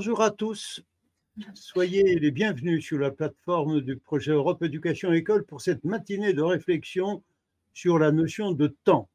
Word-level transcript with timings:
Bonjour 0.00 0.22
à 0.22 0.30
tous. 0.30 0.82
Soyez 1.52 2.18
les 2.18 2.30
bienvenus 2.30 2.82
sur 2.82 2.98
la 2.98 3.10
plateforme 3.10 3.82
du 3.82 3.98
projet 3.98 4.32
Europe 4.32 4.62
Éducation 4.62 5.12
École 5.12 5.44
pour 5.44 5.60
cette 5.60 5.84
matinée 5.84 6.32
de 6.32 6.40
réflexion 6.40 7.22
sur 7.74 7.98
la 7.98 8.10
notion 8.10 8.52
de 8.52 8.74
temps. 8.84 9.10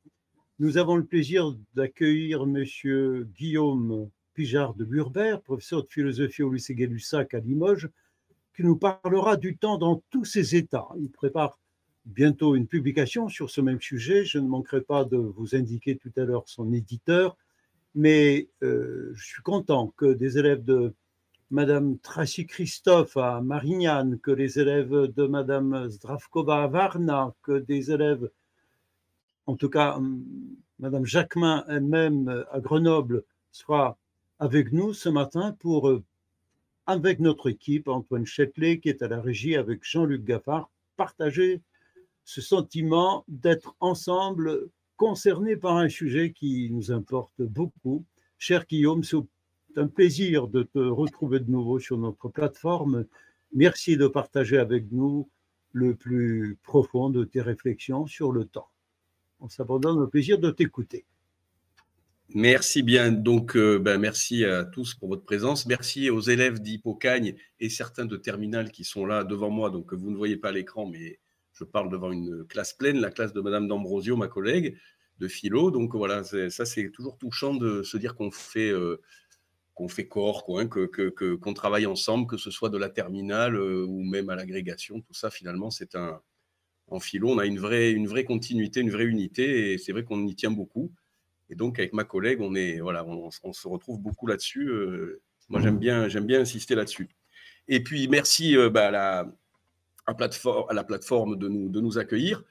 Nous 0.60 0.78
avons 0.78 0.96
le 0.96 1.04
plaisir 1.04 1.56
d'accueillir 1.74 2.46
Monsieur 2.46 3.28
Guillaume 3.36 4.12
Pijard 4.36 4.76
de 4.76 4.86
Burbert, 4.86 5.42
professeur 5.42 5.82
de 5.82 5.88
philosophie 5.90 6.44
au 6.44 6.54
lycée 6.54 6.76
Gay-Lussac 6.76 7.34
à 7.34 7.40
Limoges, 7.40 7.90
qui 8.56 8.64
nous 8.64 8.78
parlera 8.78 9.38
du 9.38 9.58
temps 9.58 9.80
dans 9.80 10.04
tous 10.12 10.26
ses 10.26 10.56
états. 10.56 10.90
Il 11.00 11.10
prépare 11.10 11.58
bientôt 12.06 12.54
une 12.54 12.68
publication 12.68 13.28
sur 13.28 13.50
ce 13.50 13.60
même 13.60 13.82
sujet. 13.82 14.24
Je 14.24 14.38
ne 14.38 14.48
manquerai 14.48 14.82
pas 14.82 15.04
de 15.04 15.18
vous 15.18 15.56
indiquer 15.56 15.98
tout 15.98 16.12
à 16.16 16.26
l'heure 16.26 16.44
son 16.46 16.72
éditeur, 16.74 17.36
mais 17.96 18.50
euh, 18.62 19.12
je 19.16 19.26
suis 19.26 19.42
content 19.42 19.94
que 19.98 20.14
des 20.14 20.38
élèves 20.38 20.64
de 20.64 20.94
Madame 21.50 21.98
Tracy 22.00 22.46
Christophe 22.46 23.18
à 23.18 23.42
Marignane, 23.42 24.20
que 24.20 24.32
les 24.32 24.60
élèves 24.60 25.14
de 25.16 25.26
Madame 25.26 25.90
Zdravkova 25.90 26.64
à 26.64 26.68
Varna, 26.68 27.34
que 27.42 27.60
des 27.60 27.92
élèves, 27.92 28.30
en 29.46 29.56
tout 29.56 29.70
cas 29.70 30.00
Madame 30.80 31.06
Jacquemin 31.06 31.64
elle-même 31.70 32.46
à 32.52 32.60
Grenoble, 32.60 33.24
soient 33.52 33.98
avec 34.40 34.74
nous 34.74 34.94
ce 34.94 35.08
matin 35.08 35.56
pour, 35.60 35.88
euh, 35.88 36.04
avec 36.86 37.20
notre 37.20 37.50
équipe, 37.50 37.88
Antoine 37.88 38.26
Châtelet 38.26 38.80
qui 38.80 38.90
est 38.90 39.02
à 39.02 39.08
la 39.08 39.22
régie 39.22 39.56
avec 39.56 39.84
Jean-Luc 39.84 40.26
Gaffard, 40.26 40.70
partager 40.98 41.62
ce 42.26 42.42
sentiment 42.42 43.24
d'être 43.28 43.76
ensemble 43.80 44.70
concernés 44.98 45.56
par 45.56 45.78
un 45.78 45.90
sujet 45.90 46.32
qui 46.32 46.70
nous 46.72 46.92
importe 46.92 47.42
beaucoup. 47.42 48.06
Cher 48.38 48.66
Guillaume, 48.66 49.04
c'est 49.04 49.18
un 49.78 49.88
plaisir 49.88 50.48
de 50.48 50.64
te 50.64 50.80
retrouver 50.80 51.40
de 51.40 51.52
nouveau 51.52 51.80
sur 51.80 51.98
notre 51.98 52.30
plateforme. 52.30 53.06
Merci 53.54 53.98
de 53.98 54.08
partager 54.08 54.58
avec 54.58 54.92
nous 54.92 55.30
le 55.72 55.96
plus 55.96 56.58
profond 56.64 57.10
de 57.10 57.24
tes 57.24 57.42
réflexions 57.42 58.08
sur 58.08 58.32
le 58.32 58.46
temps. 58.46 58.70
On 59.40 59.50
s'abandonne 59.50 60.00
au 60.00 60.08
plaisir 60.08 60.40
de 60.40 60.50
t'écouter. 60.50 61.06
Merci 62.34 62.82
bien. 62.82 63.12
Donc, 63.12 63.56
euh, 63.56 63.78
ben, 63.78 64.00
merci 64.00 64.46
à 64.46 64.66
tous 64.66 64.96
pour 64.96 65.10
votre 65.10 65.24
présence. 65.24 65.66
Merci 65.66 66.10
aux 66.10 66.22
élèves 66.22 66.60
d'Hippocagne 66.60 67.36
et 67.60 67.70
certains 67.70 68.06
de 68.06 68.18
Terminal 68.18 68.72
qui 68.72 68.84
sont 68.84 69.06
là 69.06 69.24
devant 69.24 69.52
moi. 69.52 69.70
Donc, 69.70 69.94
vous 69.94 70.10
ne 70.10 70.16
voyez 70.16 70.38
pas 70.38 70.52
l'écran, 70.52 70.88
mais 70.88 71.20
je 71.56 71.64
parle 71.64 71.90
devant 71.90 72.12
une 72.12 72.46
classe 72.46 72.74
pleine, 72.74 73.00
la 73.00 73.10
classe 73.10 73.34
de 73.34 73.42
Madame 73.42 73.68
D'Ambrosio, 73.68 74.16
ma 74.18 74.28
collègue 74.28 74.78
de 75.20 75.28
philo. 75.28 75.72
Donc 75.72 75.96
voilà, 75.96 76.24
ça 76.24 76.66
c'est 76.66 76.92
toujours 76.92 77.18
touchant 77.18 77.56
de 77.56 77.82
se 77.82 77.98
dire 77.98 78.16
qu'on 78.16 78.30
fait, 78.30 78.72
euh, 78.72 79.02
qu'on 79.74 79.88
fait 79.88 80.08
corps, 80.08 80.46
hein, 80.50 80.68
que, 80.68 81.36
qu'on 81.36 81.54
travaille 81.54 81.86
ensemble, 81.86 82.28
que 82.28 82.38
ce 82.38 82.52
soit 82.52 82.70
de 82.70 82.78
la 82.78 82.90
terminale 82.90 83.56
euh, 83.56 83.86
ou 83.86 84.04
même 84.04 84.30
à 84.30 84.36
l'agrégation. 84.36 85.02
Tout 85.02 85.14
ça 85.14 85.32
finalement, 85.32 85.72
c'est 85.72 85.96
un 85.96 86.22
en 86.88 87.00
philo, 87.00 87.30
on 87.32 87.40
a 87.40 87.48
une 87.48 87.58
vraie, 87.58 87.92
une 87.92 88.06
vraie 88.06 88.26
continuité, 88.26 88.80
une 88.80 88.92
vraie 88.92 89.06
unité, 89.06 89.74
et 89.74 89.80
c'est 89.80 89.92
vrai 89.92 90.04
qu'on 90.04 90.28
y 90.28 90.36
tient 90.36 90.52
beaucoup. 90.52 90.94
Et 91.50 91.56
donc 91.56 91.80
avec 91.80 91.94
ma 91.94 92.04
collègue, 92.04 92.42
on 92.42 92.54
est 92.54 92.80
voilà, 92.80 93.04
on, 93.06 93.32
se 93.32 93.68
retrouve 93.68 94.00
beaucoup 94.00 94.28
là-dessus. 94.28 94.68
Euh, 94.70 95.22
moi, 95.50 95.62
j'aime 95.62 95.80
bien, 95.80 96.10
j'aime 96.10 96.26
bien 96.26 96.42
insister 96.42 96.76
là-dessus. 96.76 97.10
Et 97.68 97.82
puis 97.82 98.08
merci 98.08 98.56
bah, 98.72 99.26
à 100.08 100.74
la 100.74 100.84
plateforme 100.84 101.38
de 101.38 101.48
nous, 101.48 101.98
accueillir. 101.98 102.44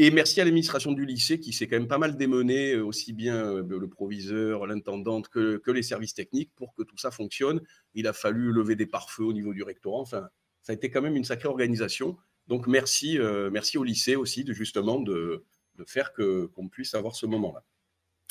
Et 0.00 0.12
merci 0.12 0.40
à 0.40 0.44
l'administration 0.44 0.92
du 0.92 1.04
lycée 1.04 1.40
qui 1.40 1.52
s'est 1.52 1.66
quand 1.66 1.76
même 1.76 1.88
pas 1.88 1.98
mal 1.98 2.16
démené, 2.16 2.74
euh, 2.74 2.84
aussi 2.84 3.12
bien 3.12 3.34
euh, 3.34 3.64
le 3.68 3.88
proviseur, 3.88 4.64
l'intendante 4.64 5.28
que, 5.28 5.56
que, 5.56 5.72
les 5.72 5.82
services 5.82 6.14
techniques 6.14 6.52
pour 6.54 6.72
que 6.72 6.84
tout 6.84 6.96
ça 6.96 7.10
fonctionne. 7.10 7.60
Il 7.94 8.06
a 8.06 8.12
fallu 8.12 8.52
lever 8.52 8.76
des 8.76 8.86
pare-feux 8.86 9.24
au 9.24 9.32
niveau 9.32 9.52
du 9.52 9.64
rectorat. 9.64 10.00
Enfin, 10.00 10.28
ça 10.62 10.72
a 10.72 10.76
été 10.76 10.88
quand 10.88 11.02
même 11.02 11.16
une 11.16 11.24
sacrée 11.24 11.48
organisation. 11.48 12.16
Donc 12.46 12.68
merci, 12.68 13.18
euh, 13.18 13.50
merci 13.50 13.76
au 13.76 13.82
lycée 13.82 14.14
aussi 14.14 14.44
de 14.44 14.52
justement 14.52 15.00
de, 15.00 15.44
de 15.76 15.84
faire 15.84 16.12
que 16.12 16.46
qu'on 16.46 16.68
puisse 16.68 16.94
avoir 16.94 17.16
ce 17.16 17.26
moment-là. 17.26 17.64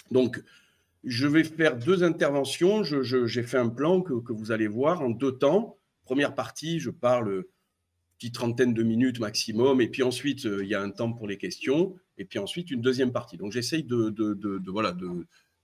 Donc 0.10 0.42
je 1.04 1.28
vais 1.28 1.44
faire 1.44 1.78
deux 1.78 2.04
interventions. 2.04 2.84
J'ai 2.84 3.44
fait 3.44 3.58
un 3.58 3.70
plan 3.70 4.02
que, 4.02 4.14
que, 4.14 4.34
vous 4.34 4.52
allez 4.52 4.68
voir 4.68 5.02
en 5.02 5.10
deux 5.10 5.38
temps. 5.38 5.78
Première 6.04 6.34
partie, 6.34 6.80
je 6.80 6.90
parle 6.90 7.44
petite 8.18 8.34
trentaine 8.34 8.74
de 8.74 8.84
minutes 8.84 9.20
maximum, 9.20 9.80
et 9.82 9.88
puis 9.88 10.04
ensuite, 10.04 10.46
euh, 10.46 10.64
il 10.64 10.70
y 10.70 10.76
a 10.76 10.82
un 10.82 10.90
temps 10.90 11.14
pour 11.14 11.28
les 11.28 11.38
questions, 11.38 11.96
et 12.18 12.26
puis 12.26 12.40
ensuite 12.40 12.72
une 12.72 12.82
deuxième 12.82 13.12
partie. 13.12 13.38
Donc 13.38 13.52
j'essaye 13.52 13.84
de, 13.84 14.10
de, 14.10 14.72
voilà, 14.72 14.92
de, 14.92 15.08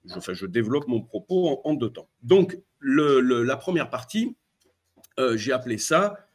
je, 0.05 0.15
enfin, 0.15 0.33
je 0.33 0.45
développe 0.45 0.87
mon 0.87 1.01
propos 1.01 1.61
en, 1.63 1.73
deux 1.73 1.89
temps. 1.89 2.07
Donc 2.21 2.57
la 2.81 3.57
première 3.57 3.89
partie, 3.89 4.35
euh, 5.19 5.35
j'ai 5.35 5.51
appelé 5.51 5.77
ça 5.77 6.27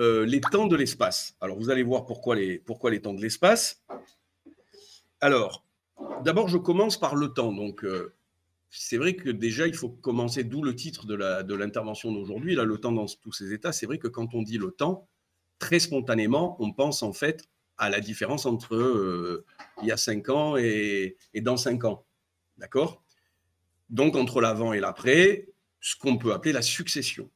euh, 0.00 0.24
les 0.24 0.40
temps 0.40 0.66
de 0.66 0.76
l'espace. 0.76 1.36
Alors 1.40 1.58
vous 1.58 1.70
allez 1.70 1.82
voir 1.82 2.06
pourquoi 2.06 2.36
les, 2.36 2.58
pourquoi 2.58 2.90
les 2.90 3.02
temps 3.02 3.14
de 3.14 3.20
l'espace. 3.20 3.82
Alors, 5.20 5.66
d'abord, 6.24 6.48
je 6.48 6.58
commence 6.58 6.98
par 6.98 7.14
le 7.14 7.28
temps. 7.28 7.52
Donc, 7.52 7.84
c'est 8.70 8.96
vrai 8.96 9.16
que 9.16 9.28
déjà, 9.28 9.66
il 9.66 9.74
faut 9.74 9.90
commencer, 9.90 10.44
d'où 10.44 10.62
le 10.62 10.74
titre 10.74 11.06
de 11.06 11.54
l'intervention 11.54 12.10
d'aujourd'hui, 12.10 12.54
là, 12.54 12.64
le 12.64 12.78
temps 12.78 12.92
dans 12.92 13.04
tous 13.04 13.32
ces 13.32 13.52
états. 13.52 13.72
C'est 13.72 13.84
vrai 13.84 13.98
que 13.98 14.08
quand 14.08 14.34
on 14.34 14.40
dit 14.40 14.56
le 14.56 14.70
temps, 14.70 15.08
très 15.60 15.78
spontanément, 15.78 16.56
on 16.58 16.72
pense 16.72 17.04
en 17.04 17.12
fait 17.12 17.48
à 17.78 17.88
la 17.88 18.00
différence 18.00 18.46
entre 18.46 18.74
euh, 18.74 19.44
il 19.80 19.86
y 19.86 19.92
a 19.92 19.96
cinq 19.96 20.28
ans 20.28 20.56
et, 20.56 21.16
dans 21.36 21.56
cinq 21.56 21.84
ans. 21.84 22.04
D'accord? 22.58 23.04
Donc, 23.88 24.16
entre 24.16 24.40
l'avant 24.40 24.72
et 24.72 24.80
l'après, 24.80 25.48
ce 25.80 25.94
qu'on 25.96 26.18
peut 26.18 26.32
appeler 26.32 26.52
la 26.52 26.62
succession. 26.62 27.30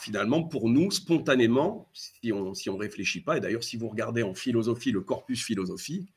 Finalement, 0.00 0.42
pour 0.42 0.70
nous, 0.70 0.90
spontanément, 0.90 1.90
si 1.92 2.32
on 2.32 2.50
ne 2.50 2.54
si 2.54 2.70
on 2.70 2.76
réfléchit 2.76 3.20
pas, 3.20 3.36
et 3.36 3.40
d'ailleurs, 3.40 3.62
si 3.62 3.76
vous 3.76 3.88
regardez 3.88 4.22
en 4.22 4.34
philosophie 4.34 4.92
le 4.92 5.02
corpus 5.02 5.44
philosophique, 5.44 6.14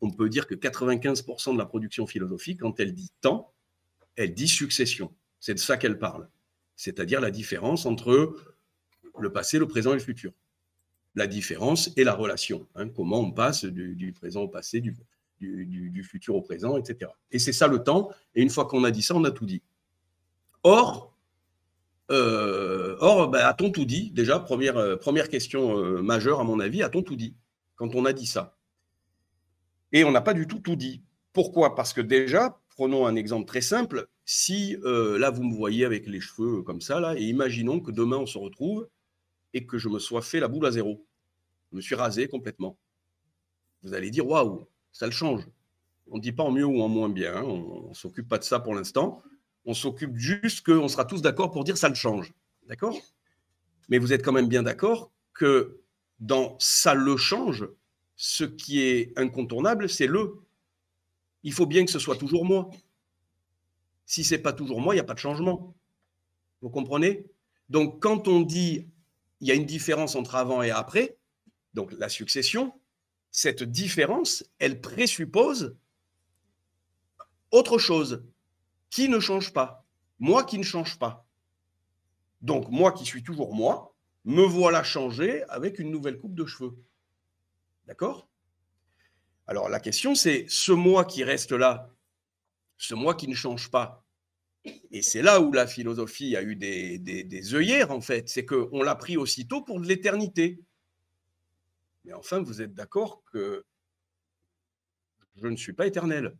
on 0.00 0.10
peut 0.10 0.28
dire 0.28 0.48
que 0.48 0.54
95% 0.56 1.52
de 1.52 1.58
la 1.58 1.66
production 1.66 2.06
philosophique, 2.06 2.60
quand 2.60 2.80
elle 2.80 2.92
dit 2.92 3.12
temps, 3.20 3.52
elle 4.16 4.34
dit 4.34 4.48
succession. 4.48 5.14
C'est 5.38 5.54
de 5.54 5.60
ça 5.60 5.76
qu'elle 5.76 5.98
parle. 5.98 6.28
C'est-à-dire 6.74 7.20
la 7.20 7.30
différence 7.30 7.86
entre 7.86 8.36
le 9.18 9.32
passé, 9.32 9.60
le 9.60 9.68
présent 9.68 9.92
et 9.92 9.94
le 9.94 10.00
futur 10.00 10.32
la 11.14 11.26
différence 11.26 11.90
et 11.96 12.04
la 12.04 12.14
relation. 12.14 12.66
Hein, 12.74 12.88
comment 12.88 13.20
on 13.20 13.30
passe 13.30 13.64
du, 13.64 14.12
présent 14.12 14.42
au 14.42 14.48
passé, 14.48 14.80
du, 14.80 14.94
futur 16.02 16.36
au 16.36 16.42
présent, 16.42 16.76
etc. 16.76 17.10
Et 17.30 17.38
c'est 17.38 17.52
ça 17.52 17.68
le 17.68 17.82
temps. 17.82 18.10
Et 18.34 18.42
une 18.42 18.50
fois 18.50 18.66
qu'on 18.66 18.84
a 18.84 18.90
dit 18.90 19.02
ça, 19.02 19.14
on 19.14 19.24
a 19.24 19.30
tout 19.30 19.46
dit. 19.46 19.62
Or, 20.62 21.14
euh, 22.10 22.96
or 23.00 23.28
ben, 23.28 23.44
a-t-on 23.44 23.70
tout 23.70 23.84
dit? 23.84 24.10
Déjà, 24.10 24.40
première, 24.40 24.76
euh, 24.76 24.96
première 24.96 25.28
question 25.28 25.78
euh, 25.78 26.02
majeure, 26.02 26.40
à 26.40 26.44
mon 26.44 26.58
avis, 26.60 26.82
a-t-on 26.82 27.02
tout 27.02 27.16
dit 27.16 27.34
quand 27.76 27.94
on 27.94 28.04
a 28.04 28.12
dit 28.12 28.26
ça? 28.26 28.56
Et 29.92 30.04
on 30.04 30.10
n'a 30.10 30.20
pas 30.20 30.34
du 30.34 30.46
tout 30.46 30.58
tout 30.58 30.76
dit. 30.76 31.02
Pourquoi? 31.32 31.74
Parce 31.74 31.92
que 31.92 32.00
déjà, 32.00 32.60
prenons 32.70 33.06
un 33.06 33.14
exemple 33.14 33.46
très 33.46 33.60
simple. 33.60 34.08
Si 34.24 34.76
là, 34.82 35.30
vous 35.30 35.44
me 35.44 35.54
voyez 35.54 35.84
avec 35.84 36.06
les 36.06 36.20
cheveux 36.20 36.62
comme 36.62 36.80
ça, 36.80 36.98
là, 36.98 37.14
et 37.16 37.22
imaginons 37.22 37.80
que 37.80 37.90
demain, 37.90 38.16
on 38.16 38.26
se 38.26 38.38
retrouve 38.38 38.88
et 39.54 39.66
que 39.66 39.78
je 39.78 39.88
me 39.88 39.98
sois 39.98 40.20
fait 40.20 40.40
la 40.40 40.48
boule 40.48 40.66
à 40.66 40.70
zéro. 40.70 41.06
Je 41.70 41.76
me 41.76 41.80
suis 41.80 41.94
rasé 41.94 42.28
complètement. 42.28 42.76
Vous 43.82 43.94
allez 43.94 44.10
dire, 44.10 44.26
waouh, 44.26 44.66
ça 44.92 45.06
le 45.06 45.12
change. 45.12 45.46
On 46.10 46.16
ne 46.16 46.20
dit 46.20 46.32
pas 46.32 46.42
en 46.42 46.50
mieux 46.50 46.66
ou 46.66 46.82
en 46.82 46.88
moins 46.88 47.08
bien, 47.08 47.36
hein. 47.36 47.42
on 47.42 47.88
ne 47.88 47.94
s'occupe 47.94 48.28
pas 48.28 48.38
de 48.38 48.44
ça 48.44 48.60
pour 48.60 48.74
l'instant. 48.74 49.22
On 49.64 49.72
s'occupe 49.72 50.16
juste 50.16 50.66
qu'on 50.66 50.88
sera 50.88 51.04
tous 51.06 51.22
d'accord 51.22 51.50
pour 51.50 51.64
dire 51.64 51.78
ça 51.78 51.88
le 51.88 51.94
change. 51.94 52.34
D'accord? 52.66 52.96
Mais 53.88 53.98
vous 53.98 54.12
êtes 54.12 54.22
quand 54.22 54.32
même 54.32 54.48
bien 54.48 54.62
d'accord 54.62 55.10
que 55.32 55.80
dans 56.20 56.56
ça 56.58 56.94
le 56.94 57.16
change, 57.16 57.66
ce 58.16 58.44
qui 58.44 58.80
est 58.80 59.18
incontournable, 59.18 59.88
c'est 59.88 60.06
le. 60.06 60.42
Il 61.42 61.52
faut 61.52 61.66
bien 61.66 61.84
que 61.84 61.90
ce 61.90 61.98
soit 61.98 62.16
toujours 62.16 62.44
moi. 62.44 62.70
Si 64.06 64.24
c'est 64.24 64.38
pas 64.38 64.52
toujours 64.52 64.80
moi, 64.80 64.94
il 64.94 64.96
n'y 64.96 65.02
a 65.02 65.04
pas 65.04 65.14
de 65.14 65.18
changement. 65.18 65.74
Vous 66.60 66.70
comprenez? 66.70 67.26
Donc 67.68 68.02
quand 68.02 68.28
on 68.28 68.40
dit 68.40 68.86
il 69.44 69.48
y 69.48 69.52
a 69.52 69.56
une 69.56 69.66
différence 69.66 70.14
entre 70.14 70.36
avant 70.36 70.62
et 70.62 70.70
après, 70.70 71.18
donc 71.74 71.92
la 71.92 72.08
succession, 72.08 72.72
cette 73.30 73.62
différence, 73.62 74.42
elle 74.58 74.80
présuppose 74.80 75.76
autre 77.50 77.76
chose 77.76 78.24
qui 78.88 79.10
ne 79.10 79.20
change 79.20 79.52
pas. 79.52 79.84
Moi 80.18 80.44
qui 80.44 80.56
ne 80.56 80.62
change 80.62 80.98
pas. 80.98 81.26
Donc 82.40 82.70
moi 82.70 82.92
qui 82.92 83.04
suis 83.04 83.22
toujours 83.22 83.54
moi, 83.54 83.94
me 84.24 84.44
voilà 84.44 84.82
changer 84.82 85.42
avec 85.50 85.78
une 85.78 85.90
nouvelle 85.90 86.18
coupe 86.18 86.34
de 86.34 86.46
cheveux. 86.46 86.78
D'accord? 87.86 88.30
Alors 89.46 89.68
la 89.68 89.78
question 89.78 90.14
c'est, 90.14 90.46
ce 90.48 90.72
moi 90.72 91.04
qui 91.04 91.22
reste 91.22 91.52
là, 91.52 91.90
ce 92.78 92.94
moi 92.94 93.14
qui 93.14 93.28
ne 93.28 93.34
change 93.34 93.70
pas, 93.70 94.03
et 94.64 95.02
c'est 95.02 95.22
là 95.22 95.40
où 95.40 95.52
la 95.52 95.66
philosophie 95.66 96.36
a 96.36 96.42
eu 96.42 96.56
des, 96.56 97.54
œillères, 97.54 97.90
en 97.90 98.00
fait. 98.00 98.28
C'est 98.28 98.46
qu'on 98.46 98.82
l'a 98.82 98.94
pris 98.94 99.16
aussitôt 99.16 99.62
pour 99.62 99.80
de 99.80 99.86
l'éternité. 99.86 100.60
Mais 102.04 102.12
enfin, 102.12 102.40
vous 102.40 102.62
êtes 102.62 102.74
d'accord 102.74 103.22
que 103.32 103.64
je 105.36 105.46
ne 105.48 105.56
suis 105.56 105.72
pas 105.72 105.86
éternel. 105.86 106.36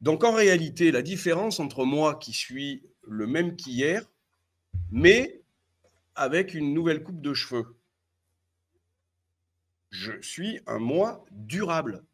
Donc 0.00 0.24
en 0.24 0.32
réalité, 0.32 0.90
la 0.90 1.02
différence 1.02 1.60
entre 1.60 1.84
moi 1.84 2.16
qui 2.16 2.32
suis 2.32 2.82
le 3.02 3.26
même 3.26 3.56
qu'hier, 3.56 4.10
mais 4.90 5.42
avec 6.14 6.54
une 6.54 6.74
nouvelle 6.74 7.02
coupe 7.02 7.20
de 7.20 7.34
cheveux. 7.34 7.76
Je 9.90 10.20
suis 10.20 10.60
un 10.66 10.78
moi 10.78 11.24
durable. 11.30 12.04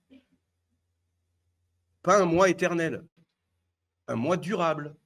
Pas 2.02 2.20
un 2.20 2.26
moi 2.26 2.49
éternel. 2.49 3.05
Un 4.10 4.16
moi 4.16 4.36
durable. 4.36 4.96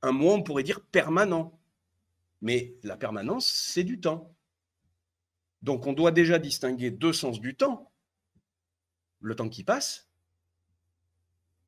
Un 0.00 0.12
moi, 0.12 0.32
on 0.32 0.42
pourrait 0.42 0.62
dire 0.62 0.80
permanent. 0.80 1.60
Mais 2.40 2.78
la 2.82 2.96
permanence, 2.96 3.46
c'est 3.46 3.84
du 3.84 4.00
temps. 4.00 4.34
Donc 5.60 5.86
on 5.86 5.92
doit 5.92 6.12
déjà 6.12 6.38
distinguer 6.38 6.90
deux 6.90 7.12
sens 7.12 7.40
du 7.42 7.56
temps. 7.56 7.92
Le 9.20 9.36
temps 9.36 9.50
qui 9.50 9.64
passe 9.64 10.08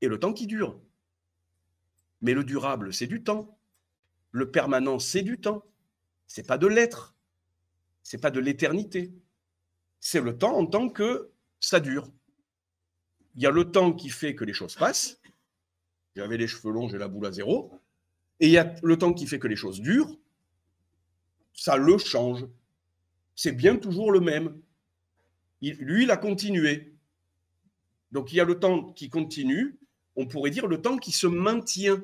et 0.00 0.08
le 0.08 0.18
temps 0.18 0.32
qui 0.32 0.46
dure. 0.46 0.80
Mais 2.22 2.32
le 2.32 2.44
durable, 2.44 2.94
c'est 2.94 3.06
du 3.06 3.22
temps. 3.22 3.58
Le 4.30 4.50
permanent, 4.50 4.98
c'est 4.98 5.20
du 5.20 5.38
temps. 5.38 5.66
C'est 6.26 6.46
pas 6.46 6.56
de 6.56 6.66
l'être. 6.66 7.14
C'est 8.02 8.22
pas 8.22 8.30
de 8.30 8.40
l'éternité. 8.40 9.12
C'est 9.98 10.22
le 10.22 10.38
temps 10.38 10.56
en 10.56 10.64
tant 10.64 10.88
que 10.88 11.30
ça 11.58 11.78
dure. 11.78 12.10
Il 13.34 13.42
y 13.42 13.46
a 13.46 13.50
le 13.50 13.70
temps 13.70 13.92
qui 13.92 14.08
fait 14.08 14.34
que 14.34 14.44
les 14.44 14.54
choses 14.54 14.76
passent. 14.76 15.19
J'avais 16.16 16.36
les 16.36 16.46
cheveux 16.46 16.72
longs, 16.72 16.88
j'ai 16.88 16.98
la 16.98 17.08
boule 17.08 17.26
à 17.26 17.32
zéro. 17.32 17.72
Et 18.40 18.46
il 18.46 18.52
y 18.52 18.58
a 18.58 18.74
le 18.82 18.98
temps 18.98 19.12
qui 19.12 19.26
fait 19.26 19.38
que 19.38 19.48
les 19.48 19.56
choses 19.56 19.80
durent. 19.80 20.18
Ça 21.52 21.76
le 21.76 21.98
change. 21.98 22.46
C'est 23.36 23.52
bien 23.52 23.76
toujours 23.76 24.12
le 24.12 24.20
même. 24.20 24.60
lui, 25.60 26.04
il 26.04 26.10
a 26.10 26.16
continué. 26.16 26.94
Donc 28.12 28.32
il 28.32 28.36
y 28.36 28.40
a 28.40 28.44
le 28.44 28.58
temps 28.58 28.92
qui 28.92 29.08
continue 29.08 29.80
on 30.16 30.26
pourrait 30.26 30.50
dire 30.50 30.66
le 30.66 30.80
temps 30.80 30.98
qui 30.98 31.12
se 31.12 31.26
maintient. 31.26 32.02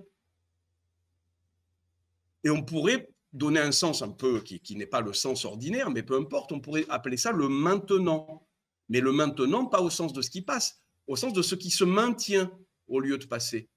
Et 2.44 2.50
on 2.50 2.62
pourrait 2.62 3.10
donner 3.32 3.60
un 3.60 3.72
sens 3.72 4.02
un 4.02 4.10
peu 4.10 4.40
qui, 4.40 4.76
n'est 4.76 4.86
pas 4.86 5.00
le 5.00 5.12
sens 5.12 5.44
ordinaire, 5.44 5.90
mais 5.90 6.02
peu 6.02 6.16
importe, 6.16 6.52
on 6.52 6.60
pourrait 6.60 6.86
appeler 6.88 7.16
ça 7.16 7.32
le 7.32 7.48
maintenant. 7.48 8.46
Mais 8.88 9.00
le 9.00 9.12
maintenant, 9.12 9.66
pas 9.66 9.82
au 9.82 9.90
sens 9.90 10.12
de 10.12 10.22
ce 10.22 10.30
qui 10.30 10.42
passe, 10.42 10.80
au 11.08 11.16
sens 11.16 11.32
de 11.32 11.42
ce 11.42 11.54
qui 11.56 11.70
se 11.70 11.84
maintient 11.84 12.50
au 12.88 13.00
lieu 13.00 13.18
de 13.18 13.26
passer. 13.26 13.68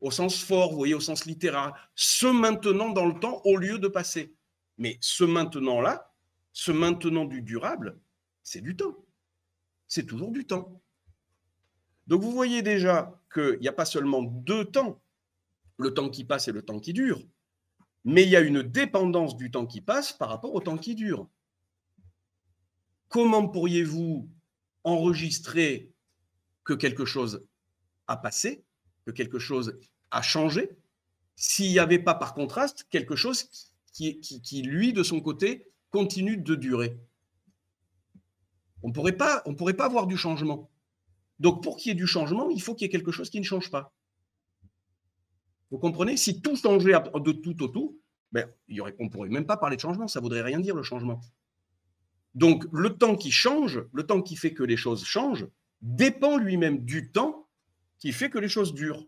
Au 0.00 0.10
sens 0.10 0.42
fort, 0.42 0.70
vous 0.70 0.78
voyez, 0.78 0.94
au 0.94 1.00
sens 1.00 1.24
littéraire. 1.24 1.90
Ce 1.94 2.26
maintenant 2.26 2.90
dans 2.90 3.06
le 3.06 3.18
temps 3.18 3.40
au 3.44 3.56
lieu 3.56 3.78
de 3.78 3.88
passer. 3.88 4.34
Mais 4.76 4.96
ce 5.00 5.24
maintenant-là, 5.24 6.14
ce 6.52 6.70
maintenant 6.70 7.24
du 7.24 7.42
durable, 7.42 7.98
c'est 8.42 8.60
du 8.60 8.76
temps. 8.76 8.96
C'est 9.86 10.06
toujours 10.06 10.30
du 10.30 10.46
temps. 10.46 10.80
Donc 12.06 12.22
vous 12.22 12.32
voyez 12.32 12.62
déjà 12.62 13.20
qu'il 13.32 13.58
n'y 13.60 13.68
a 13.68 13.72
pas 13.72 13.84
seulement 13.84 14.22
deux 14.22 14.64
temps, 14.64 15.02
le 15.76 15.92
temps 15.92 16.08
qui 16.08 16.24
passe 16.24 16.48
et 16.48 16.52
le 16.52 16.62
temps 16.62 16.80
qui 16.80 16.92
dure, 16.92 17.22
mais 18.04 18.22
il 18.22 18.30
y 18.30 18.36
a 18.36 18.40
une 18.40 18.62
dépendance 18.62 19.36
du 19.36 19.50
temps 19.50 19.66
qui 19.66 19.80
passe 19.80 20.12
par 20.12 20.30
rapport 20.30 20.54
au 20.54 20.60
temps 20.60 20.78
qui 20.78 20.94
dure. 20.94 21.28
Comment 23.08 23.46
pourriez-vous 23.48 24.28
enregistrer 24.84 25.92
que 26.64 26.72
quelque 26.72 27.04
chose 27.04 27.46
a 28.06 28.16
passé, 28.16 28.64
que 29.08 29.12
quelque 29.12 29.38
chose 29.38 29.78
a 30.10 30.20
changé, 30.20 30.68
s'il 31.34 31.70
n'y 31.70 31.78
avait 31.78 31.98
pas 31.98 32.14
par 32.14 32.34
contraste 32.34 32.86
quelque 32.90 33.16
chose 33.16 33.48
qui, 33.92 34.20
qui, 34.20 34.62
lui, 34.62 34.92
de 34.92 35.02
son 35.02 35.20
côté, 35.20 35.66
continue 35.88 36.36
de 36.36 36.54
durer 36.54 36.98
On 38.82 38.88
ne 38.88 38.92
pourrait 38.92 39.16
pas 39.16 39.86
avoir 39.86 40.06
du 40.06 40.18
changement. 40.18 40.70
Donc, 41.40 41.62
pour 41.62 41.78
qu'il 41.78 41.90
y 41.90 41.92
ait 41.92 41.94
du 41.94 42.06
changement, 42.06 42.50
il 42.50 42.60
faut 42.60 42.74
qu'il 42.74 42.84
y 42.84 42.88
ait 42.88 42.92
quelque 42.92 43.12
chose 43.12 43.30
qui 43.30 43.40
ne 43.40 43.44
change 43.44 43.70
pas. 43.70 43.94
Vous 45.70 45.78
comprenez? 45.78 46.18
Si 46.18 46.42
tout 46.42 46.56
changeait 46.56 46.92
de 46.92 47.32
tout 47.32 47.62
au 47.62 47.68
tout, 47.68 47.98
ben, 48.30 48.46
y 48.68 48.80
aurait, 48.80 48.94
on 48.98 49.04
ne 49.04 49.08
pourrait 49.08 49.30
même 49.30 49.46
pas 49.46 49.56
parler 49.56 49.76
de 49.76 49.80
changement, 49.80 50.06
ça 50.06 50.20
ne 50.20 50.22
voudrait 50.22 50.42
rien 50.42 50.60
dire 50.60 50.74
le 50.74 50.82
changement. 50.82 51.20
Donc, 52.34 52.66
le 52.72 52.90
temps 52.90 53.16
qui 53.16 53.30
change, 53.30 53.82
le 53.92 54.06
temps 54.06 54.20
qui 54.20 54.36
fait 54.36 54.52
que 54.52 54.62
les 54.62 54.76
choses 54.76 55.04
changent, 55.04 55.46
dépend 55.80 56.36
lui-même 56.36 56.84
du 56.84 57.10
temps 57.10 57.37
qui 57.98 58.12
fait 58.12 58.30
que 58.30 58.38
les 58.38 58.48
choses 58.48 58.74
durent. 58.74 59.06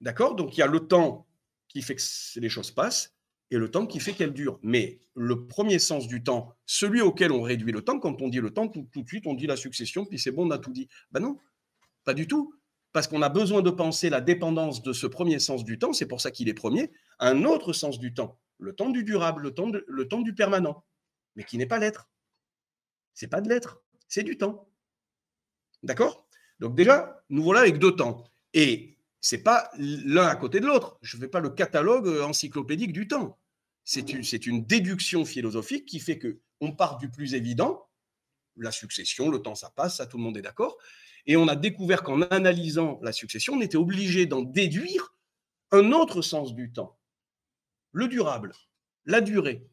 D'accord? 0.00 0.34
Donc, 0.34 0.56
il 0.56 0.60
y 0.60 0.62
a 0.62 0.66
le 0.66 0.80
temps 0.80 1.26
qui 1.68 1.82
fait 1.82 1.96
que 1.96 2.40
les 2.40 2.48
choses 2.48 2.70
passent, 2.70 3.16
et 3.50 3.58
le 3.58 3.70
temps 3.70 3.86
qui 3.86 4.00
fait 4.00 4.12
qu'elle 4.12 4.32
dure. 4.32 4.58
Mais 4.62 4.98
le 5.14 5.46
premier 5.46 5.78
sens 5.78 6.08
du 6.08 6.22
temps, 6.22 6.54
celui 6.66 7.00
auquel 7.00 7.32
on 7.32 7.42
réduit 7.42 7.72
le 7.72 7.82
temps, 7.82 7.98
quand 7.98 8.20
on 8.22 8.28
dit 8.28 8.40
le 8.40 8.50
temps, 8.50 8.68
tout, 8.68 8.88
de 8.94 9.06
suite, 9.06 9.26
on 9.26 9.34
dit 9.34 9.46
la 9.46 9.56
succession, 9.56 10.04
puis 10.04 10.18
c'est 10.18 10.32
bon, 10.32 10.46
on 10.46 10.50
a 10.50 10.58
tout 10.58 10.72
dit. 10.72 10.88
Ben 11.12 11.20
non, 11.20 11.38
pas 12.04 12.14
du 12.14 12.26
tout. 12.26 12.54
Parce 12.92 13.06
qu'on 13.08 13.22
a 13.22 13.28
besoin 13.28 13.62
de 13.62 13.70
penser 13.70 14.08
la 14.10 14.20
dépendance 14.20 14.82
de 14.82 14.92
ce 14.92 15.06
premier 15.06 15.38
sens 15.38 15.64
du 15.64 15.78
temps, 15.78 15.92
c'est 15.92 16.06
pour 16.06 16.20
ça 16.20 16.30
qu'il 16.30 16.48
est 16.48 16.54
premier, 16.54 16.90
un 17.18 17.44
autre 17.44 17.72
sens 17.72 17.98
du 17.98 18.14
temps, 18.14 18.38
le 18.58 18.74
temps 18.74 18.90
du 18.90 19.04
durable, 19.04 19.42
le 19.42 19.52
temps, 19.52 19.70
le 19.86 20.08
temps 20.08 20.22
du 20.22 20.34
permanent, 20.34 20.82
mais 21.34 21.44
qui 21.44 21.58
n'est 21.58 21.66
pas 21.66 21.78
l'être. 21.78 22.08
C'est 23.12 23.28
pas 23.28 23.40
de 23.40 23.48
l'être, 23.48 23.82
c'est 24.08 24.22
du 24.22 24.38
temps. 24.38 24.68
D'accord? 25.82 26.25
Donc 26.60 26.74
déjà, 26.74 27.22
nous 27.28 27.42
voilà 27.42 27.60
avec 27.60 27.78
deux 27.78 27.94
temps. 27.94 28.24
Et 28.54 28.96
c'est 29.20 29.42
pas 29.42 29.70
l'un 29.76 30.26
à 30.26 30.36
côté 30.36 30.60
de 30.60 30.66
l'autre. 30.66 30.98
Je 31.02 31.16
ne 31.16 31.22
fais 31.22 31.28
pas 31.28 31.40
le 31.40 31.50
catalogue 31.50 32.08
encyclopédique 32.22 32.92
du 32.92 33.08
temps. 33.08 33.38
C'est 33.84 34.12
une, 34.12 34.22
une, 34.46 34.64
déduction 34.64 35.24
philosophique 35.24 35.86
qui 35.86 36.00
fait 36.00 36.18
que 36.18 36.40
on 36.60 36.72
part 36.72 36.98
du 36.98 37.08
plus 37.10 37.34
évident, 37.34 37.88
la 38.56 38.72
succession, 38.72 39.30
le 39.30 39.40
temps 39.40 39.54
ça 39.54 39.70
passe, 39.70 39.98
ça 39.98 40.06
tout 40.06 40.16
le 40.16 40.24
monde 40.24 40.36
est 40.36 40.42
d'accord, 40.42 40.76
et 41.26 41.36
on 41.36 41.46
a 41.46 41.54
découvert 41.54 42.02
qu'en 42.02 42.22
analysant 42.22 42.98
la 43.02 43.12
succession, 43.12 43.54
on 43.54 43.60
était 43.60 43.76
obligé 43.76 44.26
d'en 44.26 44.42
déduire 44.42 45.14
un 45.70 45.92
autre 45.92 46.22
sens 46.22 46.54
du 46.54 46.72
temps, 46.72 46.98
le 47.92 48.08
durable, 48.08 48.52
la 49.04 49.20
durée. 49.20 49.68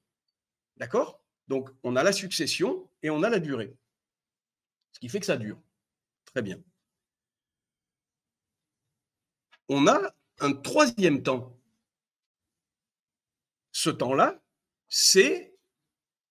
D'accord? 0.78 1.24
Donc 1.48 1.70
on 1.84 1.96
a 1.96 2.04
la 2.04 2.12
succession 2.12 2.90
et 3.02 3.10
on 3.10 3.24
a 3.24 3.30
la 3.30 3.40
durée, 3.40 3.76
ce 4.92 5.00
qui 5.00 5.10
fait 5.10 5.20
que 5.20 5.26
ça 5.26 5.38
dure. 5.38 5.60
Très 6.26 6.42
bien 6.42 6.62
on 9.70 9.88
a 9.88 10.14
un 10.40 10.54
troisième 10.54 11.24
temps. 11.24 11.60
Ce 13.72 13.90
temps-là, 13.90 14.42
c'est, 14.88 15.56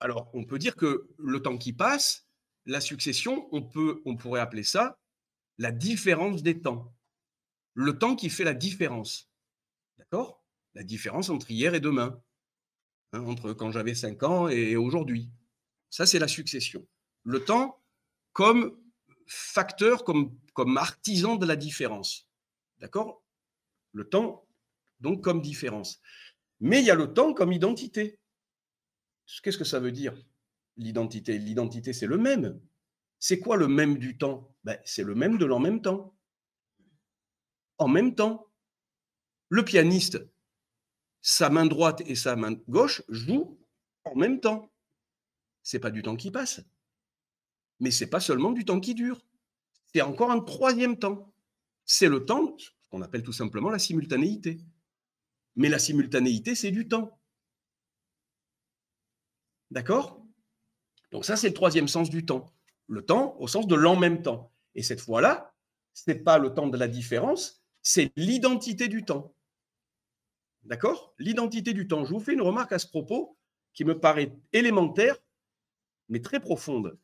alors 0.01 0.31
on 0.35 0.45
peut 0.45 0.59
dire 0.59 0.77
que 0.77 1.09
le 1.19 1.43
temps 1.43 1.59
qui 1.59 1.73
passe, 1.73 2.27
la 2.67 2.81
succession, 2.81 3.49
on, 3.53 3.63
peut, 3.63 4.03
on 4.05 4.17
pourrait 4.17 4.41
appeler 4.41 4.65
ça 4.65 4.99
la 5.59 5.73
différence 5.73 6.43
des 6.43 6.61
temps. 6.61 6.95
Le 7.75 7.99
temps 7.99 8.17
qui 8.17 8.31
fait 8.31 8.45
la 8.45 8.55
différence. 8.55 9.31
D'accord? 9.99 10.45
La 10.75 10.83
différence 10.83 11.31
entre 11.31 11.51
hier 11.51 11.75
et 11.75 11.81
demain. 11.81 12.23
Hein, 13.13 13.25
entre 13.27 13.53
quand 13.53 13.71
j'avais 13.71 13.95
5 13.95 14.23
ans 14.23 14.49
et 14.49 14.77
aujourd'hui. 14.77 15.31
Ça, 15.91 16.07
c'est 16.07 16.19
la 16.19 16.29
succession. 16.29 16.87
Le 17.25 17.45
temps 17.45 17.83
comme 18.33 18.79
facteur, 19.27 20.05
comme, 20.05 20.37
comme 20.55 20.77
artisan 20.79 21.37
de 21.37 21.47
la 21.47 21.57
différence. 21.57 22.29
D'accord? 22.79 23.22
Le 23.93 24.09
temps, 24.09 24.47
donc, 25.01 25.23
comme 25.23 25.43
différence. 25.43 26.01
Mais 26.61 26.81
il 26.81 26.87
y 26.87 26.91
a 26.91 26.95
le 26.95 27.13
temps 27.13 27.35
comme 27.35 27.53
identité. 27.53 28.19
Qu'est-ce 29.43 29.59
que 29.59 29.65
ça 29.65 29.81
veut 29.81 29.93
dire, 29.93 30.15
l'identité? 30.77 31.39
L'identité, 31.39 31.93
c'est 31.93 32.07
le 32.07 32.19
même. 32.19 32.61
C'est 33.19 33.39
quoi 33.39 33.57
le 33.57 33.69
même 33.69 33.99
du 33.99 34.17
temps? 34.17 34.55
Ben, 34.65 34.79
C'est 34.85 35.05
le 35.05 35.15
même 35.15 35.39
de 35.39 35.45
l'en 35.45 35.59
même 35.59 35.83
temps. 35.83 36.17
En 37.79 37.89
même 37.89 38.15
temps. 38.15 38.49
Le 39.49 39.65
pianiste, 39.65 40.19
sa 41.21 41.51
main 41.51 41.67
droite 41.67 42.03
et 42.07 42.15
sa 42.15 42.37
main 42.37 42.53
gauche 42.69 43.03
jouent 43.09 43.59
en 44.05 44.15
même 44.17 44.41
temps. 44.41 44.73
C'est 45.63 45.79
pas 45.79 45.91
du 45.91 46.03
temps 46.03 46.17
qui 46.17 46.31
passe. 46.31 46.61
Mais 47.81 47.91
c'est 47.91 48.09
pas 48.09 48.21
seulement 48.21 48.53
du 48.53 48.65
temps 48.65 48.81
qui 48.81 48.95
dure. 48.95 49.25
C'est 49.93 50.03
encore 50.03 50.31
un 50.31 50.41
troisième 50.41 50.99
temps. 50.99 51.33
C'est 51.85 52.09
le 52.09 52.25
temps, 52.25 52.57
qu'on 52.93 53.01
appelle 53.01 53.23
tout 53.23 53.33
simplement 53.33 53.71
la 53.71 53.79
simultanéité. 53.79 54.61
Mais 55.57 55.71
la 55.71 55.79
simultanéité, 55.79 56.55
c'est 56.55 56.71
du 56.71 56.89
temps. 56.89 57.19
D'accord? 59.71 60.23
Donc 61.11 61.25
ça, 61.25 61.37
c'est 61.37 61.49
le 61.49 61.55
troisième 61.55 61.89
sens 61.89 62.11
du 62.11 62.27
temps. 62.27 62.53
Le 62.89 63.03
temps 63.03 63.35
au 63.39 63.49
sens 63.49 63.67
de 63.67 63.75
l'en 63.75 63.97
même 63.97 64.23
temps. 64.23 64.53
Et 64.75 64.83
cette 64.83 65.01
fois-là, 65.01 65.55
ce 65.95 66.11
n'est 66.11 66.19
pas 66.19 66.37
le 66.37 66.53
temps 66.53 66.69
de 66.69 66.77
la 66.77 66.87
différence, 66.87 67.65
c'est 67.81 68.13
l'identité 68.17 68.89
du 68.89 69.05
temps. 69.05 69.35
D'accord? 70.65 71.15
L'identité 71.19 71.73
du 71.73 71.89
temps. 71.89 72.05
Je 72.05 72.13
vous 72.13 72.21
fais 72.21 72.35
une 72.35 72.43
remarque 72.43 72.73
à 72.73 72.79
ce 72.79 72.87
propos 72.87 73.39
qui 73.73 73.87
me 73.87 73.99
paraît 73.99 74.37
élémentaire, 74.53 75.17
mais 76.11 76.21
très 76.21 76.41
profonde. 76.41 76.99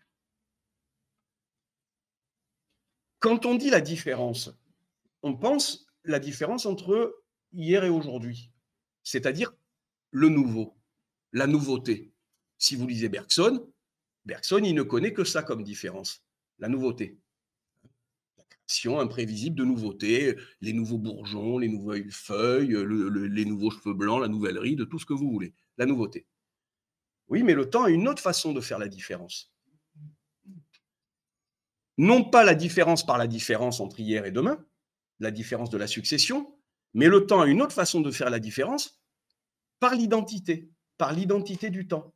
Quand 3.21 3.47
on 3.47 3.55
dit 3.55 3.71
la 3.71 3.81
différence, 3.81 4.51
on 5.23 5.37
pense 5.37 5.87
la 6.05 6.19
différence 6.19 6.67
entre 6.67 7.23
hier 7.53 7.85
et 7.85 7.89
aujourd'hui, 7.89 8.51
c'est-à-dire 9.03 9.53
le 10.11 10.29
nouveau, 10.29 10.77
la 11.33 11.47
nouveauté. 11.47 12.13
Si 12.59 12.77
vous 12.77 12.87
lisez 12.87 13.09
Bergson, 13.09 13.69
Bergson, 14.25 14.61
ne 14.61 14.83
connaît 14.83 15.13
que 15.13 15.25
ça 15.25 15.43
comme 15.43 15.63
différence, 15.63 16.25
la 16.59 16.69
nouveauté. 16.69 17.19
variations 18.69 19.01
imprévisibles 19.01 19.57
de 19.57 19.65
nouveautés, 19.65 20.37
les 20.61 20.73
nouveaux 20.73 20.99
bourgeons, 20.99 21.59
les 21.59 21.69
nouvelles 21.69 22.11
feuilles, 22.11 22.77
les 23.31 23.45
nouveaux 23.45 23.71
cheveux 23.71 23.95
blancs, 23.95 24.21
la 24.21 24.29
nouvelle 24.29 24.59
ride, 24.59 24.89
tout 24.89 24.99
ce 24.99 25.07
que 25.07 25.15
vous 25.15 25.31
voulez, 25.31 25.55
la 25.79 25.87
nouveauté. 25.87 26.27
Oui, 27.29 27.43
mais 27.43 27.55
le 27.55 27.69
temps 27.69 27.85
a 27.85 27.91
une 27.91 28.09
autre 28.09 28.23
façon 28.23 28.53
de 28.53 28.61
faire 28.61 28.79
la 28.79 28.89
différence. 28.89 29.53
Non 31.97 32.25
pas 32.25 32.45
la 32.45 32.55
différence 32.55 33.05
par 33.05 33.19
la 33.19 33.27
différence 33.27 33.81
entre 33.81 34.01
hier 34.01 34.25
et 34.25 34.31
demain, 34.31 34.65
la 35.21 35.31
différence 35.31 35.71
de 35.71 35.79
la 35.79 35.87
succession, 35.87 36.55
mais 36.95 37.09
le 37.09 37.27
temps 37.27 37.41
a 37.41 37.47
une 37.47 37.63
autre 37.63 37.75
façon 37.75 38.01
de 38.01 38.11
faire 38.11 38.31
la 38.31 38.39
différence 38.39 39.01
par 39.81 39.95
l'identité, 39.95 40.71
par 40.97 41.13
l'identité 41.13 41.71
du 41.71 41.87
temps. 41.87 42.15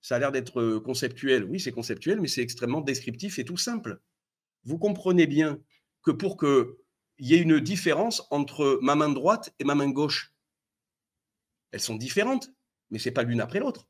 Ça 0.00 0.16
a 0.16 0.18
l'air 0.18 0.32
d'être 0.32 0.78
conceptuel. 0.78 1.44
Oui, 1.44 1.60
c'est 1.60 1.72
conceptuel, 1.72 2.20
mais 2.20 2.28
c'est 2.28 2.42
extrêmement 2.42 2.80
descriptif 2.80 3.38
et 3.38 3.44
tout 3.44 3.56
simple. 3.56 4.00
Vous 4.64 4.78
comprenez 4.78 5.26
bien 5.26 5.58
que 6.02 6.10
pour 6.10 6.36
qu'il 6.36 6.66
y 7.18 7.34
ait 7.34 7.40
une 7.40 7.60
différence 7.60 8.26
entre 8.30 8.78
ma 8.82 8.94
main 8.94 9.08
droite 9.08 9.54
et 9.58 9.64
ma 9.64 9.74
main 9.74 9.90
gauche, 9.90 10.34
elles 11.70 11.80
sont 11.80 11.96
différentes, 11.96 12.50
mais 12.90 12.98
ce 12.98 13.08
n'est 13.08 13.14
pas 13.14 13.22
l'une 13.22 13.40
après 13.40 13.60
l'autre. 13.60 13.88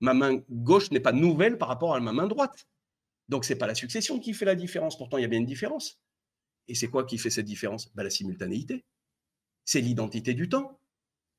Ma 0.00 0.14
main 0.14 0.40
gauche 0.48 0.90
n'est 0.92 1.00
pas 1.00 1.12
nouvelle 1.12 1.58
par 1.58 1.68
rapport 1.68 1.94
à 1.94 2.00
ma 2.00 2.12
main 2.12 2.26
droite. 2.26 2.66
Donc, 3.28 3.44
ce 3.44 3.52
n'est 3.52 3.58
pas 3.58 3.66
la 3.66 3.74
succession 3.74 4.18
qui 4.18 4.32
fait 4.32 4.46
la 4.46 4.54
différence. 4.54 4.96
Pourtant, 4.96 5.18
il 5.18 5.22
y 5.22 5.24
a 5.24 5.28
bien 5.28 5.40
une 5.40 5.46
différence. 5.46 6.00
Et 6.70 6.74
c'est 6.76 6.88
quoi 6.88 7.02
qui 7.02 7.18
fait 7.18 7.30
cette 7.30 7.46
différence? 7.46 7.92
Ben, 7.94 8.04
La 8.04 8.10
simultanéité. 8.10 8.84
C'est 9.64 9.80
l'identité 9.80 10.34
du 10.34 10.48
temps. 10.48 10.78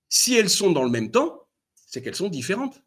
Si 0.09 0.35
elles 0.35 0.50
sont 0.50 0.71
dans 0.71 0.83
le 0.83 0.89
même 0.89 1.09
temps, 1.09 1.47
c'est 1.73 2.01
qu'elles 2.01 2.15
sont 2.15 2.27
différentes. 2.27 2.83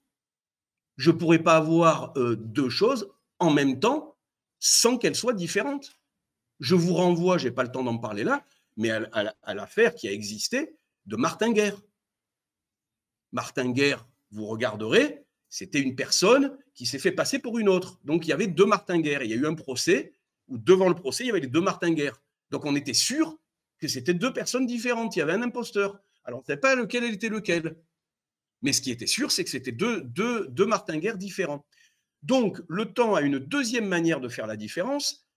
Je 0.99 1.11
ne 1.11 1.17
pourrais 1.17 1.43
pas 1.43 1.57
avoir 1.57 2.13
euh, 2.19 2.37
deux 2.37 2.69
choses 2.69 3.11
en 3.39 3.51
même 3.51 3.81
temps 3.81 4.19
sans 4.59 4.99
qu'elles 4.99 5.17
soient 5.17 5.33
différentes. 5.33 5.99
Je 6.61 6.75
vous 6.75 6.93
renvoie, 6.93 7.39
je 7.39 7.49
n'ai 7.49 7.55
pas 7.55 7.63
le 7.63 7.73
temps 7.73 7.83
d'en 7.83 7.97
parler 7.97 8.25
là, 8.25 8.45
mais 8.77 8.91
à, 8.91 9.55
l'affaire 9.55 9.95
qui 9.95 10.07
a 10.07 10.13
existé 10.13 10.77
de 11.07 11.17
Martin 11.17 11.51
Guerre. 11.51 11.81
Martin 13.33 13.71
Guerre, 13.71 14.07
vous 14.33 14.45
regarderez, 14.45 15.25
c'était 15.49 15.81
une 15.81 15.97
personne 15.97 16.59
qui 16.75 16.85
s'est 16.85 16.99
fait 16.99 17.13
passer 17.13 17.39
pour 17.39 17.59
une 17.59 17.71
autre. 17.71 17.99
Donc 18.05 18.27
il 18.27 18.31
y 18.31 18.33
avait 18.35 18.49
deux 18.49 18.67
Martin 18.67 19.01
Guerre. 19.01 19.23
Il 19.23 19.31
y 19.31 19.33
a 19.33 19.37
eu 19.37 19.47
un 19.47 19.55
procès 19.55 20.13
où 20.49 20.59
devant 20.59 20.91
le 20.91 20.95
procès, 20.95 21.25
il 21.25 21.29
y 21.29 21.31
avait 21.31 21.41
les 21.41 21.47
deux 21.47 21.63
Martin 21.63 21.93
Guerre. 21.93 22.21
Donc 22.51 22.65
on 22.65 22.77
était 22.77 22.95
sûr 22.95 23.39
que 23.79 23.89
c'était 23.89 24.15
deux 24.15 24.33
personnes 24.33 24.67
différentes. 24.67 25.17
Il 25.17 25.21
y 25.21 25.23
avait 25.23 25.33
un 25.33 25.43
imposteur. 25.43 25.99
Alors 26.25 26.41
on 26.41 26.43
ne 26.43 26.47
savait 26.47 26.61
pas 26.61 26.75
lequel 26.75 27.05
était 27.05 27.29
lequel. 27.29 27.77
Mais 28.63 28.73
ce 28.73 28.81
qui 28.81 28.91
était 28.91 29.07
sûr, 29.07 29.31
c'est 29.31 29.45
que 29.45 29.51
c'était 29.51 29.73
deux, 29.73 30.01
deux, 30.03 30.49
deux 30.49 30.67
différents. 31.17 31.67
Donc 32.23 32.63
le 32.69 32.93
temps 32.93 33.15
a 33.15 33.21
une 33.21 33.39
deuxième 33.39 33.87
manière 33.87 34.21
de 34.21 34.29
faire 34.29 34.47
la 34.47 34.57
différence, 34.57 35.29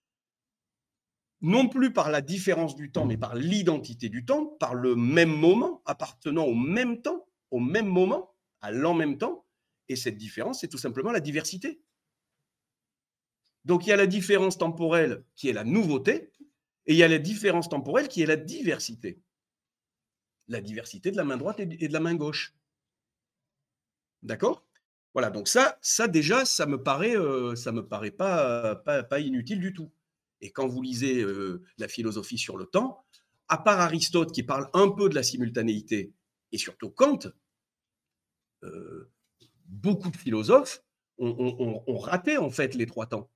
non 1.42 1.68
plus 1.68 1.92
par 1.92 2.10
la 2.10 2.22
différence 2.22 2.74
du 2.74 2.90
temps, 2.90 3.04
mais 3.04 3.18
par 3.18 3.34
l'identité 3.34 4.08
du 4.08 4.24
temps, 4.24 4.46
par 4.46 4.74
le 4.74 4.96
même 4.96 5.30
moment, 5.30 5.82
appartenant 5.84 6.44
au 6.44 6.54
même 6.54 7.02
temps, 7.02 7.28
au 7.50 7.60
même 7.60 7.86
moment, 7.86 8.34
à 8.60 8.72
l'en 8.72 8.94
même 8.94 9.18
temps. 9.18 9.44
Et 9.88 9.96
cette 9.96 10.16
différence, 10.16 10.60
c'est 10.60 10.68
tout 10.68 10.78
simplement 10.78 11.12
la 11.12 11.20
diversité. 11.20 11.80
Donc 13.64 13.86
il 13.86 13.90
y 13.90 13.92
a 13.92 13.96
la 13.96 14.06
différence 14.06 14.56
temporelle 14.56 15.24
qui 15.36 15.48
est 15.48 15.52
la 15.52 15.64
nouveauté, 15.64 16.32
et 16.88 16.94
il 16.94 16.96
y 16.96 17.02
a 17.02 17.08
la 17.08 17.18
différence 17.18 17.68
temporelle 17.68 18.08
qui 18.08 18.22
est 18.22 18.26
la 18.26 18.36
diversité. 18.36 19.20
La 20.48 20.62
diversité 20.62 21.10
de 21.10 21.18
la 21.18 21.24
main 21.24 21.36
droite 21.36 21.60
et 21.60 21.66
de 21.66 21.92
la 21.92 22.00
main 22.00 22.14
gauche. 22.14 22.54
D'accord? 24.22 24.66
Voilà, 25.12 25.30
donc 25.30 25.48
ça, 25.48 25.78
ça 25.82 26.08
déjà, 26.08 26.46
ça 26.46 26.64
me 26.64 26.82
paraît, 26.82 27.16
euh, 27.16 27.54
ça 27.54 27.72
me 27.72 27.86
paraît 27.86 28.10
pas, 28.10 29.20
inutile 29.20 29.60
du 29.60 29.74
tout. 29.74 29.92
Et 30.40 30.50
quand 30.50 30.66
vous 30.66 30.80
lisez 30.80 31.20
euh, 31.20 31.62
la 31.76 31.88
philosophie 31.88 32.38
sur 32.38 32.56
le 32.56 32.64
temps, 32.64 33.04
à 33.48 33.58
part 33.58 33.80
Aristote 33.80 34.32
qui 34.32 34.42
parle 34.42 34.70
un 34.72 34.88
peu 34.88 35.10
de 35.10 35.14
la 35.14 35.22
simultanéité, 35.22 36.14
et 36.52 36.58
surtout 36.58 36.90
Kant, 36.90 37.18
euh, 38.62 39.10
beaucoup 39.66 40.10
de 40.10 40.16
philosophes 40.16 40.82
ont, 41.18 41.98
raté 41.98 42.38
en 42.38 42.48
fait 42.48 42.74
les 42.74 42.86
trois 42.86 43.06
temps 43.06 43.30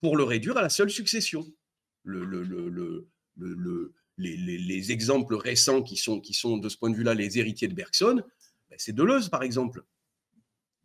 pour 0.00 0.16
le 0.16 0.24
réduire 0.24 0.58
à 0.58 0.62
la 0.62 0.68
seule 0.68 0.90
succession. 0.90 1.46
Le, 2.04 3.14
les, 4.18 4.92
exemples 4.92 5.34
récents 5.34 5.82
qui 5.82 5.96
sont, 5.96 6.20
qui 6.20 6.34
sont 6.34 6.58
de 6.58 6.68
ce 6.68 6.76
point 6.76 6.90
de 6.90 6.96
vue-là 6.96 7.14
les 7.14 7.38
héritiers 7.38 7.68
de 7.68 7.74
Bergson, 7.74 8.22
ben, 8.70 8.76
c'est 8.78 8.92
Deleuze 8.92 9.28
par 9.28 9.42
exemple. 9.42 9.84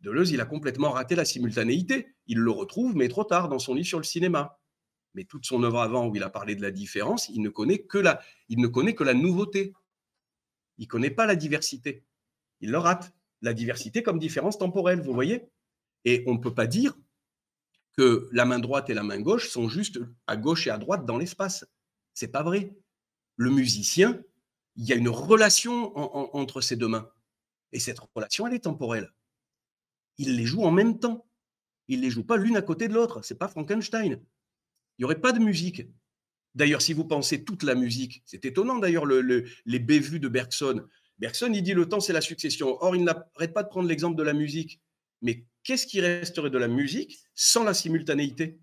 Deleuze, 0.00 0.30
il 0.30 0.40
a 0.40 0.44
complètement 0.44 0.90
raté 0.90 1.16
la 1.16 1.24
simultanéité. 1.24 2.14
Il 2.26 2.38
le 2.38 2.50
retrouve, 2.50 2.94
mais 2.94 3.08
trop 3.08 3.24
tard, 3.24 3.48
dans 3.48 3.58
son 3.58 3.74
livre 3.74 3.88
sur 3.88 3.98
le 3.98 4.04
cinéma. 4.04 4.60
Mais 5.14 5.24
toute 5.24 5.44
son 5.44 5.62
œuvre 5.64 5.80
avant, 5.80 6.06
où 6.06 6.14
il 6.14 6.22
a 6.22 6.30
parlé 6.30 6.54
de 6.54 6.62
la 6.62 6.70
différence, 6.70 7.28
il 7.30 7.42
ne 7.42 7.48
connaît 7.48 7.80
que 7.80 7.98
la, 7.98 8.20
il 8.48 8.60
ne 8.60 8.68
connaît 8.68 8.94
que 8.94 9.02
la 9.02 9.14
nouveauté. 9.14 9.74
Il 10.76 10.84
ne 10.84 10.88
connaît 10.88 11.10
pas 11.10 11.26
la 11.26 11.34
diversité. 11.34 12.04
Il 12.60 12.70
le 12.70 12.78
rate 12.78 13.12
la 13.42 13.52
diversité 13.52 14.02
comme 14.02 14.18
différence 14.18 14.58
temporelle, 14.58 15.00
vous 15.00 15.14
voyez 15.14 15.48
Et 16.04 16.22
on 16.26 16.34
ne 16.34 16.38
peut 16.38 16.54
pas 16.54 16.66
dire 16.66 16.96
que 17.98 18.28
la 18.30 18.44
main 18.44 18.60
droite 18.60 18.90
et 18.90 18.94
la 18.94 19.02
main 19.02 19.20
gauche 19.20 19.48
sont 19.48 19.68
juste 19.68 19.98
à 20.28 20.36
gauche 20.36 20.68
et 20.68 20.70
à 20.70 20.78
droite 20.78 21.04
dans 21.04 21.18
l'espace. 21.18 21.66
C'est 22.14 22.28
pas 22.28 22.44
vrai. 22.44 22.72
Le 23.34 23.50
musicien, 23.50 24.22
il 24.76 24.84
y 24.84 24.92
a 24.92 24.94
une 24.94 25.08
relation 25.08 25.96
entre 25.96 26.60
ces 26.60 26.76
deux 26.76 26.86
mains. 26.86 27.10
Et 27.72 27.80
cette 27.80 27.98
relation, 28.14 28.46
elle 28.46 28.54
est 28.54 28.60
temporelle. 28.60 29.12
Il 30.16 30.36
les 30.36 30.46
joue 30.46 30.62
en 30.62 30.70
même 30.70 31.00
temps. 31.00 31.26
Il 31.88 32.02
les 32.02 32.10
joue 32.10 32.22
pas 32.22 32.36
l'une 32.36 32.56
à 32.56 32.62
côté 32.62 32.86
de 32.86 32.94
l'autre. 32.94 33.24
C'est 33.24 33.34
pas 33.34 33.48
Frankenstein. 33.48 34.12
Il 34.12 35.00
n'y 35.00 35.04
aurait 35.04 35.20
pas 35.20 35.32
de 35.32 35.40
musique. 35.40 35.82
D'ailleurs, 36.54 36.82
si 36.82 36.92
vous 36.92 37.04
pensez 37.04 37.42
toute 37.42 37.64
la 37.64 37.74
musique, 37.74 38.22
c'est 38.26 38.44
étonnant 38.44 38.78
d'ailleurs 38.78 39.06
les 39.06 39.78
bévues 39.80 40.20
de 40.20 40.28
Bergson. 40.28 40.86
Bergson, 41.18 41.50
il 41.52 41.64
dit 41.64 41.74
le 41.74 41.88
temps, 41.88 41.98
c'est 41.98 42.12
la 42.12 42.20
succession. 42.20 42.80
Or, 42.80 42.94
il 42.94 43.02
n'arrête 43.02 43.52
pas 43.52 43.64
de 43.64 43.68
prendre 43.68 43.88
l'exemple 43.88 44.16
de 44.16 44.22
la 44.22 44.34
musique. 44.34 44.80
Mais 45.20 45.46
qu'est-ce 45.68 45.86
qui 45.86 46.00
resterait 46.00 46.48
de 46.48 46.56
la 46.56 46.66
musique 46.66 47.18
sans 47.34 47.62
la 47.62 47.74
simultanéité? 47.74 48.58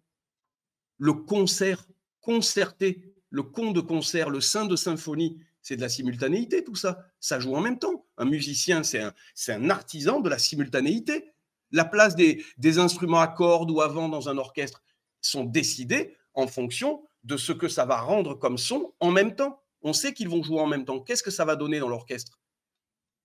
Le 0.98 1.14
concert, 1.14 1.86
concerté, 2.20 3.14
le 3.30 3.44
con 3.44 3.74
de 3.74 3.80
concert, 3.80 4.32
le 4.32 4.42
sein 4.42 4.66
de 4.66 4.76
symphonie, 4.76 5.40
c'est 5.62 5.76
de 5.76 5.82
la 5.82 5.90
simultanéité, 5.90 6.64
tout 6.64 6.74
ça. 6.74 7.06
Ça 7.20 7.40
joue 7.40 7.56
en 7.56 7.62
même 7.62 7.78
temps. 7.78 8.08
Un 8.18 8.26
musicien, 8.26 8.82
c'est 8.82 9.02
un, 9.02 9.70
artisan 9.70 10.20
de 10.20 10.30
la 10.30 10.40
simultanéité. 10.40 11.32
La 11.70 11.86
place 11.86 12.16
des, 12.16 12.44
instruments 12.80 13.22
à 13.22 13.28
cordes 13.28 13.70
ou 13.70 13.82
à 13.82 13.88
vent 13.88 14.10
dans 14.10 14.28
un 14.28 14.40
orchestre 14.40 14.84
sont 15.22 15.44
décidées 15.44 16.18
en 16.34 16.48
fonction 16.48 17.04
de 17.24 17.38
ce 17.38 17.52
que 17.52 17.68
ça 17.68 17.86
va 17.86 18.02
rendre 18.02 18.34
comme 18.34 18.58
son 18.58 18.96
en 19.00 19.12
même 19.12 19.36
temps. 19.36 19.62
On 19.84 19.94
sait 19.94 20.16
qu'ils 20.16 20.30
vont 20.30 20.42
jouer 20.42 20.60
en 20.60 20.68
même 20.68 20.86
temps. 20.86 21.02
Qu'est-ce 21.02 21.22
que 21.22 21.30
ça 21.30 21.46
va 21.46 21.56
donner 21.56 21.78
dans 21.78 21.90
l'orchestre? 21.90 22.40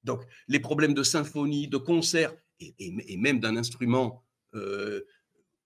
Donc, 0.05 0.23
les 0.49 0.61
problèmes 0.61 0.93
de 0.93 1.03
symphonie, 1.03 1.67
de 1.67 1.79
concert, 1.79 2.35
et, 2.61 3.17
même 3.17 3.41
d'un 3.41 3.57
instrument 3.57 4.25
euh, 4.55 5.03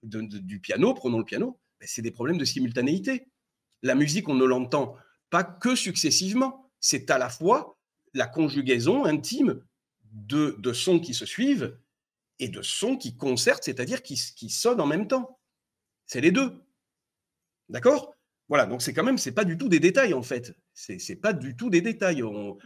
du 0.03 0.61
piano, 0.61 0.95
prenons 0.95 1.19
le 1.19 1.25
piano, 1.25 1.61
ben, 1.81 1.87
c'est 1.89 2.03
des 2.03 2.11
problèmes 2.11 2.39
de 2.39 2.45
simultanéité. 2.45 3.29
La 3.83 3.95
musique, 3.95 4.29
on 4.29 4.35
ne 4.35 4.45
l'entend 4.45 4.97
pas 5.31 5.45
que 5.45 5.75
successivement. 5.75 6.71
C'est 6.81 7.11
à 7.11 7.19
la 7.19 7.29
fois 7.29 7.79
la 8.13 8.27
conjugaison 8.27 9.05
intime 9.05 9.63
de, 10.13 10.73
sons 10.73 11.01
qui 11.01 11.15
se 11.15 11.27
suivent 11.27 11.77
et 12.39 12.49
de 12.49 12.63
sons 12.63 12.97
qui 12.97 13.17
concertent, 13.17 13.65
c'est-à-dire 13.65 14.03
qui, 14.03 14.15
qui 14.37 14.51
sonnent 14.51 14.81
en 14.81 14.87
même 14.87 15.09
temps. 15.09 15.41
C'est 16.07 16.21
les 16.21 16.31
deux. 16.31 16.63
D'accord? 17.69 18.14
Voilà, 18.49 18.67
donc 18.67 18.83
c'est 18.83 18.93
quand 18.93 19.05
même, 19.05 19.17
c'est 19.17 19.33
pas 19.33 19.45
du 19.45 19.57
tout 19.57 19.69
des 19.69 19.81
détails 19.81 20.13
en 20.13 20.23
fait. 20.23 20.55
C'est 20.75 21.17
pas 21.17 21.33
du 21.33 21.57
tout 21.57 21.71
des 21.71 21.81
détails. 21.81 22.23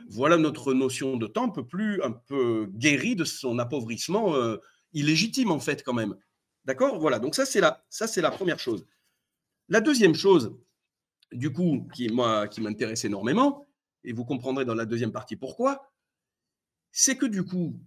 voilà 0.09 0.37
notre 0.37 0.75
notion 0.75 1.17
de 1.17 1.27
temps 1.27 1.45
un 1.45 1.51
peu 1.51 1.67
plus, 1.67 2.03
un 2.03 2.13
peu 2.13 2.67
guérie 2.73 3.15
de 3.15 3.25
son 3.25 3.59
appauvrissement 3.59 4.35
euh, 4.35 4.57
illégitime 4.93 5.53
en 5.53 5.61
fait 5.61 5.85
quand 5.85 5.95
même. 5.95 6.17
D'accord? 6.65 6.99
Voilà, 6.99 7.19
donc 7.21 7.35
ça 7.35 7.47
c'est 7.47 7.61
la, 7.61 7.85
ça 7.91 8.07
la 8.21 8.31
première 8.31 8.59
chose. 8.59 8.87
La 9.69 9.81
deuxième 9.81 10.15
chose, 10.15 10.59
du 11.33 11.53
coup, 11.53 11.87
qui 11.95 12.11
qui 12.51 12.61
m'intéresse 12.61 13.05
énormément, 13.05 13.69
et 14.03 14.13
vous 14.13 14.25
comprendrez 14.25 14.65
dans 14.65 14.75
la 14.75 14.87
deuxième 14.87 15.13
partie 15.13 15.37
pourquoi, 15.37 15.93
c'est 16.91 17.17
que 17.17 17.27
du 17.27 17.45
coup, 17.45 17.79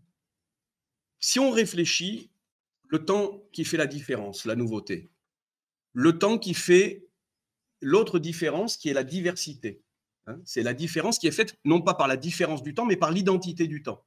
si 1.20 1.40
on 1.40 1.52
réfléchit, 1.52 2.32
le 2.88 3.06
temps 3.06 3.44
qui 3.52 3.66
fait 3.66 3.78
la 3.78 3.88
différence, 3.88 4.46
la 4.46 4.56
nouveauté, 4.56 5.12
le 5.94 6.18
temps 6.20 6.38
qui 6.38 6.54
fait 6.54 7.08
l'autre 7.82 8.20
différence 8.20 8.78
qui 8.78 8.90
est 8.90 8.94
la 8.94 9.04
diversité. 9.04 9.84
Hein. 10.28 10.40
c'est 10.46 10.62
la 10.62 10.76
différence 10.76 11.18
qui 11.18 11.28
est 11.28 11.32
faite 11.32 11.58
non 11.66 11.82
pas 11.82 11.96
par 11.96 12.08
la 12.08 12.16
différence 12.16 12.62
du 12.62 12.76
temps, 12.76 12.86
mais 12.86 12.96
par 12.96 13.12
l'identité 13.12 13.68
du 13.68 13.82
temps. 13.82 14.06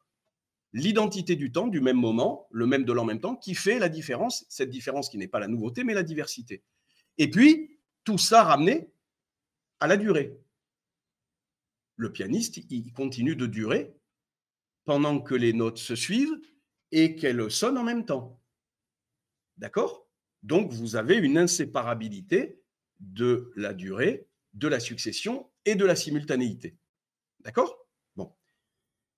L'identité 0.73 1.37
du 1.37 1.53
temps, 1.53 1.67
du 1.67 1.81
même 1.81 1.97
moment, 1.97 2.49
le 2.51 2.67
même 2.67 2.85
de 2.85 2.93
l'en 2.93 3.05
même 3.05 3.21
temps, 3.21 3.37
qui 3.37 3.55
fait 3.55 3.79
la 3.79 3.89
différence, 3.89 4.45
cette 4.49 4.71
différence 4.71 5.09
qui 5.09 5.19
n'est 5.19 5.29
pas 5.29 5.41
la 5.41 5.49
nouveauté, 5.49 5.85
mais 5.85 5.95
la 5.95 6.03
diversité. 6.03 6.63
Et 7.19 7.31
puis, 7.31 7.79
tout 8.05 8.19
ça 8.19 8.43
ramené 8.43 8.91
à 9.81 9.87
la 9.87 9.97
durée. 9.97 10.37
Le 11.97 12.13
pianiste, 12.13 12.59
il 12.71 12.93
continue 12.93 13.37
de 13.37 13.47
durer 13.47 13.95
pendant 14.85 15.21
que 15.21 15.35
les 15.35 15.53
notes 15.53 15.79
se 15.79 15.95
suivent 15.95 16.41
et 16.91 17.15
qu'elles 17.17 17.51
sonnent 17.51 17.79
en 17.79 17.85
même 17.85 18.05
temps. 18.05 18.41
D'accord? 19.57 20.09
Donc, 20.43 20.73
vous 20.73 20.97
avez 20.97 21.17
une 21.17 21.39
inséparabilité 21.39 22.64
de 23.01 23.53
la 23.57 23.75
durée, 23.75 24.29
de 24.53 24.69
la 24.69 24.81
succession 24.81 25.51
et 25.65 25.75
de 25.75 25.85
la 25.85 25.97
simultanéité. 25.97 26.77
D'accord? 27.41 27.87
Bon. 28.17 28.33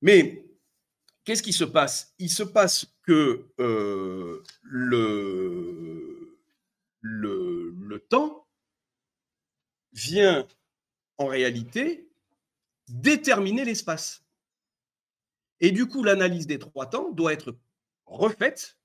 Mais 0.00 0.46
qu'est-ce 1.24 1.42
qui 1.42 1.52
se 1.52 1.64
passe? 1.64 2.14
Il 2.18 2.30
se 2.30 2.42
passe 2.42 2.86
que 3.02 3.52
euh, 3.60 4.42
le, 4.62 6.38
le, 7.00 7.70
le 7.70 7.98
temps 8.00 8.48
vient 9.92 10.46
en 11.18 11.26
réalité 11.26 12.08
déterminer 12.88 13.64
l'espace. 13.64 14.24
Et 15.60 15.70
du 15.70 15.86
coup, 15.86 16.02
l'analyse 16.04 16.46
des 16.46 16.58
trois 16.58 16.86
temps 16.86 17.10
doit 17.12 17.32
être 17.32 17.56
refaite, 18.04 18.78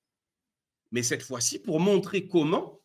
mais 0.90 1.02
cette 1.02 1.22
fois-ci 1.22 1.58
pour 1.58 1.80
montrer 1.80 2.26
comment 2.28 2.81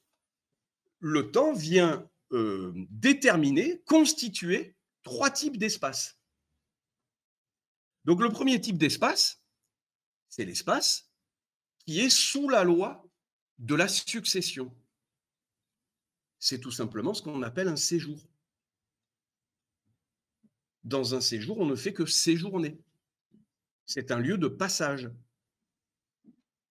le 0.99 1.31
temps 1.31 1.53
vient 1.53 2.09
euh, 2.31 2.73
déterminer, 2.89 3.81
constituer 3.85 4.75
trois 5.03 5.29
types 5.29 5.57
d'espace. 5.57 6.19
Donc 8.05 8.21
le 8.21 8.29
premier 8.29 8.59
type 8.59 8.77
d'espace, 8.77 9.41
c'est 10.29 10.45
l'espace 10.45 11.11
qui 11.85 11.99
est 11.99 12.09
sous 12.09 12.49
la 12.49 12.63
loi 12.63 13.05
de 13.59 13.75
la 13.75 13.87
succession. 13.87 14.75
C'est 16.39 16.59
tout 16.59 16.71
simplement 16.71 17.13
ce 17.13 17.21
qu'on 17.21 17.41
appelle 17.41 17.67
un 17.67 17.75
séjour. 17.75 18.29
Dans 20.83 21.15
un 21.15 21.21
séjour, 21.21 21.57
on 21.57 21.65
ne 21.65 21.75
fait 21.75 21.93
que 21.93 22.05
séjourner. 22.05 22.79
C'est 23.85 24.11
un 24.11 24.19
lieu 24.19 24.37
de 24.37 24.47
passage. 24.47 25.09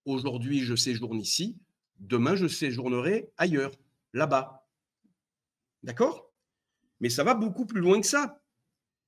Aujourd'hui, 0.05 0.61
je 0.61 0.77
séjourne 0.77 1.21
ici, 1.21 1.59
demain, 1.99 2.37
je 2.37 2.47
séjournerai 2.47 3.33
ailleurs, 3.37 3.73
là-bas. 4.17 4.67
D'accord? 5.83 6.33
Mais 7.01 7.11
ça 7.11 7.23
va 7.23 7.35
beaucoup 7.35 7.67
plus 7.67 7.81
loin 7.81 8.01
que 8.01 8.07
ça. 8.07 8.43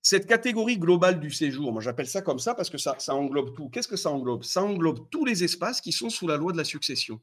Cette 0.03 0.27
catégorie 0.27 0.79
globale 0.79 1.19
du 1.19 1.31
séjour, 1.31 1.73
moi 1.73 1.83
j'appelle 1.83 2.07
ça 2.07 2.23
comme 2.23 2.38
ça 2.38 2.55
parce 2.55 2.71
que 2.71 2.79
ça, 2.79 2.97
englobe 3.09 3.55
tout. 3.55 3.69
Qu'est-ce 3.69 3.88
que 3.88 3.97
ça 3.97 4.11
englobe? 4.11 4.45
Ça 4.45 4.62
englobe 4.62 5.09
tous 5.11 5.25
les 5.25 5.43
espaces 5.43 5.81
qui 5.81 5.93
sont 5.93 6.11
sous 6.11 6.29
la 6.29 6.37
loi 6.37 6.53
de 6.53 6.57
la 6.57 6.65
succession. 6.65 7.21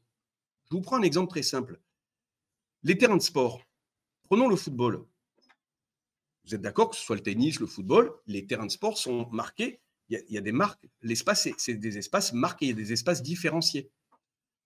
Je 0.68 0.76
vous 0.76 0.82
prends 0.82 0.96
un 0.96 1.02
exemple 1.02 1.30
très 1.30 1.42
simple. 1.42 1.80
Les 2.82 2.98
terrains 2.98 3.16
de 3.16 3.22
sport. 3.22 3.62
Prenons 4.24 4.48
le 4.48 4.56
football. 4.56 5.06
Vous 6.44 6.54
êtes 6.54 6.60
d'accord 6.60 6.90
que 6.90 6.96
ce 6.96 7.02
soit 7.02 7.16
le 7.16 7.22
tennis, 7.22 7.58
le 7.60 7.66
football, 7.66 8.12
les 8.26 8.46
terrains 8.46 8.66
de 8.66 8.70
sport 8.70 8.98
sont 8.98 9.28
marqués. 9.30 9.80
Il 10.08 10.22
y 10.28 10.38
a, 10.38 10.40
des 10.40 10.52
marques. 10.52 10.86
L'espace, 11.02 11.48
c'est 11.58 11.74
des 11.74 11.98
espaces 11.98 12.32
marqués, 12.32 12.66
il 12.66 12.68
y 12.68 12.72
a 12.72 12.76
des 12.76 12.92
espaces 12.92 13.22
différenciés. 13.22 13.90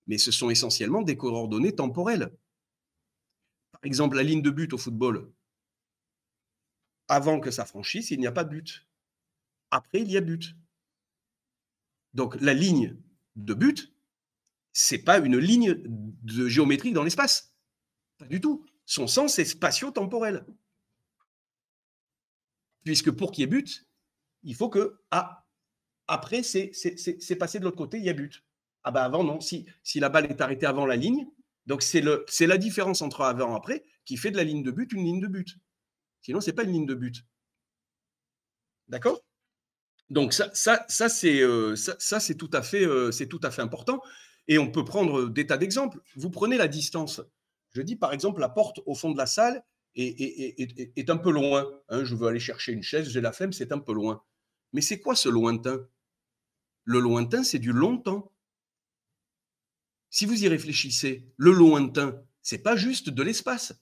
Mais 0.05 0.19
ce 0.19 0.31
sont 0.31 0.51
essentiellement 0.51 1.01
des 1.01 1.17
coordonnées 1.17 1.73
temporelles. 1.75 2.31
Exemple, 3.83 4.15
la 4.15 4.23
ligne 4.23 4.41
de 4.41 4.49
but 4.49 4.73
au 4.73 4.77
football. 4.77 5.31
Avant 7.07 7.39
que 7.39 7.51
ça 7.51 7.65
franchisse, 7.65 8.11
il 8.11 8.19
n'y 8.19 8.27
a 8.27 8.31
pas 8.31 8.43
de 8.43 8.49
but. 8.49 8.87
Après, 9.71 10.01
il 10.01 10.11
y 10.11 10.17
a 10.17 10.21
but. 10.21 10.55
Donc 12.13 12.39
la 12.41 12.53
ligne 12.53 12.97
de 13.35 13.53
but, 13.53 13.93
c'est 14.73 14.99
pas 14.99 15.17
une 15.19 15.37
ligne 15.37 15.75
de 15.85 16.47
géométrie 16.47 16.93
dans 16.93 17.03
l'espace. 17.03 17.53
Pas 18.17 18.27
du 18.27 18.39
tout. 18.39 18.65
Son 18.85 19.07
sens 19.07 19.39
est 19.39 19.45
spatio-temporel. 19.45 20.45
Puisque 22.83 23.11
pour 23.11 23.31
qu'il 23.31 23.41
y 23.41 23.45
ait 23.45 23.47
but, 23.47 23.87
il 24.43 24.55
faut 24.55 24.69
que, 24.69 24.99
ah, 25.11 25.45
après, 26.07 26.43
c'est 26.43 26.71
passé 27.39 27.59
de 27.59 27.63
l'autre 27.63 27.77
côté, 27.77 27.97
il 27.97 28.03
y 28.03 28.09
a 28.09 28.13
but. 28.13 28.43
Ah 28.83 28.91
ben 28.91 29.01
avant, 29.01 29.23
non. 29.23 29.39
Si 29.39 29.65
la 29.95 30.09
balle 30.09 30.25
est 30.25 30.41
arrêtée 30.41 30.65
avant 30.65 30.85
la 30.85 30.95
ligne, 30.95 31.27
donc 31.65 31.83
c'est 31.83 32.01
la 32.01 32.57
différence 32.57 33.01
entre 33.01 33.21
avant 33.21 33.53
et 33.53 33.57
après 33.57 33.85
qui 34.05 34.17
fait 34.17 34.31
de 34.31 34.37
la 34.37 34.43
ligne 34.43 34.63
de 34.63 34.71
but 34.71 34.91
une 34.93 35.03
ligne 35.03 35.19
de 35.19 35.27
but. 35.27 35.57
Sinon, 36.21 36.41
ce 36.41 36.49
n'est 36.49 36.55
pas 36.55 36.63
une 36.63 36.71
ligne 36.71 36.85
de 36.85 36.95
but. 36.95 37.23
D'accord? 38.87 39.21
Donc 40.09 40.33
ça, 40.33 40.49
ça, 40.53 40.85
ça 40.89 41.07
c'est 41.07 41.41
euh, 41.41 41.75
ça, 41.75 42.19
tout, 42.37 42.49
à 42.53 42.61
fait, 42.61 42.85
euh, 42.85 43.11
tout 43.29 43.39
à 43.43 43.51
fait 43.51 43.61
important. 43.61 44.01
Et 44.47 44.57
on 44.57 44.69
peut 44.69 44.83
prendre 44.83 45.29
des 45.29 45.47
tas 45.47 45.57
d'exemples. 45.57 45.99
Vous 46.15 46.29
prenez 46.29 46.57
la 46.57 46.67
distance. 46.67 47.21
Je 47.73 47.81
dis 47.81 47.95
par 47.95 48.11
exemple, 48.11 48.41
la 48.41 48.49
porte 48.49 48.81
au 48.85 48.95
fond 48.95 49.11
de 49.11 49.17
la 49.17 49.25
salle 49.25 49.63
est, 49.95 50.59
est, 50.97 51.09
un 51.09 51.17
peu 51.17 51.31
loin. 51.31 51.69
Hein. 51.89 52.03
je 52.03 52.15
veux 52.15 52.27
aller 52.27 52.39
chercher 52.39 52.73
une 52.73 52.83
chaise, 52.83 53.09
j'ai 53.09 53.21
la 53.21 53.31
flemme, 53.31 53.53
c'est 53.53 53.71
un 53.71 53.79
peu 53.79 53.93
loin. 53.93 54.23
Mais 54.73 54.81
c'est 54.81 54.99
quoi 54.99 55.15
ce 55.15 55.29
lointain? 55.29 55.87
Le 56.83 56.99
lointain, 56.99 57.43
c'est 57.43 57.59
du 57.59 57.71
longtemps. 57.71 58.30
Si 60.11 60.25
vous 60.25 60.43
y 60.43 60.47
réfléchissez, 60.49 61.25
le 61.37 61.51
lointain, 61.51 62.21
c'est 62.41 62.61
pas 62.61 62.75
juste 62.75 63.09
de 63.09 63.23
l'espace, 63.23 63.73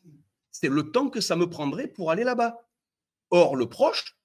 c'est 0.52 0.70
le 0.70 0.92
temps 0.92 1.10
que 1.10 1.22
ça 1.22 1.36
me 1.36 1.50
prendrait 1.50 1.88
pour 1.88 2.12
aller 2.12 2.24
là-bas. 2.24 2.70
Or, 3.32 3.56
le 3.56 3.68
proche, 3.68 4.16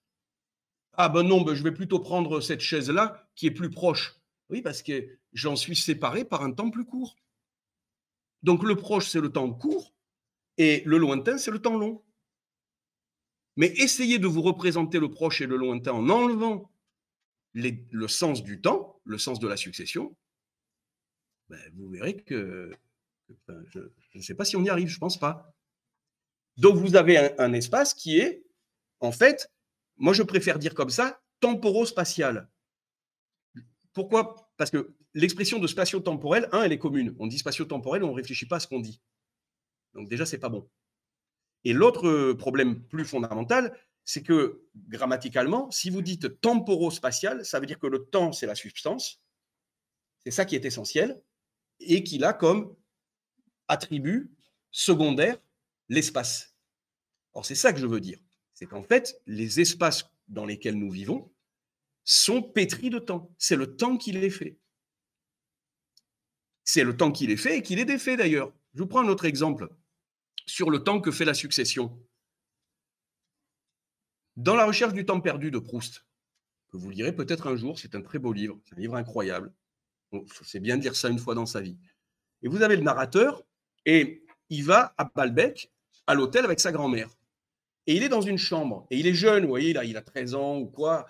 ah 0.92 1.08
ben 1.08 1.22
non, 1.22 1.40
ben 1.40 1.54
je 1.54 1.62
vais 1.62 1.72
plutôt 1.72 1.98
prendre 1.98 2.40
cette 2.40 2.60
chaise-là 2.60 3.26
qui 3.34 3.46
est 3.46 3.50
plus 3.50 3.70
proche. 3.70 4.16
Oui, 4.50 4.60
parce 4.60 4.82
que 4.82 5.18
j'en 5.32 5.56
suis 5.56 5.76
séparé 5.76 6.26
par 6.26 6.42
un 6.42 6.52
temps 6.52 6.70
plus 6.70 6.84
court. 6.84 7.16
Donc 8.42 8.62
le 8.64 8.76
proche, 8.76 9.08
c'est 9.08 9.20
le 9.20 9.32
temps 9.32 9.50
court, 9.50 9.94
et 10.58 10.82
le 10.84 10.98
lointain, 10.98 11.38
c'est 11.38 11.50
le 11.50 11.62
temps 11.62 11.78
long. 11.78 12.04
Mais 13.56 13.68
essayez 13.78 14.18
de 14.18 14.26
vous 14.26 14.42
représenter 14.42 15.00
le 15.00 15.10
proche 15.10 15.40
et 15.40 15.46
le 15.46 15.56
lointain 15.56 15.92
en 15.92 16.10
enlevant 16.10 16.70
le 17.54 18.08
sens 18.08 18.42
du 18.42 18.60
temps, 18.60 19.00
le 19.04 19.16
sens 19.16 19.40
de 19.40 19.48
la 19.48 19.56
succession. 19.56 20.14
Ben, 21.48 21.60
vous 21.74 21.88
verrez 21.88 22.16
que, 22.16 22.72
je 23.48 23.80
ne 24.14 24.22
sais 24.22 24.34
pas 24.34 24.44
si 24.44 24.56
on 24.56 24.62
y 24.62 24.70
arrive, 24.70 24.88
je 24.88 24.96
ne 24.96 25.00
pense 25.00 25.18
pas. 25.18 25.54
Donc 26.56 26.76
vous 26.76 26.96
avez 26.96 27.18
un, 27.18 27.30
un, 27.38 27.52
espace 27.52 27.94
qui 27.94 28.18
est, 28.18 28.44
en 29.00 29.12
fait, 29.12 29.52
moi 29.96 30.12
je 30.12 30.22
préfère 30.22 30.58
dire 30.58 30.74
comme 30.74 30.90
ça, 30.90 31.20
temporo-spatial. 31.40 32.48
Pourquoi? 33.92 34.50
Parce 34.56 34.70
que 34.70 34.94
l'expression 35.14 35.58
de 35.58 35.66
spatio-temporel, 35.66 36.48
un, 36.52 36.62
elle 36.62 36.72
est 36.72 36.78
commune. 36.78 37.14
On 37.18 37.26
dit 37.26 37.38
spatio-temporel, 37.38 38.04
on 38.04 38.10
ne 38.10 38.14
réfléchit 38.14 38.46
pas 38.46 38.56
à 38.56 38.60
ce 38.60 38.66
qu'on 38.66 38.80
dit. 38.80 39.00
Donc 39.94 40.08
déjà, 40.08 40.26
c'est 40.26 40.38
pas 40.38 40.48
bon. 40.48 40.68
Et 41.64 41.72
l'autre 41.72 42.32
problème 42.32 42.82
plus 42.82 43.04
fondamental, 43.04 43.76
c'est 44.04 44.22
que 44.22 44.62
grammaticalement, 44.88 45.70
si 45.70 45.88
vous 45.88 46.02
dites 46.02 46.40
temporo-spatial, 46.40 47.44
ça 47.44 47.58
veut 47.58 47.66
dire 47.66 47.78
que 47.78 47.86
le 47.86 48.04
temps, 48.04 48.32
c'est 48.32 48.46
la 48.46 48.54
substance. 48.54 49.22
C'est 50.24 50.30
ça 50.30 50.44
qui 50.44 50.56
est 50.56 50.64
essentiel. 50.64 51.22
Et 51.80 52.02
qu'il 52.04 52.24
a 52.24 52.32
comme 52.32 52.74
attribut 53.68 54.30
secondaire 54.70 55.38
l'espace. 55.88 56.54
Or, 57.32 57.44
c'est 57.44 57.54
ça 57.54 57.72
que 57.72 57.80
je 57.80 57.86
veux 57.86 58.00
dire. 58.00 58.18
C'est 58.54 58.66
qu'en 58.66 58.82
fait, 58.82 59.20
les 59.26 59.60
espaces 59.60 60.10
dans 60.28 60.46
lesquels 60.46 60.78
nous 60.78 60.90
vivons 60.90 61.30
sont 62.04 62.42
pétris 62.42 62.90
de 62.90 62.98
temps. 62.98 63.34
C'est 63.38 63.56
le 63.56 63.76
temps 63.76 63.96
qui 63.96 64.12
les 64.12 64.30
fait. 64.30 64.58
C'est 66.64 66.84
le 66.84 66.96
temps 66.96 67.12
qui 67.12 67.26
les 67.26 67.36
fait 67.36 67.58
et 67.58 67.62
qui 67.62 67.76
les 67.76 67.84
défait 67.84 68.16
d'ailleurs. 68.16 68.52
Je 68.74 68.80
vous 68.80 68.86
prends 68.86 69.04
un 69.04 69.08
autre 69.08 69.24
exemple 69.24 69.68
sur 70.46 70.70
le 70.70 70.82
temps 70.82 71.00
que 71.00 71.10
fait 71.10 71.24
la 71.24 71.34
succession. 71.34 71.98
Dans 74.36 74.56
la 74.56 74.66
recherche 74.66 74.92
du 74.92 75.04
temps 75.06 75.20
perdu 75.20 75.50
de 75.50 75.58
Proust, 75.58 76.04
que 76.68 76.76
vous 76.76 76.90
lirez 76.90 77.14
peut-être 77.14 77.46
un 77.46 77.56
jour, 77.56 77.78
c'est 77.78 77.94
un 77.94 78.02
très 78.02 78.18
beau 78.18 78.32
livre, 78.32 78.58
c'est 78.64 78.74
un 78.74 78.80
livre 78.80 78.96
incroyable. 78.96 79.52
C'est 80.42 80.60
bien 80.60 80.76
de 80.76 80.82
lire 80.82 80.96
ça 80.96 81.08
une 81.08 81.18
fois 81.18 81.34
dans 81.34 81.46
sa 81.46 81.60
vie. 81.60 81.76
Et 82.42 82.48
vous 82.48 82.62
avez 82.62 82.76
le 82.76 82.82
narrateur, 82.82 83.42
et 83.86 84.24
il 84.50 84.64
va 84.64 84.94
à 84.98 85.04
Balbec, 85.04 85.72
à 86.06 86.14
l'hôtel 86.14 86.44
avec 86.44 86.60
sa 86.60 86.72
grand-mère. 86.72 87.10
Et 87.86 87.96
il 87.96 88.02
est 88.02 88.08
dans 88.08 88.20
une 88.20 88.38
chambre, 88.38 88.86
et 88.90 88.98
il 88.98 89.06
est 89.06 89.14
jeune, 89.14 89.42
vous 89.42 89.50
voyez, 89.50 89.72
là, 89.72 89.84
il 89.84 89.96
a 89.96 90.02
13 90.02 90.34
ans 90.34 90.58
ou 90.58 90.66
quoi, 90.66 91.06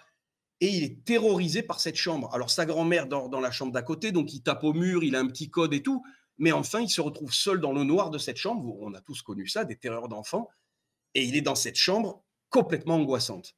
et 0.61 0.69
il 0.69 0.83
est 0.83 1.05
terrorisé 1.05 1.63
par 1.63 1.81
cette 1.81 1.97
chambre. 1.97 2.33
Alors 2.33 2.51
sa 2.51 2.67
grand-mère 2.67 3.07
dort 3.07 3.29
dans 3.29 3.41
la 3.41 3.51
chambre 3.51 3.73
d'à 3.73 3.83
côté, 3.83 4.13
donc 4.13 4.33
il 4.33 4.43
tape 4.43 4.65
au 4.65 4.73
mur, 4.73 5.05
il 5.05 5.17
a 5.17 5.21
un 5.21 5.27
petit 5.27 5.51
code 5.51 5.75
et 5.75 5.83
tout, 5.83 6.03
mais 6.39 6.53
enfin, 6.53 6.81
il 6.81 6.89
se 6.89 7.01
retrouve 7.01 7.33
seul 7.33 7.61
dans 7.61 7.73
le 7.73 7.85
noir 7.85 8.11
de 8.11 8.19
cette 8.19 8.37
chambre. 8.37 8.77
On 8.81 8.95
a 8.95 9.01
tous 9.01 9.23
connu 9.23 9.47
ça, 9.47 9.65
des 9.65 9.77
terreurs 9.77 10.09
d'enfants. 10.09 10.49
Et 11.15 11.25
il 11.25 11.37
est 11.37 11.43
dans 11.43 11.55
cette 11.55 11.77
chambre 11.77 12.25
complètement 12.49 12.97
angoissante. 12.97 13.55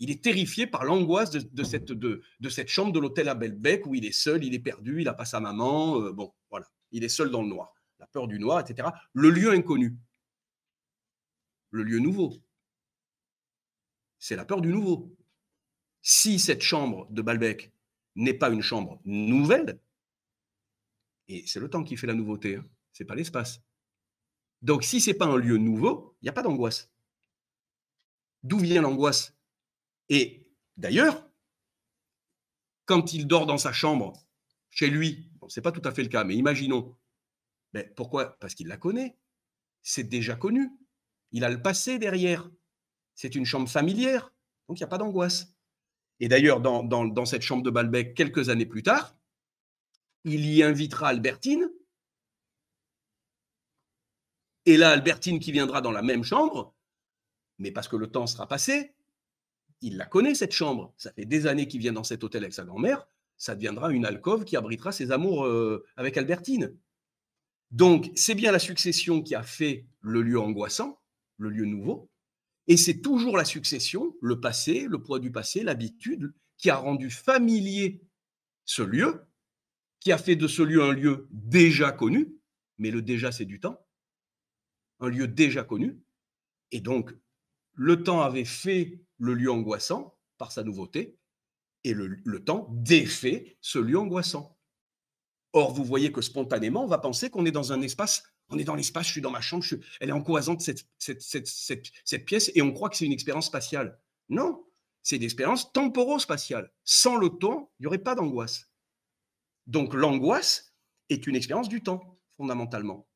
Il 0.00 0.10
est 0.10 0.24
terrifié 0.24 0.66
par 0.66 0.84
l'angoisse 0.84 1.30
de, 1.30 1.62
cette, 1.62 2.68
chambre 2.68 2.92
de 2.92 2.98
l'hôtel 2.98 3.28
à 3.28 3.34
Belbec 3.34 3.86
où 3.86 3.94
il 3.94 4.06
est 4.06 4.12
seul, 4.12 4.42
il 4.42 4.54
est 4.54 4.60
perdu, 4.60 5.02
il 5.02 5.04
n'a 5.04 5.12
pas 5.12 5.26
sa 5.26 5.40
maman. 5.40 6.00
Euh, 6.00 6.12
bon, 6.12 6.32
voilà. 6.48 6.66
Il 6.90 7.04
est 7.04 7.10
seul 7.10 7.30
dans 7.30 7.42
le 7.42 7.48
noir. 7.48 7.74
La 7.98 8.06
peur 8.06 8.26
du 8.26 8.38
noir, 8.38 8.60
etc. 8.60 8.88
Le 9.12 9.28
lieu 9.28 9.52
inconnu. 9.52 9.98
Le 11.70 11.82
lieu 11.82 11.98
nouveau. 11.98 12.42
C'est 14.18 14.36
la 14.36 14.46
peur 14.46 14.62
du 14.62 14.72
nouveau. 14.72 15.14
Si 16.00 16.38
cette 16.38 16.62
chambre 16.62 17.06
de 17.10 17.20
Balbec 17.20 17.70
n'est 18.16 18.34
pas 18.34 18.48
une 18.48 18.62
chambre 18.62 19.02
nouvelle, 19.04 19.80
et 21.28 21.46
c'est 21.46 21.60
le 21.60 21.68
temps 21.68 21.84
qui 21.84 21.98
fait 21.98 22.06
la 22.06 22.14
nouveauté, 22.14 22.56
hein. 22.56 22.64
ce 22.92 23.02
n'est 23.02 23.06
pas 23.06 23.14
l'espace. 23.14 23.62
Donc 24.62 24.82
si 24.82 25.00
ce 25.00 25.10
n'est 25.10 25.16
pas 25.16 25.26
un 25.26 25.36
lieu 25.36 25.58
nouveau, 25.58 26.16
il 26.22 26.24
n'y 26.24 26.30
a 26.30 26.32
pas 26.32 26.42
d'angoisse. 26.42 26.90
D'où 28.42 28.58
vient 28.58 28.80
l'angoisse 28.80 29.36
Et 30.10 30.46
d'ailleurs, 30.76 31.26
quand 32.84 33.14
il 33.14 33.26
dort 33.26 33.46
dans 33.46 33.58
sa 33.58 33.72
chambre, 33.72 34.12
chez 34.68 34.90
lui, 34.90 35.30
ce 35.48 35.58
n'est 35.58 35.62
pas 35.62 35.72
tout 35.72 35.86
à 35.88 35.92
fait 35.92 36.02
le 36.02 36.08
cas, 36.08 36.24
mais 36.24 36.36
imaginons, 36.36 36.96
ben, 37.72 37.88
pourquoi? 37.94 38.38
Parce 38.40 38.54
qu'il 38.54 38.66
la 38.66 38.76
connaît, 38.76 39.16
c'est 39.82 40.04
déjà 40.04 40.34
connu. 40.34 40.70
Il 41.30 41.44
a 41.44 41.48
le 41.48 41.62
passé 41.62 41.98
derrière. 41.98 42.50
C'est 43.14 43.36
une 43.36 43.44
chambre 43.44 43.68
familière, 43.68 44.34
donc 44.68 44.78
il 44.78 44.82
n'y 44.82 44.84
a 44.84 44.88
pas 44.88 44.98
d'angoisse. 44.98 45.54
Et 46.18 46.28
d'ailleurs, 46.28 46.60
dans, 46.60 46.82
dans, 46.82 47.24
cette 47.24 47.42
chambre 47.42 47.62
de 47.62 47.70
Balbec, 47.70 48.14
quelques 48.14 48.48
années 48.48 48.66
plus 48.66 48.82
tard, 48.82 49.16
il 50.24 50.44
y 50.44 50.62
invitera 50.62 51.08
Albertine. 51.08 51.70
Et 54.66 54.76
là, 54.76 54.90
Albertine 54.90 55.38
qui 55.38 55.52
viendra 55.52 55.80
dans 55.80 55.92
la 55.92 56.02
même 56.02 56.24
chambre, 56.24 56.74
mais 57.58 57.70
parce 57.70 57.88
que 57.88 57.96
le 57.96 58.10
temps 58.10 58.26
sera 58.26 58.46
passé, 58.46 58.94
il 59.80 59.96
la 59.96 60.06
connaît, 60.06 60.34
cette 60.34 60.52
chambre. 60.52 60.92
Ça 60.96 61.12
fait 61.12 61.24
des 61.24 61.46
années 61.46 61.68
qu'il 61.68 61.80
vient 61.80 61.92
dans 61.92 62.04
cet 62.04 62.24
hôtel 62.24 62.42
avec 62.42 62.54
sa 62.54 62.64
grand-mère. 62.64 63.06
Ça 63.36 63.54
deviendra 63.54 63.90
une 63.90 64.04
alcôve 64.04 64.44
qui 64.44 64.56
abritera 64.56 64.92
ses 64.92 65.12
amours 65.12 65.44
euh, 65.44 65.84
avec 65.96 66.16
Albertine. 66.16 66.76
Donc, 67.70 68.10
c'est 68.14 68.34
bien 68.34 68.52
la 68.52 68.58
succession 68.58 69.22
qui 69.22 69.34
a 69.34 69.42
fait 69.42 69.86
le 70.00 70.22
lieu 70.22 70.38
angoissant, 70.38 71.00
le 71.38 71.50
lieu 71.50 71.64
nouveau. 71.64 72.10
Et 72.66 72.76
c'est 72.76 73.00
toujours 73.00 73.36
la 73.36 73.44
succession, 73.44 74.14
le 74.20 74.40
passé, 74.40 74.86
le 74.88 75.02
poids 75.02 75.18
du 75.18 75.32
passé, 75.32 75.62
l'habitude, 75.62 76.32
qui 76.58 76.70
a 76.70 76.76
rendu 76.76 77.10
familier 77.10 78.02
ce 78.64 78.82
lieu, 78.82 79.24
qui 80.00 80.12
a 80.12 80.18
fait 80.18 80.36
de 80.36 80.46
ce 80.46 80.62
lieu 80.62 80.82
un 80.82 80.92
lieu 80.92 81.28
déjà 81.30 81.92
connu, 81.92 82.34
mais 82.78 82.90
le 82.90 83.02
déjà, 83.02 83.32
c'est 83.32 83.44
du 83.44 83.60
temps, 83.60 83.84
un 85.00 85.08
lieu 85.08 85.26
déjà 85.26 85.64
connu. 85.64 85.98
Et 86.72 86.80
donc, 86.80 87.14
le 87.80 88.02
temps 88.02 88.20
avait 88.20 88.44
fait 88.44 89.00
le 89.16 89.32
lieu 89.32 89.50
angoissant 89.50 90.14
par 90.36 90.52
sa 90.52 90.62
nouveauté, 90.62 91.18
et 91.82 91.94
le, 91.94 92.44
temps 92.44 92.68
défait 92.72 93.56
ce 93.62 93.78
lieu 93.78 93.98
angoissant. 93.98 94.58
Or, 95.54 95.72
vous 95.72 95.82
voyez 95.82 96.12
que 96.12 96.20
spontanément, 96.20 96.84
on 96.84 96.88
va 96.88 96.98
penser 96.98 97.30
qu'on 97.30 97.46
est 97.46 97.50
dans 97.50 97.72
un 97.72 97.80
espace, 97.80 98.22
on 98.50 98.58
est 98.58 98.64
dans 98.64 98.74
l'espace, 98.74 99.06
je 99.06 99.12
suis 99.12 99.22
dans 99.22 99.30
ma 99.30 99.40
chambre, 99.40 99.64
elle 99.98 100.10
est 100.10 100.12
angoissante, 100.12 100.60
cette, 100.60 100.86
cette, 100.98 102.24
pièce, 102.26 102.52
et 102.54 102.60
on 102.60 102.70
croit 102.70 102.90
que 102.90 102.98
c'est 102.98 103.06
une 103.06 103.12
expérience 103.12 103.46
spatiale. 103.46 103.98
Non, 104.28 104.62
c'est 105.02 105.16
une 105.16 105.22
expérience 105.22 105.72
temporo-spatiale. 105.72 106.70
Sans 106.84 107.16
le 107.16 107.30
temps, 107.30 107.72
il 107.78 107.84
n'y 107.84 107.86
aurait 107.86 107.96
pas 107.96 108.14
d'angoisse. 108.14 108.70
Donc 109.66 109.94
l'angoisse 109.94 110.74
est 111.08 111.26
une 111.26 111.34
expérience 111.34 111.70
du 111.70 111.82
temps, 111.82 112.20
fondamentalement. 112.36 113.08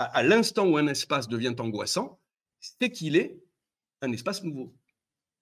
À 0.00 0.22
l'instant 0.22 0.68
où 0.68 0.76
un 0.76 0.86
espace 0.86 1.28
devient 1.28 1.54
angoissant, 1.58 2.20
c'est 2.60 2.90
qu'il 2.90 3.16
est 3.16 3.42
un 4.00 4.12
espace 4.12 4.44
nouveau, 4.44 4.76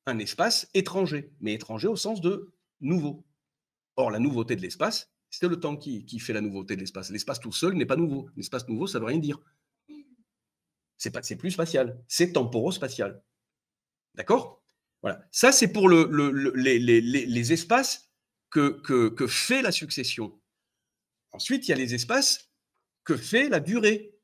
un 0.07 0.19
espace 0.19 0.69
étranger, 0.73 1.31
mais 1.40 1.53
étranger 1.53 1.88
au 1.88 1.97
sens 1.97 2.23
de 2.23 2.55
nouveau. 2.81 3.27
Or, 3.97 4.11
la 4.11 4.19
nouveauté 4.19 4.57
de 4.57 4.62
l'espace, 4.62 5.11
c'est 5.29 5.49
le 5.49 5.61
temps 5.61 5.77
qui, 5.77 6.19
fait 6.19 6.33
la 6.33 6.40
nouveauté 6.40 6.75
de 6.75 6.81
l'espace. 6.81 7.11
L'espace 7.11 7.40
tout 7.40 7.53
seul 7.53 7.75
n'est 7.75 7.87
pas 7.87 7.97
nouveau. 7.97 8.31
L'espace 8.37 8.66
nouveau, 8.69 8.87
ça 8.87 8.99
ne 8.99 9.05
veut 9.05 9.09
rien 9.09 9.19
dire. 9.19 9.40
C'est 10.97 11.11
pas, 11.11 11.21
plus 11.21 11.51
spatial, 11.51 12.03
c'est 12.09 12.33
temporo-spatial. 12.33 13.23
D'accord? 14.14 14.62
Voilà. 15.03 15.27
Ça, 15.31 15.53
c'est 15.53 15.71
pour 15.71 15.90
le, 15.90 16.09
les, 16.55 17.53
espaces 17.53 18.11
que, 18.49 18.81
que 18.81 19.27
fait 19.27 19.61
la 19.61 19.73
succession. 19.73 20.40
Ensuite, 21.33 21.69
il 21.69 21.73
y 21.73 21.75
a 21.75 21.77
les 21.77 21.95
espaces 21.95 22.51
que 23.05 23.16
fait 23.16 23.51
la 23.51 23.61
durée, 23.61 24.16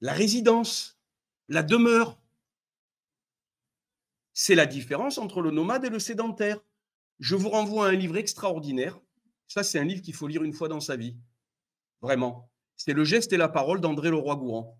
la 0.00 0.12
résidence 0.12 0.96
la 1.48 1.62
demeure. 1.62 2.20
C'est 4.32 4.54
la 4.54 4.66
différence 4.66 5.18
entre 5.18 5.40
le 5.40 5.50
nomade 5.50 5.84
et 5.84 5.90
le 5.90 5.98
sédentaire. 5.98 6.60
Je 7.18 7.34
vous 7.34 7.48
renvoie 7.48 7.86
à 7.86 7.90
un 7.90 7.94
livre 7.94 8.16
extraordinaire. 8.16 8.98
Ça, 9.48 9.62
c'est 9.62 9.78
un 9.78 9.84
livre 9.84 10.02
qu'il 10.02 10.14
faut 10.14 10.26
lire 10.26 10.42
une 10.42 10.52
fois 10.52 10.68
dans 10.68 10.80
sa 10.80 10.96
vie. 10.96 11.16
Vraiment. 12.02 12.50
C'est 12.76 12.92
Le 12.92 13.04
geste 13.04 13.32
et 13.32 13.38
la 13.38 13.48
parole 13.48 13.80
d'André 13.80 14.10
Leroy-Gourand. 14.10 14.78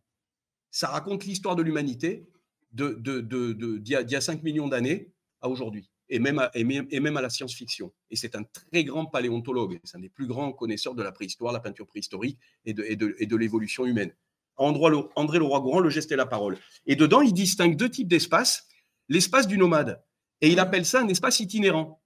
Ça 0.70 0.88
raconte 0.88 1.24
l'histoire 1.24 1.56
de 1.56 1.62
l'humanité 1.62 2.28
d'il 2.72 3.00
de, 3.00 3.82
y, 3.88 4.14
a 4.14 4.20
5 4.20 4.42
millions 4.42 4.68
d'années 4.68 5.10
à 5.40 5.48
aujourd'hui, 5.48 5.90
et 6.10 6.18
même 6.18 6.38
à, 6.38 7.22
la 7.22 7.30
science-fiction. 7.30 7.94
Et 8.10 8.16
c'est 8.16 8.34
un 8.34 8.42
très 8.42 8.84
grand 8.84 9.06
paléontologue, 9.06 9.80
c'est 9.84 9.96
un 9.96 10.00
des 10.00 10.10
plus 10.10 10.26
grands 10.26 10.52
connaisseurs 10.52 10.94
de 10.94 11.02
la 11.02 11.12
préhistoire, 11.12 11.54
la 11.54 11.60
peinture 11.60 11.86
préhistorique 11.86 12.38
et 12.66 12.74
de 12.74 13.36
l'évolution 13.36 13.86
humaine. 13.86 14.12
André 14.56 15.38
Leroy-Gourand, 15.38 15.80
le 15.80 15.90
geste 15.90 16.12
et 16.12 16.16
la 16.16 16.26
parole. 16.26 16.58
Et 16.86 16.96
dedans, 16.96 17.20
il 17.20 17.32
distingue 17.32 17.76
deux 17.76 17.90
types 17.90 18.08
d'espaces. 18.08 18.66
L'espace 19.08 19.46
du 19.46 19.58
nomade. 19.58 20.02
Et 20.40 20.50
il 20.50 20.58
appelle 20.58 20.84
ça 20.84 21.00
un 21.00 21.08
espace 21.08 21.40
itinérant. 21.40 22.02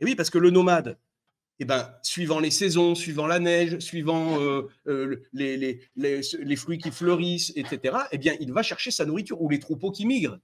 Et 0.00 0.04
oui, 0.04 0.14
parce 0.14 0.30
que 0.30 0.38
le 0.38 0.50
nomade, 0.50 0.98
eh 1.60 1.64
ben, 1.64 1.92
suivant 2.02 2.38
les 2.38 2.50
saisons, 2.50 2.94
suivant 2.94 3.26
la 3.26 3.38
neige, 3.38 3.78
suivant 3.80 4.40
euh, 4.40 4.68
euh, 4.86 5.24
les, 5.32 6.56
fruits 6.56 6.78
qui 6.78 6.90
fleurissent, 6.90 7.52
etc., 7.56 7.96
eh 8.12 8.18
bien, 8.18 8.34
il 8.40 8.52
va 8.52 8.62
chercher 8.62 8.90
sa 8.90 9.04
nourriture 9.04 9.40
ou 9.40 9.48
les 9.48 9.58
troupeaux 9.58 9.90
qui 9.90 10.06
migrent. 10.06 10.38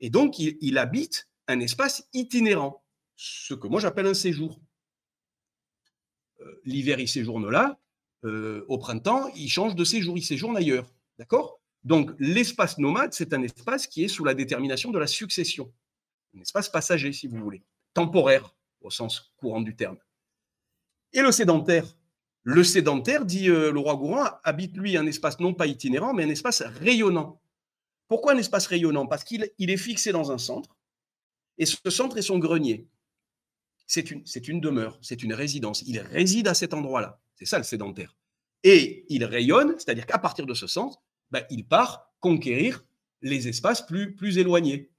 Et 0.00 0.10
donc, 0.10 0.38
il 0.38 0.78
habite 0.78 1.28
un 1.48 1.60
espace 1.60 2.08
itinérant, 2.12 2.84
ce 3.16 3.54
que 3.54 3.66
moi 3.66 3.80
j'appelle 3.80 4.06
un 4.06 4.14
séjour. 4.14 4.60
Euh, 6.40 6.60
l'hiver, 6.64 7.00
il 7.00 7.08
séjourne 7.08 7.48
là, 7.50 7.78
euh, 8.24 8.64
au 8.68 8.78
printemps, 8.78 9.28
il 9.36 9.48
change 9.48 9.74
de 9.74 9.84
séjour, 9.84 10.16
il 10.16 10.24
séjourne 10.24 10.56
ailleurs. 10.56 10.90
D'accord? 11.18 11.60
Donc, 11.84 12.12
l'espace 12.18 12.78
nomade, 12.78 13.12
c'est 13.12 13.32
un 13.34 13.42
espace 13.42 13.86
qui 13.86 14.04
est 14.04 14.08
sous 14.08 14.24
la 14.24 14.34
détermination 14.34 14.90
de 14.90 14.98
la 14.98 15.06
succession. 15.06 15.72
Un 16.36 16.40
espace 16.40 16.68
passager, 16.68 17.12
si 17.12 17.26
vous 17.26 17.38
voulez. 17.38 17.62
Temporaire, 17.92 18.54
au 18.80 18.90
sens 18.90 19.32
courant 19.36 19.60
du 19.60 19.76
terme. 19.76 19.98
Et 21.12 21.20
le 21.20 21.30
sédentaire? 21.30 21.86
Le 22.42 22.64
sédentaire, 22.64 23.24
dit 23.24 23.48
euh, 23.48 23.70
le 23.70 23.78
roi 23.78 23.96
Gourand, 23.96 24.26
habite, 24.42 24.76
lui, 24.76 24.96
un 24.96 25.06
espace 25.06 25.40
non 25.40 25.54
pas 25.54 25.66
itinérant, 25.66 26.12
mais 26.12 26.24
un 26.24 26.28
espace 26.30 26.62
rayonnant. 26.62 27.40
Pourquoi 28.08 28.32
un 28.32 28.38
espace 28.38 28.66
rayonnant? 28.66 29.06
Parce 29.06 29.24
qu'il 29.24 29.42
est 29.58 29.76
fixé 29.76 30.12
dans 30.12 30.30
un 30.32 30.38
centre, 30.38 30.76
et 31.56 31.66
ce 31.66 31.90
centre 31.90 32.18
est 32.18 32.22
son 32.22 32.38
grenier. 32.38 32.88
C'est 33.86 34.10
une, 34.10 34.24
une 34.48 34.60
demeure, 34.60 34.98
c'est 35.02 35.22
une 35.22 35.34
résidence. 35.34 35.82
Il 35.86 35.98
réside 36.00 36.48
à 36.48 36.54
cet 36.54 36.74
endroit-là. 36.74 37.20
C'est 37.36 37.46
ça 37.46 37.58
le 37.58 37.64
sédentaire. 37.64 38.16
Et 38.62 39.04
il 39.08 39.24
rayonne, 39.24 39.74
c'est-à-dire 39.78 40.06
qu'à 40.06 40.18
partir 40.18 40.46
de 40.46 40.54
ce 40.54 40.66
sens, 40.66 40.96
ben, 41.30 41.44
il 41.50 41.66
part 41.66 42.14
conquérir 42.20 42.84
les 43.20 43.48
espaces 43.48 43.84
plus, 43.84 44.14
plus 44.14 44.38
éloignés. 44.38 44.90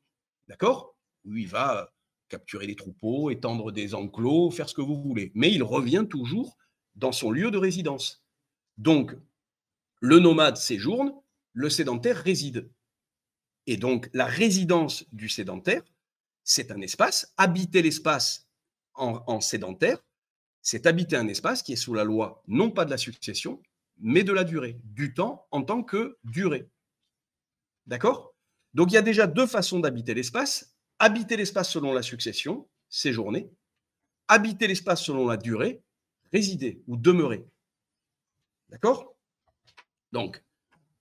D'accord? 0.47 0.95
Où 1.23 1.35
il 1.35 1.47
va 1.47 1.91
capturer 2.29 2.67
des 2.67 2.75
troupeaux, 2.75 3.29
étendre 3.29 3.71
des 3.71 3.95
enclos, 3.95 4.51
faire 4.51 4.69
ce 4.69 4.75
que 4.75 4.81
vous 4.81 5.01
voulez. 5.01 5.31
Mais 5.35 5.51
il 5.51 5.63
revient 5.63 6.05
toujours 6.09 6.57
dans 6.95 7.11
son 7.11 7.31
lieu 7.31 7.51
de 7.51 7.57
résidence. 7.57 8.23
Donc, 8.77 9.15
le 10.01 10.19
nomade 10.19 10.57
séjourne, 10.57 11.13
le 11.53 11.69
sédentaire 11.69 12.17
réside. 12.17 12.69
Et 13.65 13.77
donc, 13.77 14.09
la 14.13 14.25
résidence 14.25 15.05
du 15.11 15.29
sédentaire, 15.29 15.83
c'est 16.43 16.71
un 16.71 16.81
espace. 16.81 17.33
Habiter 17.37 17.81
l'espace 17.81 18.47
en 18.93 19.41
sédentaire, 19.41 19.99
c'est 20.65 20.87
habiter 20.87 21.15
un 21.15 21.27
espace 21.27 21.61
qui 21.61 21.73
est 21.73 21.77
sous 21.77 21.93
la 21.93 22.03
loi, 22.03 22.41
non 22.47 22.71
pas 22.71 22.85
de 22.85 22.89
la 22.89 22.97
succession, 22.97 23.61
mais 23.99 24.23
de 24.23 24.33
la 24.33 24.43
durée, 24.43 24.79
du 24.83 25.13
temps 25.13 25.45
en 25.51 25.61
tant 25.61 25.83
que 25.83 26.17
durée. 26.23 26.67
D'accord? 27.85 28.33
Donc 28.73 28.91
il 28.91 28.95
y 28.95 28.97
a 28.97 29.03
déjà 29.03 29.27
deux 29.27 29.45
façons 29.45 29.79
d'habiter 29.79 30.15
l'espace. 30.15 30.75
Habiter 30.97 31.37
l'espace 31.37 31.69
selon 31.69 31.93
la 31.93 32.01
succession, 32.01 32.67
séjourner. 32.89 33.51
Habiter 34.27 34.65
l'espace 34.65 35.03
selon 35.03 35.27
la 35.27 35.37
durée, 35.37 35.83
résider 36.33 36.81
ou 36.87 36.97
demeurer. 36.97 37.45
D'accord? 38.69 39.15
Donc, 40.13 40.43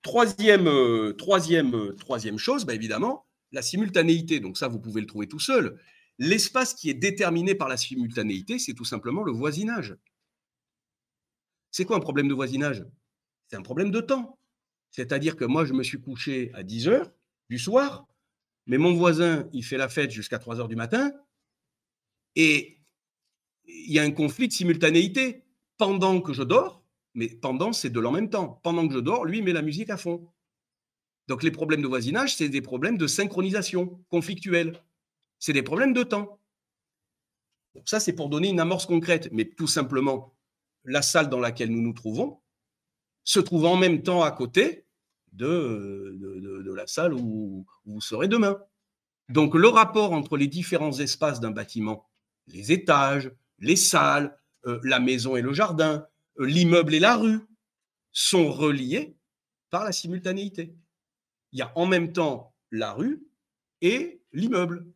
troisième, 0.03 0.69
euh, 0.69 1.15
troisième, 1.15 1.75
euh, 1.75 1.95
troisième 1.95 2.37
chose, 2.37 2.67
bah, 2.67 2.75
évidemment, 2.75 3.27
la 3.51 3.63
simultanéité. 3.63 4.41
Donc 4.41 4.59
ça, 4.59 4.69
vous 4.69 4.79
pouvez 4.79 5.01
le 5.01 5.07
trouver 5.07 5.27
tout 5.27 5.41
seul. 5.41 5.81
L'espace 6.19 6.75
qui 6.75 6.91
est 6.91 6.95
déterminé 6.95 7.55
par 7.55 7.69
la 7.69 7.77
simultanéité, 7.77 8.59
c'est 8.59 8.75
tout 8.75 8.85
simplement 8.85 9.23
le 9.23 9.33
voisinage. 9.33 9.97
C'est 11.71 11.85
quoi 11.85 11.97
un 11.97 12.01
problème 12.01 12.29
de 12.29 12.35
voisinage? 12.35 12.85
C'est 13.49 13.57
un 13.57 13.63
problème 13.63 13.91
de 13.91 14.01
temps. 14.01 14.39
C'est-à-dire 14.91 15.37
que 15.37 15.45
moi, 15.45 15.65
je 15.65 15.73
me 15.73 15.83
suis 15.83 16.01
couché 16.01 16.53
à 16.55 16.63
10 16.63 16.89
heures 16.89 17.13
du 17.51 17.59
soir, 17.59 18.07
mais 18.67 18.79
mon 18.79 18.95
voisin, 18.95 19.49
il 19.53 19.65
fait 19.65 19.77
la 19.77 19.89
fête 19.89 20.11
jusqu'à 20.11 20.39
3 20.39 20.61
heures 20.61 20.69
du 20.69 20.77
matin, 20.77 21.13
et 22.37 22.79
il 23.67 23.93
y 23.93 23.99
a 23.99 24.03
un 24.03 24.13
conflit 24.13 24.49
de 24.49 24.53
simultanéité. 24.53 25.43
Pendant 25.77 26.21
que 26.21 26.33
je 26.33 26.45
dors, 26.45 26.85
mais 27.15 27.27
pendant, 27.27 27.73
c'est 27.73 27.91
de 27.91 27.99
l'en 27.99 28.13
même 28.13 28.31
temps. 28.31 28.61
Pendant 28.63 28.87
que 28.87 28.95
je 28.95 29.01
dors, 29.01 29.25
lui 29.25 29.43
met 29.43 29.53
la 29.53 29.63
musique 29.63 29.91
à 29.91 29.97
fond. 29.97 30.29
Donc 31.27 31.43
les 31.43 31.51
problèmes 31.51 31.83
de 31.83 31.89
voisinage, 31.89 32.37
c'est 32.37 32.49
des 32.49 32.61
problèmes 32.61 32.97
de 32.97 33.09
synchronisation 33.09 34.01
conflictuelle 34.09 34.81
c'est 35.45 35.53
des 35.53 35.63
problèmes 35.63 35.93
de 35.93 36.05
temps. 36.05 36.41
ça, 37.85 38.01
c'est 38.01 38.15
pour 38.15 38.31
donner 38.31 38.49
une 38.49 38.61
amorce 38.61 38.87
concrète, 38.87 39.29
mais 39.31 39.45
tout 39.45 39.67
simplement, 39.67 40.35
la 40.85 41.03
salle 41.03 41.29
dans 41.29 41.39
laquelle 41.39 41.71
nous 41.71 41.83
nous 41.83 41.93
trouvons 41.93 42.41
se 43.25 43.41
trouve 43.41 43.67
en 43.67 43.77
même 43.77 44.03
temps 44.03 44.23
à 44.23 44.31
côté 44.31 44.87
de, 45.33 46.17
de, 46.19 46.73
la 46.73 46.87
salle 46.87 47.13
où, 47.13 47.67
vous 47.85 48.01
serez 48.01 48.27
demain. 48.27 48.59
Donc 49.29 49.55
le 49.55 49.69
rapport 49.69 50.13
entre 50.13 50.39
les 50.39 50.47
différents 50.47 50.99
espaces 50.99 51.41
d'un 51.41 51.51
bâtiment, 51.51 52.09
les 52.47 52.73
étages, 52.73 53.31
les 53.59 53.77
salles, 53.77 54.35
euh, 54.65 54.81
la 54.83 54.99
maison 54.99 55.37
et 55.37 55.43
le 55.43 55.53
jardin, 55.53 56.07
euh, 56.41 56.47
l'immeuble 56.47 56.95
et 56.95 57.01
la 57.01 57.17
rue, 57.17 57.41
sont 58.13 58.51
reliés 58.51 59.15
par 59.69 59.85
la 59.85 59.93
simultanéité. 59.93 60.75
Il 61.53 61.59
y 61.59 61.63
a 61.63 61.71
en 61.77 61.85
même 61.85 62.15
temps 62.15 62.55
la 62.71 62.95
rue 62.95 63.27
et 63.83 64.23
l'immeuble. 64.33 64.87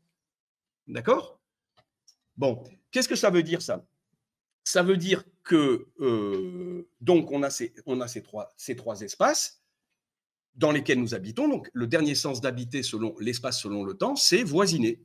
D'accord? 0.89 1.41
Bon, 2.37 2.65
qu'est-ce 2.91 3.09
que 3.09 3.17
ça 3.17 3.31
veut 3.31 3.43
dire 3.43 3.63
ça? 3.63 3.87
Ça 4.65 4.83
veut 4.83 4.97
dire 4.97 5.25
que 5.45 5.89
euh, 6.01 6.89
donc 7.01 7.31
on 7.31 7.43
a, 7.43 7.51
ces, 7.51 7.73
trois, 8.23 8.53
ces 8.57 8.77
trois 8.77 9.01
espaces 9.01 9.63
dans 10.55 10.73
lesquels 10.73 11.01
nous 11.01 11.15
habitons. 11.15 11.49
Donc 11.49 11.71
le 11.73 11.87
dernier 11.87 12.15
sens 12.15 12.41
d'habiter 12.41 12.83
selon 12.83 13.17
l'espace 13.19 13.61
selon 13.61 13.85
le 13.85 13.95
temps, 13.95 14.17
c'est 14.17 14.43
voisiner, 14.43 15.03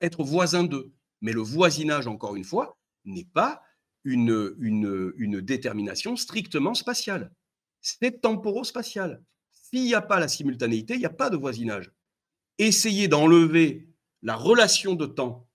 être 0.00 0.22
voisin 0.22 0.64
d'eux. 0.64 0.92
Mais 1.20 1.32
le 1.32 1.40
voisinage, 1.40 2.06
encore 2.06 2.36
une 2.36 2.44
fois, 2.44 2.78
n'est 3.04 3.28
pas 3.32 3.62
une, 4.04 4.54
une, 4.58 5.12
une 5.16 5.40
détermination 5.40 6.16
strictement 6.16 6.74
spatiale. 6.74 7.32
C'est 7.80 8.22
temporo-spatial. 8.22 9.22
S'il 9.50 9.84
n'y 9.84 9.94
a 9.94 10.00
pas 10.00 10.20
la 10.20 10.28
simultanéité, 10.28 10.94
il 10.94 11.00
n'y 11.00 11.06
a 11.06 11.10
pas 11.10 11.30
de 11.30 11.36
voisinage. 11.36 11.92
Essayer 12.58 13.08
d'enlever 13.08 13.89
la 14.22 14.36
relation 14.36 14.94
de 14.94 15.06
temps 15.06 15.46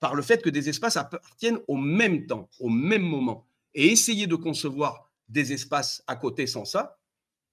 par, 0.00 0.14
le 0.14 0.22
fait 0.22 0.42
que 0.42 0.50
des 0.50 0.68
espaces 0.68 0.96
appartiennent 0.96 1.58
au 1.66 1.76
même 1.76 2.26
temps, 2.26 2.48
au 2.60 2.68
même 2.68 3.02
moment, 3.02 3.48
et 3.74 3.88
essayer 3.88 4.28
de 4.28 4.36
concevoir 4.36 5.10
des 5.28 5.52
espaces 5.52 6.04
à 6.06 6.14
côté 6.14 6.46
sans 6.46 6.64
ça, 6.64 7.00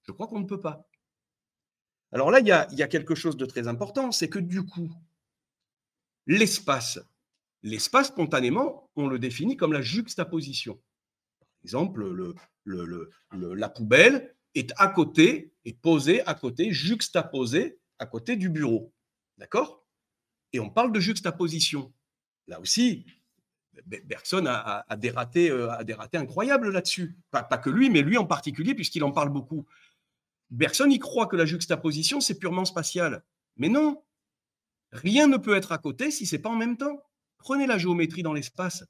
je 0.04 0.12
crois 0.12 0.28
qu'on 0.28 0.38
ne 0.38 0.46
peut 0.46 0.60
pas. 0.60 0.88
Alors 2.12 2.30
là, 2.30 2.38
il 2.38 2.46
y 2.46 2.52
a, 2.52 2.88
quelque 2.88 3.16
chose 3.16 3.36
de 3.36 3.46
très 3.46 3.66
important, 3.66 4.12
c'est 4.12 4.28
que 4.28 4.38
du 4.38 4.64
coup, 4.64 4.88
l'espace, 6.28 7.00
l'espace 7.64 8.08
spontanément, 8.08 8.88
on 8.94 9.08
le 9.08 9.18
définit 9.18 9.56
comme 9.56 9.72
la 9.72 9.82
juxtaposition. 9.82 10.74
Par 11.40 11.48
exemple, 11.64 12.08
le, 12.08 12.34
le, 12.64 13.54
la 13.54 13.68
poubelle 13.68 14.36
est 14.54 14.72
à 14.76 14.86
côté, 14.86 15.52
est 15.64 15.78
posée 15.80 16.24
à 16.26 16.34
côté, 16.34 16.72
juxtaposée 16.72 17.80
à 17.98 18.06
côté 18.06 18.36
du 18.36 18.48
bureau. 18.50 18.92
D'accord? 19.38 19.86
Et 20.52 20.60
on 20.60 20.70
parle 20.70 20.92
de 20.92 21.00
juxtaposition. 21.00 21.92
Là 22.46 22.60
aussi, 22.60 23.06
Bergson 23.84 24.46
a, 24.46 24.52
a, 24.52 24.96
euh, 24.96 25.70
a 25.70 25.84
des 25.84 25.94
ratés 25.94 26.16
incroyables 26.16 26.70
là-dessus. 26.70 27.16
Pas, 27.30 27.42
que 27.42 27.70
lui, 27.70 27.90
mais 27.90 28.02
lui 28.02 28.16
en 28.16 28.26
particulier, 28.26 28.74
puisqu'il 28.74 29.04
en 29.04 29.12
parle 29.12 29.30
beaucoup. 29.30 29.66
Bergson, 30.50 30.88
il 30.90 30.98
croit 30.98 31.26
que 31.26 31.36
la 31.36 31.44
juxtaposition, 31.44 32.20
c'est 32.20 32.38
purement 32.38 32.64
spatial. 32.64 33.24
Mais 33.56 33.68
non, 33.68 34.02
rien 34.92 35.26
ne 35.26 35.36
peut 35.36 35.56
être 35.56 35.72
à 35.72 35.78
côté 35.78 36.10
si 36.10 36.26
c'est 36.26 36.38
pas 36.38 36.50
en 36.50 36.56
même 36.56 36.76
temps. 36.76 37.02
Prenez 37.38 37.66
la 37.66 37.78
géométrie 37.78 38.22
dans 38.22 38.32
l'espace. 38.32 38.84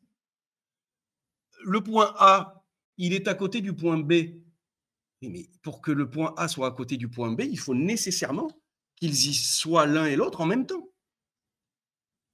Le 1.65 1.83
point 1.83 2.15
A, 2.19 2.65
il 2.99 3.13
est 3.13 3.29
à 3.29 3.35
côté 3.35 3.61
du 3.61 3.75
point 3.75 3.99
B. 3.99 4.13
Mais 5.23 5.49
pour 5.63 5.81
que 5.81 5.91
le 5.91 6.09
point 6.09 6.35
A 6.37 6.47
soit 6.47 6.69
à 6.69 6.71
côté 6.71 6.97
du 6.97 7.09
point 7.09 7.33
B, 7.33 7.43
il 7.43 7.59
faut 7.59 7.75
nécessairement 7.75 8.51
qu'ils 8.97 9.29
y 9.29 9.35
soient 9.35 9.87
l'un 9.87 10.07
et 10.07 10.17
l'autre 10.17 10.41
en 10.41 10.47
même 10.47 10.67
temps. 10.67 10.91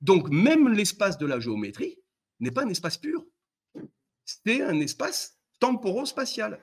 Donc 0.01 0.29
même 0.31 0.69
l'espace 0.69 1.19
de 1.19 1.27
la 1.27 1.41
géométrie 1.41 1.99
n'est 2.41 2.51
pas 2.51 2.65
un 2.65 2.69
espace 2.69 2.99
pur. 2.99 3.25
C'est 4.25 4.63
un 4.63 4.81
espace 4.81 5.39
temporo-spatial. 5.61 6.61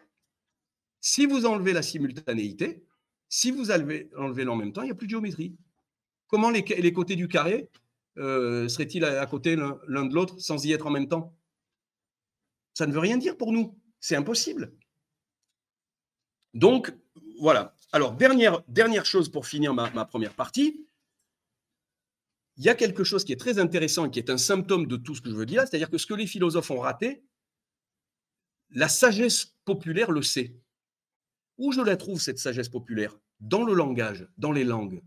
Si 1.02 1.26
vous 1.26 1.46
enlevez 1.46 1.74
la 1.74 1.82
simultanéité, 1.82 2.86
si 3.30 3.52
vous 3.52 3.72
enlevez, 3.72 4.10
enlevez 4.18 4.48
en 4.48 4.56
même 4.56 4.74
temps, 4.74 4.82
il 4.82 4.86
n'y 4.86 4.92
a 4.92 4.96
plus 4.96 5.08
de 5.08 5.12
géométrie. 5.12 5.56
Comment 6.28 6.50
les, 6.50 6.62
les 6.62 6.94
côtés 6.94 7.16
du 7.16 7.28
carré 7.28 7.70
euh, 8.18 8.68
seraient-ils 8.68 9.06
à, 9.06 9.26
côté 9.26 9.56
l'un 9.56 10.06
de 10.06 10.14
l'autre 10.14 10.40
sans 10.40 10.66
y 10.66 10.74
être 10.74 10.88
en 10.88 10.92
même 10.92 11.08
temps? 11.08 11.36
Ça 12.74 12.88
ne 12.88 12.94
veut 12.94 13.00
rien 13.00 13.18
dire 13.18 13.38
pour 13.38 13.52
nous. 13.52 13.78
C'est 14.00 14.16
impossible. 14.16 14.74
Donc, 16.54 16.94
voilà. 17.40 17.76
Alors, 17.92 18.14
dernière, 18.14 18.62
dernière 18.68 19.06
chose 19.06 19.30
pour 19.30 19.48
finir 19.48 19.74
ma, 19.74 19.90
ma 19.92 20.06
première 20.06 20.34
partie. 20.34 20.86
Il 22.58 22.66
y 22.66 22.70
a 22.70 22.76
quelque 22.76 23.04
chose 23.04 23.24
qui 23.24 23.32
est 23.32 23.40
très 23.40 23.58
intéressant 23.58 24.06
et 24.06 24.12
qui 24.12 24.20
est 24.20 24.30
un 24.30 24.38
symptôme 24.38 24.86
de 24.86 24.98
tout 24.98 25.16
ce 25.16 25.22
que 25.22 25.30
je 25.30 25.36
veux 25.36 25.46
dire, 25.46 25.62
c'est-à-dire 25.62 25.90
que 25.90 25.98
ce 25.98 26.06
que 26.06 26.14
les 26.14 26.28
philosophes 26.28 26.72
ont 26.72 26.82
raté, 26.82 27.24
la 28.72 28.90
sagesse 28.90 29.56
populaire 29.66 30.12
le 30.12 30.22
sait. 30.22 30.56
Où 31.58 31.72
je 31.72 31.82
la 31.82 31.98
trouve, 31.98 32.22
cette 32.22 32.40
sagesse 32.40 32.70
populaire? 32.70 33.18
Dans 33.40 33.64
le 33.64 33.74
langage, 33.74 34.28
dans 34.38 34.52
les 34.52 34.64
langues. 34.64 35.02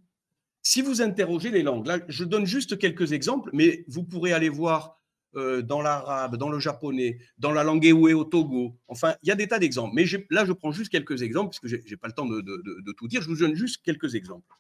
Si 0.63 0.81
vous 0.81 1.03
interrogez 1.03 1.51
les 1.51 1.63
langues, 1.63 1.87
là, 1.87 1.99
je 2.09 2.25
donne 2.25 2.47
juste 2.47 2.79
quelques 2.79 3.13
exemples, 3.13 3.51
mais 3.53 3.85
vous 3.89 4.05
pourrez 4.05 4.33
aller 4.33 4.49
voir 4.49 5.02
euh, 5.35 5.63
dans 5.63 5.81
l'arabe, 5.81 6.37
dans 6.37 6.51
le 6.51 6.59
japonais, 6.59 7.19
dans 7.39 7.53
la 7.53 7.65
langue 7.65 7.87
Ewe 7.87 8.15
au 8.15 8.25
Togo. 8.25 8.79
Enfin, 8.89 9.15
il 9.23 9.29
y 9.29 9.33
a 9.33 9.35
des 9.35 9.49
tas 9.49 9.59
d'exemples. 9.59 9.95
Mais 9.95 10.05
là, 10.29 10.45
je 10.45 10.53
prends 10.53 10.73
juste 10.73 10.91
quelques 10.91 11.23
exemples, 11.23 11.51
parce 11.51 11.61
que 11.61 11.69
je 11.69 11.77
n'ai 11.77 11.97
pas 11.97 12.09
le 12.09 12.13
temps 12.13 12.27
de, 12.27 12.93
tout 12.93 13.09
dire. 13.09 13.23
Je 13.23 13.29
vous 13.29 13.37
donne 13.37 13.55
juste 13.55 13.83
quelques 13.83 14.15
exemples. 14.15 14.55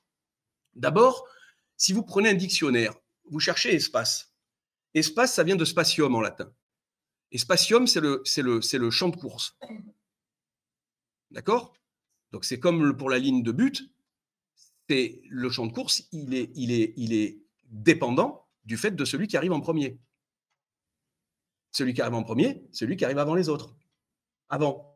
D'abord, 0.74 1.26
si 1.76 1.92
vous 1.92 2.02
prenez 2.02 2.30
un 2.30 2.34
dictionnaire, 2.34 2.94
vous 3.30 3.38
cherchez 3.38 3.74
espace. 3.74 4.34
Espace, 4.94 5.34
ça 5.34 5.42
vient 5.42 5.56
de 5.56 5.64
spatium 5.64 6.14
en 6.14 6.20
latin. 6.22 6.50
Et 7.32 7.38
spatium, 7.38 7.86
c'est 7.86 8.00
le, 8.00 8.90
champ 8.90 9.10
de 9.10 9.16
course. 9.16 9.58
D'accord? 11.30 11.74
Donc, 12.30 12.46
c'est 12.46 12.60
comme 12.60 12.96
pour 12.96 13.10
la 13.10 13.18
ligne 13.18 13.42
de 13.42 13.52
but. 13.52 13.82
Le 14.88 15.48
champ 15.50 15.66
de 15.66 15.72
course, 15.72 16.08
il 16.12 16.34
est 16.34 17.38
dépendant 17.70 18.46
du 18.64 18.76
fait 18.76 18.92
de 18.92 19.04
celui 19.04 19.28
qui 19.28 19.36
arrive 19.36 19.52
en 19.52 19.60
premier. 19.60 19.98
Celui 21.72 21.94
qui 21.94 22.02
arrive 22.02 22.14
en 22.14 22.22
premier, 22.22 22.62
celui 22.70 22.96
qui 22.96 23.04
arrive 23.04 23.18
avant 23.18 23.34
les 23.34 23.48
autres. 23.48 23.74
Avant. 24.48 24.94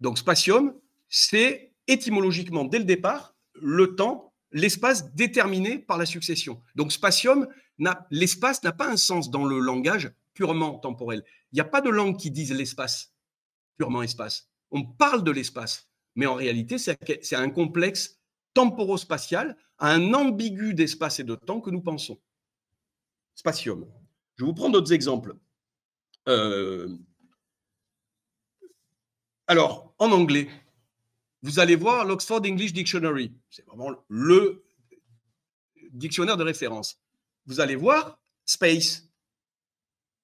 Donc 0.00 0.18
spatium, 0.18 0.74
c'est 1.08 1.72
étymologiquement, 1.86 2.64
dès 2.64 2.78
le 2.78 2.84
départ, 2.84 3.34
le 3.54 3.94
temps, 3.94 4.34
l'espace 4.50 5.14
déterminé 5.14 5.78
par 5.78 5.96
la 5.96 6.06
succession. 6.06 6.60
Donc 6.74 6.92
spatium, 6.92 7.46
l'espace 8.10 8.62
n'a 8.62 8.72
pas 8.72 8.90
un 8.90 8.96
sens 8.96 9.30
dans 9.30 9.44
le 9.44 9.58
langage 9.58 10.12
purement 10.34 10.78
temporel. 10.78 11.24
Il 11.52 11.56
n'y 11.56 11.60
a 11.60 11.64
pas 11.64 11.80
de 11.80 11.88
langue 11.88 12.18
qui 12.18 12.30
dise 12.30 12.52
l'espace, 12.52 13.14
purement 13.78 14.02
espace. 14.02 14.50
On 14.72 14.84
parle 14.84 15.22
de 15.22 15.30
l'espace, 15.30 15.88
mais 16.16 16.26
en 16.26 16.34
réalité, 16.34 16.76
c'est 16.78 17.36
un 17.36 17.50
complexe 17.50 18.18
temporo-spatial, 18.54 19.56
un 19.78 20.12
ambigu 20.14 20.74
d'espace 20.74 21.20
et 21.20 21.24
de 21.24 21.36
temps 21.36 21.60
que 21.60 21.70
nous 21.70 21.82
pensons. 21.82 22.20
Spatium. 23.34 23.86
Je 24.34 24.44
vous 24.44 24.54
prends 24.54 24.70
d'autres 24.70 24.92
exemples. 24.92 25.36
Euh, 26.28 26.88
alors, 29.46 29.94
en 29.98 30.10
anglais, 30.10 30.48
vous 31.42 31.60
allez 31.60 31.76
voir 31.76 32.04
l'Oxford 32.04 32.42
English 32.44 32.72
Dictionary. 32.72 33.32
C'est 33.50 33.64
vraiment 33.66 33.94
le 34.08 34.64
dictionnaire 35.92 36.36
de 36.36 36.42
référence. 36.42 37.00
Vous 37.46 37.60
allez 37.60 37.76
voir 37.76 38.20
space. 38.44 39.08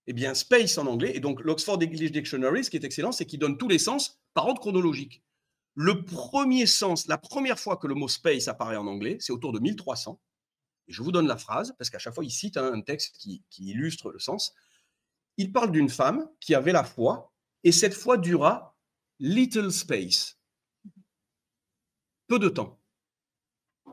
Eh 0.09 0.13
bien, 0.13 0.35
space 0.35 0.77
en 0.79 0.87
anglais, 0.89 1.13
et 1.15 1.21
donc 1.21 1.41
l'Oxford 1.45 1.77
English 1.77 2.11
Dictionary, 2.11 2.65
ce 2.65 2.71
qui 2.71 2.77
est 2.77 2.85
excellent, 2.85 3.13
c'est 3.13 3.25
qu'il 3.25 3.39
donne 3.39 3.57
tous 3.57 3.69
les 3.69 3.79
sens 3.79 4.21
par 4.35 4.49
ordre 4.49 4.61
chronologique. 4.61 5.23
Le 5.75 6.05
premier 6.05 6.67
sens, 6.67 7.07
la 7.07 7.19
première 7.19 7.59
fois 7.59 7.77
que 7.77 7.87
le 7.87 7.95
mot 7.95 8.09
space 8.09 8.49
apparaît 8.49 8.77
en 8.77 8.89
anglais, 8.89 9.17
c'est 9.21 9.33
autour 9.33 9.53
de 9.53 9.61
1300. 9.61 10.21
Et 10.89 10.93
je 10.93 11.03
vous 11.03 11.13
donne 11.13 11.29
la 11.29 11.37
phrase, 11.37 11.73
parce 11.79 11.89
qu'à 11.89 12.01
chaque 12.01 12.15
fois, 12.15 12.25
il 12.25 12.33
cite 12.33 12.57
un 12.57 12.81
texte 12.81 13.17
qui 13.17 13.45
illustre 13.59 14.11
le 14.11 14.19
sens 14.19 14.53
il 15.37 15.53
parle 15.53 15.73
d'une 15.73 15.89
femme 15.89 16.29
qui 16.41 16.55
avait 16.55 16.73
la 16.73 16.85
foi, 16.85 17.33
et 17.65 17.73
cette 17.73 17.95
foi 17.95 18.19
dura 18.19 18.77
little 19.19 19.71
space, 19.71 20.39
peu 22.27 22.39
de 22.39 22.49
temps. 22.49 22.81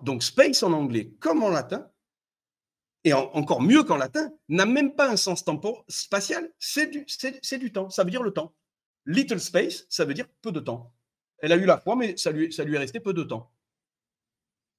Donc 0.02 0.24
space 0.24 0.64
en 0.64 0.74
anglais 0.74 1.12
comme 1.20 1.44
en 1.44 1.50
latin, 1.50 1.90
et 3.04 3.14
encore 3.14 3.62
mieux 3.62 3.84
qu'en 3.84 3.98
latin, 3.98 4.32
n'a 4.50 4.66
même 4.66 4.94
pas 4.94 5.10
un 5.10 5.16
sens 5.16 5.46
temporel 5.46 5.84
spatial, 5.88 6.52
c'est 6.60 6.88
du, 6.88 7.06
du 7.06 7.72
temps, 7.72 7.90
ça 7.90 8.04
veut 8.04 8.12
dire 8.12 8.24
le 8.24 8.32
temps. 8.32 8.54
Little 9.06 9.40
space, 9.40 9.86
ça 9.90 10.04
veut 10.04 10.14
dire 10.14 10.28
peu 10.42 10.52
de 10.52 10.60
temps. 10.60 10.94
Elle 11.40 11.54
a 11.54 11.56
eu 11.56 11.66
la 11.66 11.78
foi, 11.78 11.96
mais 11.96 12.18
ça 12.18 12.32
lui, 12.32 12.52
ça 12.52 12.66
lui 12.66 12.76
est 12.76 12.80
resté 12.80 13.00
peu 13.00 13.14
de 13.14 13.24
temps. 13.24 13.54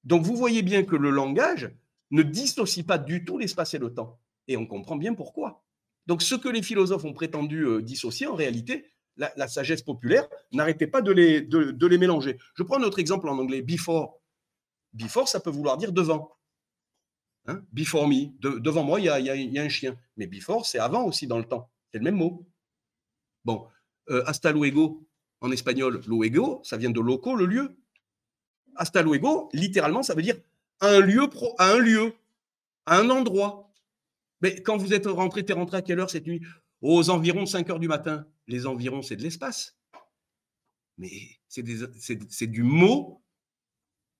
Donc 0.03 0.23
vous 0.23 0.35
voyez 0.35 0.61
bien 0.61 0.83
que 0.83 0.95
le 0.95 1.09
langage 1.09 1.71
ne 2.11 2.21
dissocie 2.21 2.85
pas 2.85 2.97
du 2.97 3.25
tout 3.25 3.37
l'espace 3.37 3.73
et 3.73 3.79
le 3.79 3.93
temps. 3.93 4.19
Et 4.47 4.57
on 4.57 4.67
comprend 4.67 4.95
bien 4.95 5.13
pourquoi. 5.13 5.63
Donc 6.07 6.21
ce 6.21 6.35
que 6.35 6.49
les 6.49 6.61
philosophes 6.61 7.05
ont 7.05 7.13
prétendu 7.13 7.65
euh, 7.65 7.81
dissocier, 7.81 8.27
en 8.27 8.35
réalité, 8.35 8.85
la, 9.17 9.47
sagesse 9.47 9.81
populaire 9.81 10.27
n'arrêtait 10.51 10.87
pas 10.87 11.01
de 11.01 11.11
les, 11.11 11.97
mélanger. 11.97 12.37
Je 12.55 12.63
prends 12.63 12.79
notre 12.79 12.99
exemple 12.99 13.29
en 13.29 13.37
anglais, 13.37 13.61
before. 13.61 14.19
Before, 14.93 15.27
ça 15.27 15.39
peut 15.39 15.49
vouloir 15.49 15.77
dire 15.77 15.91
devant. 15.91 16.31
Hein? 17.47 17.63
before 17.71 18.07
me, 18.07 18.59
devant 18.59 18.83
moi, 18.83 18.99
il 18.99 19.05
y, 19.05 19.09
a, 19.59 19.63
un 19.63 19.69
chien. 19.69 19.97
Mais 20.17 20.27
before, 20.27 20.65
c'est 20.65 20.79
avant 20.79 21.05
aussi 21.05 21.27
dans 21.27 21.37
le 21.37 21.45
temps. 21.45 21.69
C'est 21.91 21.97
le 21.97 22.03
même 22.03 22.15
mot. 22.15 22.47
Bon, 23.45 23.67
euh, 24.09 24.23
hasta 24.25 24.51
luego, 24.51 25.07
en 25.41 25.51
espagnol, 25.51 26.01
luego, 26.07 26.61
ça 26.63 26.77
vient 26.77 26.91
de 26.91 26.99
loco, 26.99 27.35
le 27.35 27.45
lieu. 27.45 27.77
Hasta 28.75 29.01
luego, 29.01 29.49
littéralement, 29.53 30.03
ça 30.03 30.13
veut 30.13 30.21
dire 30.21 30.37
un 30.79 30.99
lieu, 30.99 31.29
pro, 31.29 31.55
à 31.57 31.71
un 31.71 31.79
lieu, 31.79 32.13
un 32.85 33.09
endroit. 33.09 33.70
Mais 34.41 34.61
quand 34.61 34.77
vous 34.77 34.93
êtes 34.93 35.05
rentré, 35.07 35.45
tu 35.45 35.51
es 35.51 35.55
rentré 35.55 35.77
à 35.77 35.81
quelle 35.81 35.99
heure 35.99 36.09
cette 36.09 36.27
nuit? 36.27 36.41
Aux 36.81 37.09
environs 37.09 37.45
5 37.45 37.69
heures 37.69 37.79
du 37.79 37.87
matin. 37.87 38.25
Les 38.47 38.65
environs, 38.65 39.01
c'est 39.01 39.15
de 39.15 39.23
l'espace. 39.23 39.77
mais 40.97 41.11
c'est 41.47 42.47
du 42.47 42.63
mot 42.63 43.21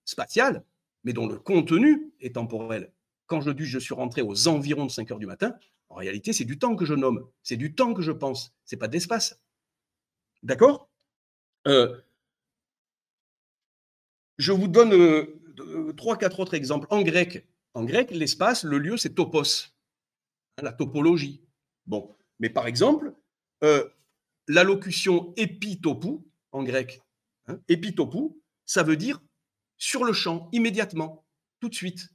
spatial, 0.05 0.65
mais 1.03 1.13
dont 1.13 1.27
le 1.27 1.39
contenu 1.39 2.11
est 2.19 2.35
temporel. 2.35 2.91
Quand 3.27 3.41
je 3.41 3.51
dis 3.51 3.65
je 3.65 3.79
suis 3.79 3.93
rentré 3.93 4.21
aux 4.21 4.47
environs 4.47 4.85
de 4.85 4.91
5 4.91 5.11
heures 5.11 5.19
du 5.19 5.25
matin, 5.27 5.55
en 5.89 5.95
réalité, 5.95 6.33
c'est 6.33 6.45
du 6.45 6.57
temps 6.57 6.75
que 6.75 6.85
je 6.85 6.93
nomme, 6.93 7.27
c'est 7.43 7.57
du 7.57 7.73
temps 7.75 7.93
que 7.93 8.01
je 8.01 8.11
pense, 8.11 8.53
c'est 8.65 8.77
pas 8.77 8.87
d'espace. 8.87 9.41
D'accord? 10.43 10.89
Euh, 11.67 11.97
Je 14.37 14.51
vous 14.51 14.67
donne 14.67 14.93
euh, 14.93 15.93
trois, 15.95 16.17
quatre 16.17 16.39
autres 16.39 16.55
exemples. 16.55 16.87
En 16.89 17.01
grec, 17.01 17.47
en 17.73 17.83
grec, 17.83 18.11
l'espace, 18.11 18.63
le 18.63 18.79
lieu, 18.79 18.97
c'est 18.97 19.13
topos, 19.13 19.71
la 20.61 20.71
topologie. 20.71 21.43
Bon, 21.85 22.15
mais 22.39 22.49
par 22.49 22.67
exemple, 22.67 23.13
euh, 23.63 23.87
la 24.47 24.63
locution 24.63 25.33
épitopou 25.37 26.27
en 26.51 26.63
grec, 26.63 27.01
hein, 27.47 27.59
épitopou, 27.67 28.41
ça 28.65 28.83
veut 28.83 28.97
dire 28.97 29.21
sur 29.77 30.03
le 30.03 30.13
champ, 30.13 30.49
immédiatement, 30.51 31.25
tout 31.59 31.69
de 31.69 31.73
suite. 31.73 32.09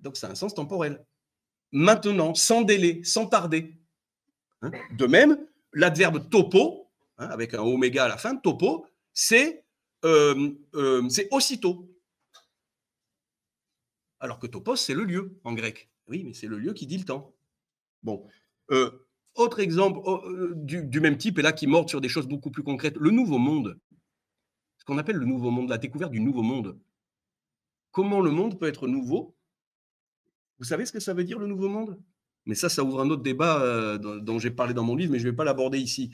Donc, 0.00 0.16
ça 0.16 0.28
a 0.28 0.30
un 0.30 0.34
sens 0.34 0.54
temporel. 0.54 1.04
Maintenant, 1.70 2.34
sans 2.34 2.62
délai, 2.62 3.04
sans 3.04 3.26
tarder. 3.26 3.78
Hein. 4.62 4.70
De 4.96 5.06
même, 5.06 5.46
l'adverbe 5.72 6.28
topo, 6.30 6.90
hein, 7.18 7.28
avec 7.28 7.54
un 7.54 7.60
oméga 7.60 8.04
à 8.04 8.08
la 8.08 8.16
fin, 8.16 8.36
topo, 8.36 8.86
c'est 9.12 9.64
euh, 10.04 10.50
euh, 10.74 11.08
aussitôt. 11.30 11.88
Alors 14.18 14.38
que 14.38 14.46
topos, 14.46 14.76
c'est 14.76 14.94
le 14.94 15.04
lieu 15.04 15.38
en 15.44 15.52
grec. 15.52 15.90
Oui, 16.06 16.24
mais 16.24 16.32
c'est 16.32 16.46
le 16.46 16.58
lieu 16.58 16.72
qui 16.72 16.86
dit 16.86 16.98
le 16.98 17.04
temps. 17.04 17.34
Bon. 18.02 18.26
Euh, 18.70 18.90
autre 19.34 19.60
exemple 19.60 20.00
oh, 20.04 20.22
du, 20.54 20.84
du, 20.84 21.00
même 21.00 21.16
type, 21.16 21.38
et 21.38 21.42
là 21.42 21.52
qui 21.52 21.66
mord 21.66 21.88
sur 21.88 22.00
des 22.00 22.08
choses 22.08 22.26
beaucoup 22.26 22.50
plus 22.50 22.62
concrètes, 22.62 22.96
le 22.96 23.10
nouveau 23.10 23.38
monde. 23.38 23.78
Ce 24.78 24.84
qu'on 24.84 24.98
appelle 24.98 25.16
le 25.16 25.26
nouveau 25.26 25.50
monde, 25.50 25.68
la 25.68 25.78
découverte 25.78 26.12
du 26.12 26.20
nouveau 26.20 26.42
monde. 26.42 26.78
Comment 27.92 28.20
le 28.20 28.30
monde 28.30 28.58
peut 28.58 28.66
être 28.66 28.88
nouveau? 28.88 29.36
Vous 30.58 30.64
savez 30.64 30.86
ce 30.86 30.92
que 30.92 31.00
ça 31.00 31.14
veut 31.14 31.24
dire 31.24 31.38
le 31.38 31.46
nouveau 31.46 31.68
monde? 31.68 32.00
Mais 32.46 32.54
ça, 32.54 32.68
ça 32.68 32.82
ouvre 32.82 33.00
un 33.00 33.10
autre 33.10 33.22
débat 33.22 33.62
euh, 33.62 33.98
dont, 33.98 34.38
j'ai 34.38 34.50
parlé 34.50 34.74
dans 34.74 34.82
mon 34.82 34.96
livre, 34.96 35.12
mais 35.12 35.18
je 35.18 35.26
ne 35.26 35.30
vais 35.30 35.36
pas 35.36 35.44
l'aborder 35.44 35.78
ici. 35.78 36.10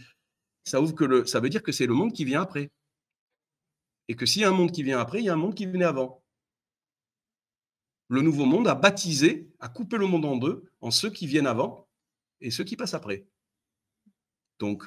Ça, 0.64 0.80
ouvre 0.80 0.94
que 0.94 1.24
ça 1.24 1.40
veut 1.40 1.48
dire 1.48 1.62
que 1.62 1.72
c'est 1.72 1.86
le 1.86 1.94
monde 1.94 2.12
qui 2.12 2.24
vient 2.24 2.42
après. 2.42 2.70
Et 4.08 4.16
que 4.16 4.26
s'il 4.26 4.42
y 4.42 4.44
a 4.44 4.48
un 4.48 4.52
monde 4.52 4.72
qui 4.72 4.82
vient 4.82 5.00
après, 5.00 5.20
il 5.20 5.24
y 5.24 5.28
a 5.28 5.32
un 5.32 5.36
monde 5.36 5.54
qui 5.54 5.66
venait 5.66 5.84
avant. 5.84 6.22
Le 8.08 8.22
nouveau 8.22 8.46
monde 8.46 8.68
a 8.68 8.74
baptisé, 8.74 9.50
a 9.60 9.68
coupé 9.68 9.96
le 9.98 10.06
monde 10.06 10.24
en 10.24 10.36
deux, 10.36 10.67
en 10.80 10.90
ceux 10.90 11.10
qui 11.10 11.26
viennent 11.26 11.46
avant 11.46 11.88
et 12.40 12.50
ceux 12.50 12.64
qui 12.64 12.76
passent 12.76 12.94
après. 12.94 13.26
Donc, 14.58 14.84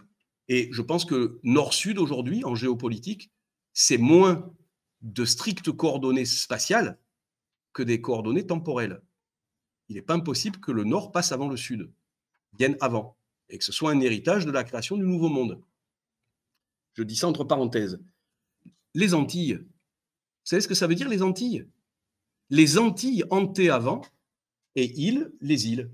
et 0.48 0.70
je 0.72 0.82
pense 0.82 1.06
que 1.06 1.40
Nord-Sud 1.44 1.98
aujourd'hui, 1.98 2.44
en 2.44 2.56
géopolitique, 2.56 3.32
c'est 3.74 3.98
moins 3.98 4.54
de 5.02 5.26
strictes 5.26 5.72
coordonnées 5.72 6.26
spatiales 6.26 7.00
que 7.74 7.84
des 7.84 8.02
coordonnées 8.02 8.46
temporelles. 8.46 9.02
Il 9.88 9.96
n'est 9.96 10.02
pas 10.02 10.16
impossible 10.16 10.60
que 10.60 10.72
le 10.72 10.84
nord 10.84 11.12
passe 11.12 11.32
avant 11.32 11.48
le 11.48 11.58
sud, 11.58 11.92
vienne 12.58 12.78
avant, 12.82 13.18
et 13.50 13.58
que 13.58 13.64
ce 13.64 13.72
soit 13.72 13.92
un 13.92 14.00
héritage 14.00 14.46
de 14.46 14.52
la 14.52 14.64
création 14.64 14.98
du 14.98 15.04
nouveau 15.04 15.30
monde. 15.30 15.62
Je 16.94 17.04
dis 17.04 17.16
ça 17.16 17.28
entre 17.28 17.44
parenthèses. 17.44 18.00
Les 18.94 19.14
Antilles, 19.14 19.56
vous 19.56 19.70
savez 20.44 20.62
ce 20.62 20.68
que 20.68 20.76
ça 20.76 20.88
veut 20.88 20.96
dire 20.96 21.10
les 21.10 21.22
Antilles? 21.22 21.68
Les 22.50 22.78
Antilles 22.78 23.24
hantaient 23.30 23.70
avant, 23.70 24.02
et 24.76 24.86
îles, 25.00 25.32
les 25.42 25.68
îles. 25.68 25.92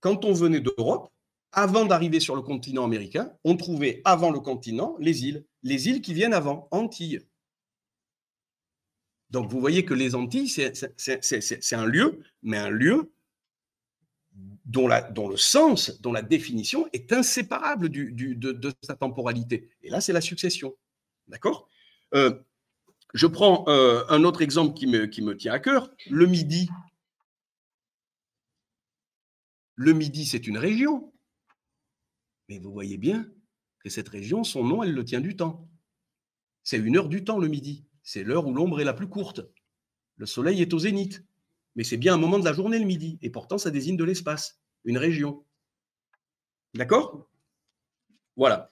Quand 0.00 0.24
on 0.24 0.32
venait 0.32 0.60
d'Europe, 0.60 1.12
avant 1.52 1.84
d'arriver 1.84 2.18
sur 2.18 2.34
le 2.34 2.42
continent 2.42 2.84
américain, 2.84 3.32
on 3.44 3.56
trouvait 3.56 4.00
avant 4.04 4.30
le 4.30 4.40
continent 4.40 4.96
les 4.98 5.24
îles. 5.26 5.44
Les 5.62 5.88
îles 5.88 6.00
qui 6.00 6.14
viennent 6.14 6.34
avant, 6.34 6.66
Antilles. 6.70 7.20
Donc 9.30 9.50
vous 9.50 9.60
voyez 9.60 9.84
que 9.84 9.94
les 9.94 10.14
Antilles, 10.14 10.48
c'est 10.48 11.74
un 11.74 11.86
lieu, 11.86 12.22
mais 12.42 12.58
un 12.58 12.70
lieu 12.70 13.12
dont, 14.64 14.88
le 15.28 15.36
sens, 15.36 16.00
dont 16.00 16.12
la 16.12 16.22
définition 16.22 16.88
est 16.92 17.12
inséparable 17.12 17.88
de, 17.88 18.72
sa 18.82 18.94
temporalité. 18.94 19.70
Et 19.82 19.90
là, 19.90 20.00
c'est 20.00 20.12
la 20.12 20.20
succession. 20.20 20.74
D'accord? 21.28 21.68
Euh, 22.14 22.34
Je 23.14 23.26
prends 23.26 23.64
euh, 23.68 24.04
un 24.08 24.24
autre 24.24 24.42
exemple 24.42 24.74
qui 24.74 24.86
me, 24.86 25.06
qui 25.06 25.22
me 25.22 25.36
tient 25.36 25.52
à 25.52 25.58
cœur, 25.58 25.90
le 26.10 26.26
Midi. 26.26 26.68
Le 29.74 29.92
Midi, 29.92 30.26
c'est 30.26 30.46
une 30.46 30.58
région. 30.58 31.12
Mais 32.48 32.58
vous 32.58 32.72
voyez 32.72 32.98
bien 32.98 33.26
que 33.80 33.90
cette 33.90 34.08
région, 34.08 34.44
son 34.44 34.64
nom, 34.64 34.82
elle 34.82 34.94
le 34.94 35.04
tient 35.04 35.20
du 35.20 35.36
temps. 35.36 35.68
C'est 36.62 36.78
une 36.78 36.96
heure 36.96 37.08
du 37.08 37.24
temps 37.24 37.38
le 37.38 37.48
midi. 37.48 37.84
C'est 38.02 38.24
l'heure 38.24 38.46
où 38.46 38.54
l'ombre 38.54 38.80
est 38.80 38.84
la 38.84 38.94
plus 38.94 39.08
courte. 39.08 39.40
Le 40.16 40.26
soleil 40.26 40.62
est 40.62 40.72
au 40.72 40.78
zénith. 40.78 41.24
Mais 41.74 41.84
c'est 41.84 41.96
bien 41.96 42.14
un 42.14 42.18
moment 42.18 42.38
de 42.38 42.44
la 42.44 42.52
journée 42.52 42.78
le 42.78 42.84
midi. 42.84 43.18
Et 43.22 43.30
pourtant, 43.30 43.58
ça 43.58 43.70
désigne 43.70 43.96
de 43.96 44.04
l'espace, 44.04 44.60
une 44.84 44.98
région. 44.98 45.44
D'accord? 46.74 47.28
Voilà. 48.36 48.70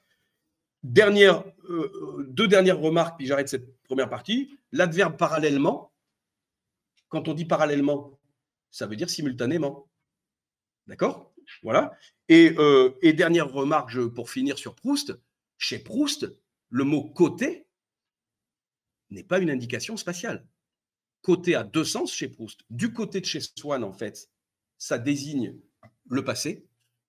Euh, 0.87 1.43
euh, 1.69 2.27
deux 2.29 2.49
dernières 2.49 2.79
remarques, 2.79 3.19
puis 3.19 3.27
j'arrête 3.27 3.49
cette 3.49 3.83
première 3.83 4.09
partie. 4.09 4.57
L'adverbe 4.73 5.17
parallèlement, 5.17 5.93
quand 7.09 7.29
on 7.29 7.35
dit 7.35 7.45
parallèlement, 7.45 8.19
ça 8.71 8.87
veut 8.87 8.97
dire 8.97 9.11
simultanément. 9.11 9.90
D'accord? 10.87 11.35
Voilà. 11.63 11.93
Et, 12.29 12.55
euh, 12.59 12.97
et, 13.03 13.13
dernière 13.13 13.51
remarque 13.51 14.07
pour 14.09 14.31
finir 14.31 14.59
sur 14.59 14.75
Proust. 14.75 15.19
Chez 15.59 15.79
Proust, 15.79 16.33
le 16.69 16.85
mot 16.85 17.05
côté 17.11 17.67
n'est 19.11 19.25
pas 19.25 19.39
une 19.39 19.51
indication 19.51 19.97
spatiale. 19.97 20.47
Côté 21.23 21.55
a 21.55 21.65
deux 21.65 21.85
sens 21.85 22.13
chez 22.13 22.29
Proust. 22.29 22.61
Du 22.71 22.93
côté 22.93 23.21
de 23.21 23.27
chez 23.27 23.41
Swann, 23.41 23.85
en 23.85 23.93
fait, 23.93 24.31
ça 24.79 24.99
désigne 24.99 25.57
le 26.09 26.25
passé, 26.25 26.67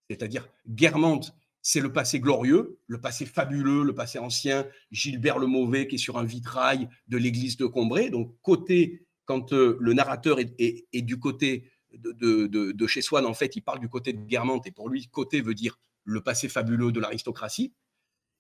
c'est-à-dire 0.10 0.50
Guermantes, 0.68 1.34
c'est 1.62 1.80
le 1.80 1.94
passé 1.94 2.20
glorieux, 2.20 2.80
le 2.88 3.00
passé 3.00 3.26
fabuleux, 3.26 3.84
le 3.84 3.94
passé 3.94 4.20
ancien, 4.20 4.68
Gilbert 4.92 5.38
le 5.38 5.48
Mauvais 5.48 5.88
qui 5.88 5.96
est 5.96 6.00
sur 6.00 6.18
un 6.18 6.24
vitrail 6.24 6.90
de 7.08 7.18
l'église 7.18 7.58
de 7.58 7.66
Combray. 7.66 8.10
Donc, 8.10 8.36
côté, 8.42 9.06
quand 9.26 9.54
euh, 9.54 9.78
le 9.80 9.94
narrateur 9.94 10.40
est, 10.40 11.02
du 11.02 11.20
côté 11.20 11.72
de, 11.94 12.88
chez 12.88 13.02
Swann, 13.02 13.26
en 13.26 13.34
fait, 13.34 13.56
il 13.56 13.62
parle 13.62 13.80
du 13.80 13.90
côté 13.90 14.14
de 14.14 14.22
Guermantes, 14.22 14.68
et 14.68 14.72
pour 14.72 14.90
lui, 14.90 15.08
côté 15.08 15.42
veut 15.42 15.54
dire 15.54 15.80
le 16.04 16.22
passé 16.22 16.50
fabuleux 16.50 16.92
de 16.92 17.00
l'aristocratie. 17.00 17.74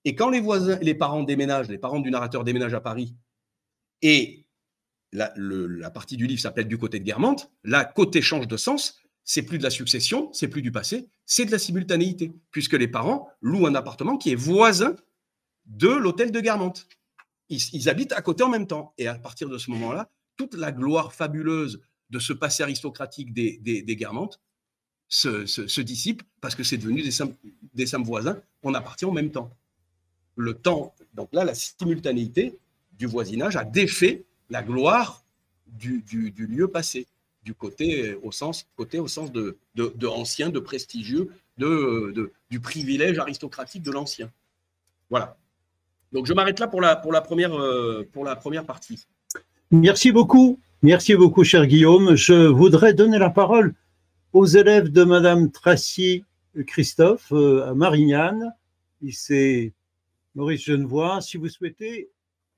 Et 0.05 0.15
quand 0.15 0.29
les 0.29 0.39
voisins, 0.39 0.79
les 0.81 0.95
parents 0.95 1.23
déménagent, 1.23 1.69
les 1.69 1.77
parents 1.77 1.99
du 1.99 2.09
narrateur 2.09 2.43
déménagent 2.43 2.73
à 2.73 2.81
Paris, 2.81 3.15
et 4.01 4.45
la, 5.11 5.91
partie 5.91 6.17
du 6.17 6.27
livre 6.27 6.41
s'appelle 6.41 6.67
Du 6.67 6.77
côté 6.77 6.99
de 6.99 7.03
Guermantes. 7.03 7.51
Là, 7.63 7.85
côté 7.85 8.21
change 8.21 8.47
de 8.47 8.57
sens. 8.57 8.97
C'est 9.23 9.43
plus 9.43 9.59
de 9.59 9.63
la 9.63 9.69
succession, 9.69 10.33
c'est 10.33 10.47
plus 10.47 10.63
du 10.63 10.71
passé, 10.71 11.07
c'est 11.27 11.45
de 11.45 11.51
la 11.51 11.59
simultanéité, 11.59 12.33
puisque 12.49 12.73
les 12.73 12.87
parents 12.87 13.29
louent 13.39 13.67
un 13.67 13.75
appartement 13.75 14.17
qui 14.17 14.31
est 14.31 14.35
voisin 14.35 14.95
de 15.67 15.89
l'hôtel 15.89 16.31
de 16.31 16.39
Guermantes. 16.39 16.87
Ils, 17.49 17.87
habitent 17.87 18.13
à 18.13 18.21
côté 18.21 18.43
en 18.43 18.49
même 18.49 18.65
temps. 18.65 18.93
Et 18.97 19.07
à 19.07 19.15
partir 19.15 19.47
de 19.47 19.57
ce 19.57 19.69
moment-là, 19.71 20.09
toute 20.37 20.55
la 20.55 20.71
gloire 20.71 21.13
fabuleuse 21.13 21.81
de 22.11 22.19
ce 22.19 22.33
passé 22.33 22.61
aristocratique 22.63 23.33
des, 23.33 23.57
des, 23.57 23.95
Guermantes 23.95 24.39
se, 25.07 25.81
dissipe 25.81 26.23
parce 26.41 26.55
que 26.55 26.63
c'est 26.63 26.77
devenu 26.77 27.01
des, 27.01 27.11
des 27.73 27.97
voisins. 28.03 28.39
On 28.63 28.73
appartient 28.73 29.05
en 29.05 29.11
même 29.11 29.31
temps. 29.31 29.49
Le 30.35 30.53
temps, 30.53 30.93
donc 31.13 31.29
là, 31.33 31.43
la 31.43 31.53
simultanéité, 31.53 32.57
du 33.01 33.07
voisinage 33.07 33.55
a 33.55 33.63
défait 33.63 34.25
la 34.49 34.61
gloire 34.61 35.23
du, 35.65 36.03
lieu 36.37 36.67
passé, 36.67 37.07
du 37.43 37.55
côté 37.55 38.13
au 38.21 38.31
sens, 38.31 38.67
côté 38.75 38.99
au 38.99 39.07
sens 39.07 39.31
de, 39.31 39.57
de, 39.75 40.07
ancien, 40.07 40.49
de 40.49 40.59
prestigieux, 40.59 41.29
de, 41.57 42.31
du 42.49 42.59
privilège 42.59 43.17
aristocratique 43.17 43.81
de 43.81 43.91
l'ancien. 43.91 44.31
Voilà. 45.09 45.37
Donc 46.11 46.27
je 46.27 46.33
m'arrête 46.33 46.59
là 46.59 46.67
pour 46.67 46.81
la, 46.81 47.01
euh, 47.01 48.03
pour 48.11 48.23
la 48.25 48.35
première 48.35 48.65
partie. 48.65 49.05
Merci 49.71 50.11
beaucoup. 50.11 50.59
Merci 50.83 51.15
beaucoup, 51.15 51.43
cher 51.43 51.67
Guillaume. 51.67 52.15
Je 52.15 52.47
voudrais 52.47 52.93
donner 52.93 53.19
la 53.19 53.29
parole 53.29 53.75
aux 54.33 54.45
élèves 54.45 54.91
de 54.91 55.03
Madame 55.03 55.51
Tracy 55.51 56.25
Christophe 56.65 57.31
euh, 57.31 57.69
à 57.69 57.73
Marignane. 57.75 58.53
C'est 59.11 59.73
Maurice 60.33 60.63
Genevois. 60.63 61.21
Si 61.21 61.37
vous 61.37 61.49
souhaitez 61.49 62.09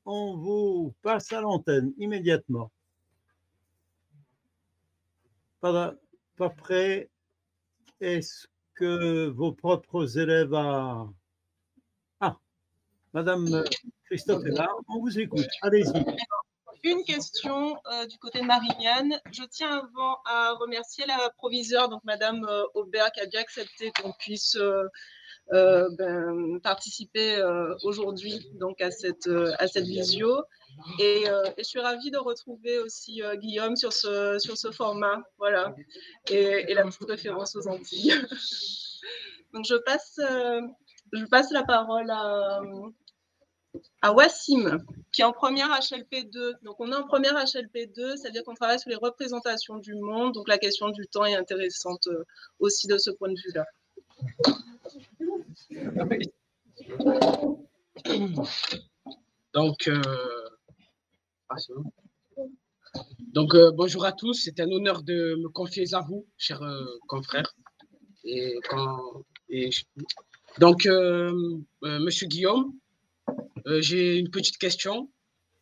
on 0.06 0.36
vous 0.36 0.94
passe 1.02 1.32
à 1.32 1.42
l'antenne 1.42 1.94
immédiatement. 1.98 2.72
Pas, 5.62 5.94
pas 6.36 6.50
prêt 6.50 7.10
Est-ce 8.02 8.48
que 8.76 9.28
vos 9.28 9.52
propres 9.52 10.18
élèves. 10.18 10.54
Ah, 10.54 12.38
Madame 13.14 13.64
Christophe 14.06 14.46
est 14.46 14.52
là, 14.52 14.70
on 14.90 15.00
vous 15.00 15.20
écoute. 15.20 15.48
Allez-y. 15.62 16.06
Une 16.84 17.06
question 17.06 17.78
euh, 17.94 18.06
du 18.08 18.18
côté 18.18 18.42
de 18.42 18.46
Marignane. 18.46 19.18
Je 19.32 19.44
tiens 19.44 19.72
avant 19.72 20.18
à 20.26 20.52
remercier 20.60 21.06
la 21.06 21.30
proviseure, 21.38 21.88
donc 21.88 22.04
Madame 22.04 22.44
euh, 22.44 22.66
Aubert, 22.74 23.10
qui 23.14 23.22
a 23.22 23.26
bien 23.26 23.40
accepté 23.40 23.92
qu'on 23.92 24.12
puisse 24.12 24.58
euh, 24.58 25.90
ben, 25.98 26.60
participer 26.62 27.42
aujourd'hui 27.84 28.50
donc 28.56 28.82
à 28.82 28.92
cette, 28.92 29.30
à 29.60 29.68
cette 29.68 29.86
visio. 29.86 30.44
Et, 31.00 31.24
je 31.58 31.64
suis 31.64 31.80
ravie 31.80 32.12
de 32.12 32.18
retrouver 32.18 32.80
aussi 32.80 33.22
Guillaume 33.36 33.78
sur 33.78 33.94
ce, 33.94 34.38
sur 34.40 34.58
ce 34.58 34.72
format. 34.72 35.24
Voilà. 35.38 35.74
Et, 36.30 36.66
et 36.70 36.74
la 36.74 36.84
petite 36.84 37.08
référence 37.08 37.56
aux 37.56 37.68
Antilles. 37.68 38.14
donc 39.54 39.66
je 39.66 39.76
passe, 39.76 40.20
je 40.20 41.26
passe 41.26 41.52
la 41.52 41.64
parole 41.64 42.10
à, 42.10 42.62
à 44.02 44.12
Wassim, 44.14 44.80
qui 45.12 45.22
est 45.22 45.26
en 45.26 45.34
première 45.34 45.70
HLP2. 45.70 46.62
Donc, 46.64 46.76
on 46.80 46.92
est 46.92 46.96
en 46.96 47.08
première 47.08 47.36
HLP2, 47.36 48.18
c'est-à-dire 48.18 48.44
qu'on 48.44 48.54
travaille 48.54 48.80
sur 48.80 48.90
les 48.90 48.96
représentations 48.96 49.78
du 49.78 49.96
monde. 49.96 50.34
Donc, 50.34 50.48
la 50.48 50.58
question 50.58 50.90
du 50.90 51.08
temps 51.08 51.26
est 51.26 51.36
intéressante 51.36 52.08
euh, 52.08 52.24
aussi 52.60 52.88
de 52.88 52.98
ce 52.98 53.12
point 53.12 53.30
de 53.30 53.40
vue-là. 53.40 53.66
Donc, 59.54 59.88
euh, 59.88 60.02
ah, 61.50 61.56
Donc 63.34 63.54
euh, 63.56 63.72
bonjour 63.72 64.04
à 64.06 64.12
tous. 64.12 64.34
C'est 64.34 64.60
un 64.60 64.70
honneur 64.72 65.04
de 65.04 65.36
me 65.36 65.48
confier 65.50 65.94
à 65.94 66.02
vous, 66.02 66.26
chers 66.38 66.62
confrères. 67.08 67.56
Et. 68.26 68.60
Donc, 70.60 70.88
Monsieur 71.82 72.28
Guillaume, 72.28 72.73
euh, 73.68 73.82
j'ai 73.82 74.18
une 74.18 74.30
petite 74.30 74.58
question. 74.58 75.10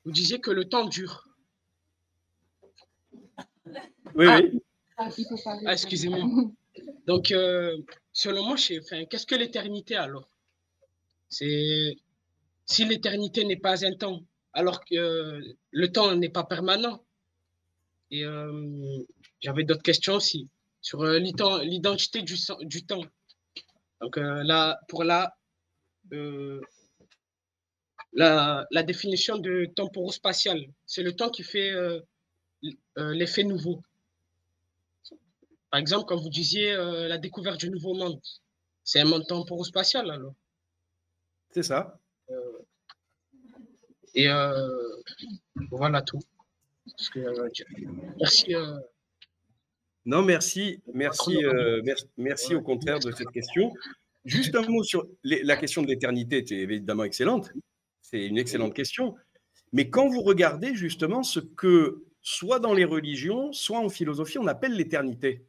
Vous 0.05 0.11
disiez 0.11 0.39
que 0.39 0.51
le 0.51 0.65
temps 0.65 0.85
dure. 0.85 1.27
Oui, 4.15 4.25
oui. 4.27 4.59
Ah, 4.97 5.09
ah 5.65 5.73
excusez-moi. 5.73 6.51
Donc, 7.07 7.31
euh, 7.31 7.77
selon 8.13 8.45
moi, 8.45 8.55
qu'est-ce 8.57 9.25
que 9.25 9.35
l'éternité 9.35 9.95
alors? 9.95 10.29
C'est 11.29 11.97
si 12.65 12.85
l'éternité 12.85 13.45
n'est 13.45 13.57
pas 13.57 13.85
un 13.85 13.93
temps, 13.93 14.23
alors 14.53 14.83
que 14.83 14.95
euh, 14.95 15.41
le 15.71 15.91
temps 15.91 16.15
n'est 16.15 16.29
pas 16.29 16.43
permanent. 16.43 17.03
Et 18.13 18.25
j'avais 19.39 19.63
d'autres 19.63 19.83
questions 19.83 20.15
aussi 20.15 20.49
sur 20.81 21.05
l'identité 21.05 22.23
du, 22.23 22.35
du, 22.63 22.85
temps. 22.85 23.05
Donc 24.01 24.17
là, 24.17 24.81
pour 24.89 25.05
là, 25.05 25.37
la, 28.13 28.83
définition 28.83 29.37
de 29.37 29.65
temporo-spatial. 29.75 30.59
C'est 30.85 31.03
le 31.03 31.15
temps 31.15 31.29
qui 31.29 31.43
fait 31.43 31.71
euh, 31.71 31.99
euh, 32.97 33.13
l'effet 33.13 33.43
nouveau. 33.43 33.81
Par 35.69 35.79
exemple, 35.79 36.05
quand 36.07 36.17
vous 36.17 36.29
disiez 36.29 36.73
euh, 36.73 37.07
la 37.07 37.17
découverte 37.17 37.59
du 37.59 37.69
nouveau 37.69 37.93
monde, 37.93 38.19
c'est 38.83 38.99
un 38.99 39.05
monde 39.05 39.25
temporo-spatial 39.27 40.09
alors. 40.09 40.33
C'est 41.51 41.63
ça. 41.63 41.97
et 44.13 44.27
voilà 45.69 46.01
tout. 46.01 46.19
merci. 48.17 48.55
Non, 50.03 50.23
merci, 50.23 50.81
merci, 50.93 51.37
merci, 51.83 52.05
merci 52.17 52.55
au 52.55 52.61
contraire 52.61 52.99
de 52.99 53.11
cette 53.11 53.31
question. 53.31 53.73
Juste 54.25 54.55
un 54.55 54.67
mot 54.67 54.83
sur 54.83 55.07
la 55.23 55.57
question 55.57 55.81
de 55.81 55.87
l'éternité, 55.87 56.37
était 56.37 56.59
évidemment 56.59 57.03
excellente. 57.03 57.51
C'est 58.11 58.25
une 58.25 58.37
excellente 58.37 58.73
question. 58.73 59.15
Mais 59.71 59.89
quand 59.89 60.09
vous 60.09 60.21
regardez 60.21 60.75
justement 60.75 61.23
ce 61.23 61.39
que, 61.39 62.03
soit 62.21 62.59
dans 62.59 62.73
les 62.73 62.85
religions, 62.85 63.53
soit 63.53 63.79
en 63.79 63.89
philosophie, 63.89 64.37
on 64.37 64.47
appelle 64.47 64.73
l'éternité, 64.73 65.45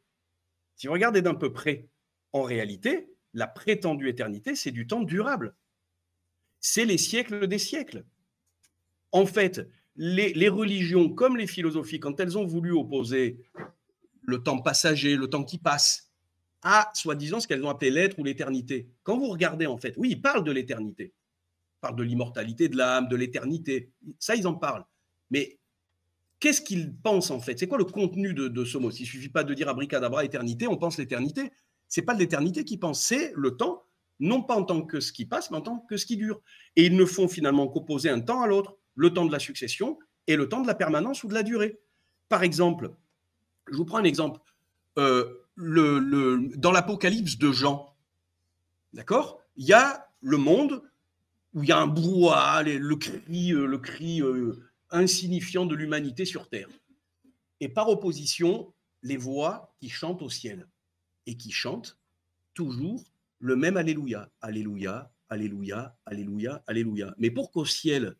si 0.76 0.86
vous 0.86 0.92
regardez 0.92 1.22
d'un 1.22 1.34
peu 1.34 1.52
près, 1.52 1.88
en 2.32 2.42
réalité, 2.42 3.08
la 3.34 3.46
prétendue 3.46 4.08
éternité, 4.08 4.54
c'est 4.54 4.70
du 4.70 4.86
temps 4.86 5.02
durable. 5.02 5.54
C'est 6.60 6.84
les 6.84 6.98
siècles 6.98 7.46
des 7.48 7.58
siècles. 7.58 8.04
En 9.10 9.26
fait, 9.26 9.66
les, 9.96 10.32
les, 10.32 10.48
religions 10.48 11.08
comme 11.08 11.36
les 11.36 11.46
philosophies, 11.46 12.00
quand 12.00 12.18
elles 12.20 12.38
ont 12.38 12.46
voulu 12.46 12.72
opposer 12.72 13.40
le 14.22 14.42
temps 14.42 14.62
passager, 14.62 15.16
le 15.16 15.28
temps 15.28 15.44
qui 15.44 15.58
passe, 15.58 16.10
à 16.62 16.90
soi-disant 16.94 17.40
ce 17.40 17.48
qu'elles 17.48 17.64
ont 17.64 17.68
appelé 17.68 17.90
l'être 17.90 18.18
ou 18.18 18.24
l'éternité, 18.24 18.88
quand 19.02 19.18
vous 19.18 19.28
regardez 19.28 19.66
en 19.66 19.76
fait, 19.76 19.94
oui, 19.96 20.10
ils 20.12 20.22
parlent 20.22 20.44
de 20.44 20.52
l'éternité, 20.52 21.12
parlent 21.82 21.96
de 21.96 22.02
l'immortalité 22.02 22.70
de 22.70 22.76
l'âme, 22.78 23.08
de 23.08 23.16
l'éternité. 23.16 23.92
Ça, 24.18 24.34
ils 24.34 24.46
en 24.46 24.54
parlent. 24.54 24.86
Mais 25.30 25.58
qu'est-ce 26.40 26.62
qu'ils 26.62 26.94
pensent 26.94 27.30
en 27.30 27.40
fait? 27.40 27.58
C'est 27.58 27.66
quoi 27.66 27.76
le 27.76 27.84
contenu 27.84 28.32
de, 28.32 28.64
ce 28.64 28.78
mot? 28.78 28.90
Il 28.90 29.02
ne 29.02 29.06
suffit 29.06 29.28
pas 29.28 29.44
de 29.44 29.52
dire 29.52 29.68
abricadabra, 29.68 30.24
éternité, 30.24 30.66
on 30.66 30.78
pense 30.78 30.96
l'éternité. 30.96 31.52
C'est 31.88 32.02
pas 32.02 32.14
l'éternité 32.14 32.64
qu'ils 32.64 32.80
pensent, 32.80 33.02
c'est 33.02 33.32
le 33.36 33.56
temps, 33.56 33.82
non 34.18 34.42
pas 34.42 34.54
en 34.54 34.64
tant 34.64 34.82
que 34.82 35.00
ce 35.00 35.12
qui 35.12 35.26
passe, 35.26 35.50
mais 35.50 35.58
en 35.58 35.60
tant 35.60 35.80
que 35.80 35.98
ce 35.98 36.06
qui 36.06 36.16
dure. 36.16 36.40
Et 36.76 36.86
ils 36.86 36.96
ne 36.96 37.04
font 37.04 37.28
finalement 37.28 37.68
qu'opposer 37.68 38.08
un 38.08 38.20
temps 38.20 38.40
à 38.40 38.46
l'autre, 38.46 38.78
le 38.94 39.12
temps 39.12 39.26
de 39.26 39.32
la 39.32 39.38
succession 39.38 39.98
et 40.26 40.36
le 40.36 40.48
temps 40.48 40.62
de 40.62 40.66
la 40.66 40.74
permanence 40.74 41.24
ou 41.24 41.28
de 41.28 41.34
la 41.34 41.42
durée. 41.42 41.80
Par 42.28 42.42
exemple, 42.42 42.94
je 43.70 43.76
vous 43.76 43.84
prends 43.84 43.98
un 43.98 44.04
exemple. 44.04 44.40
Euh, 44.98 45.38
dans 45.56 46.72
l'Apocalypse 46.72 47.36
de 47.36 47.52
Jean, 47.52 47.94
d'accord? 48.94 49.42
Il 49.56 49.66
y 49.66 49.74
a 49.74 50.08
le 50.20 50.38
monde 50.38 50.82
où 51.54 51.62
il 51.62 51.68
y 51.68 51.72
a 51.72 51.78
un 51.78 51.86
brouhaha, 51.86 52.62
le 52.62 52.96
cri, 52.96 53.52
euh, 53.52 53.78
euh, 54.22 54.70
insignifiant 54.90 55.66
de 55.66 55.74
l'humanité 55.74 56.24
sur 56.24 56.48
Terre. 56.48 56.68
Et 57.60 57.68
par 57.68 57.88
opposition, 57.88 58.72
les 59.02 59.16
voix 59.16 59.74
qui 59.80 59.88
chantent 59.88 60.22
au 60.22 60.30
ciel 60.30 60.68
et 61.26 61.36
qui 61.36 61.50
chantent 61.50 61.98
toujours 62.54 63.04
le 63.38 63.56
même 63.56 63.76
Alléluia, 63.76 64.30
Alléluia, 64.40 65.12
Alléluia, 65.28 65.96
Alléluia, 66.06 66.62
Alléluia. 66.66 67.14
Mais 67.18 67.30
pour 67.30 67.50
qu'au 67.50 67.64
ciel, 67.64 68.14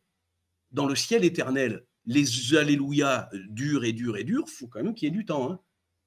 dans 0.71 0.87
le 0.87 0.97
ciel 0.97 1.25
éternel, 1.25 1.85
les 2.05 2.57
Alléluia 2.57 3.31
durent 3.49 3.85
et 3.85 3.93
durent 3.93 4.17
et 4.17 4.25
durent, 4.25 4.47
il 4.49 4.53
faut 4.53 4.67
quand 4.67 4.83
même 4.83 4.95
qu'il 4.95 5.09
y 5.09 5.11
ait 5.13 5.17
du 5.17 5.25
temps. 5.25 5.51
Hein. 5.51 5.61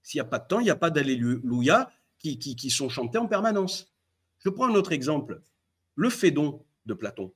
S'il 0.04 0.20
n'y 0.20 0.28
a 0.28 0.30
pas 0.30 0.40
de 0.40 0.48
temps, 0.48 0.60
il 0.60 0.66
n'y 0.66 0.70
a 0.70 0.76
pas 0.76 0.90
d'Alléluia 0.90 1.90
qui, 2.18 2.38
qui, 2.38 2.56
qui 2.56 2.70
sont 2.70 2.90
chantés 2.90 3.18
en 3.18 3.28
permanence. 3.28 3.94
Je 4.40 4.50
prends 4.50 4.68
un 4.68 4.76
autre 4.76 4.92
exemple. 4.92 5.42
Le 5.96 6.10
Fédon, 6.10 6.65
de 6.86 6.94
Platon. 6.94 7.34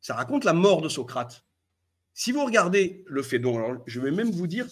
Ça 0.00 0.14
raconte 0.14 0.44
la 0.44 0.52
mort 0.52 0.80
de 0.80 0.88
Socrate. 0.88 1.44
Si 2.14 2.32
vous 2.32 2.44
regardez 2.44 3.04
le 3.06 3.22
Phédon, 3.22 3.82
je 3.86 4.00
vais 4.00 4.10
même 4.10 4.30
vous 4.30 4.46
dire 4.46 4.66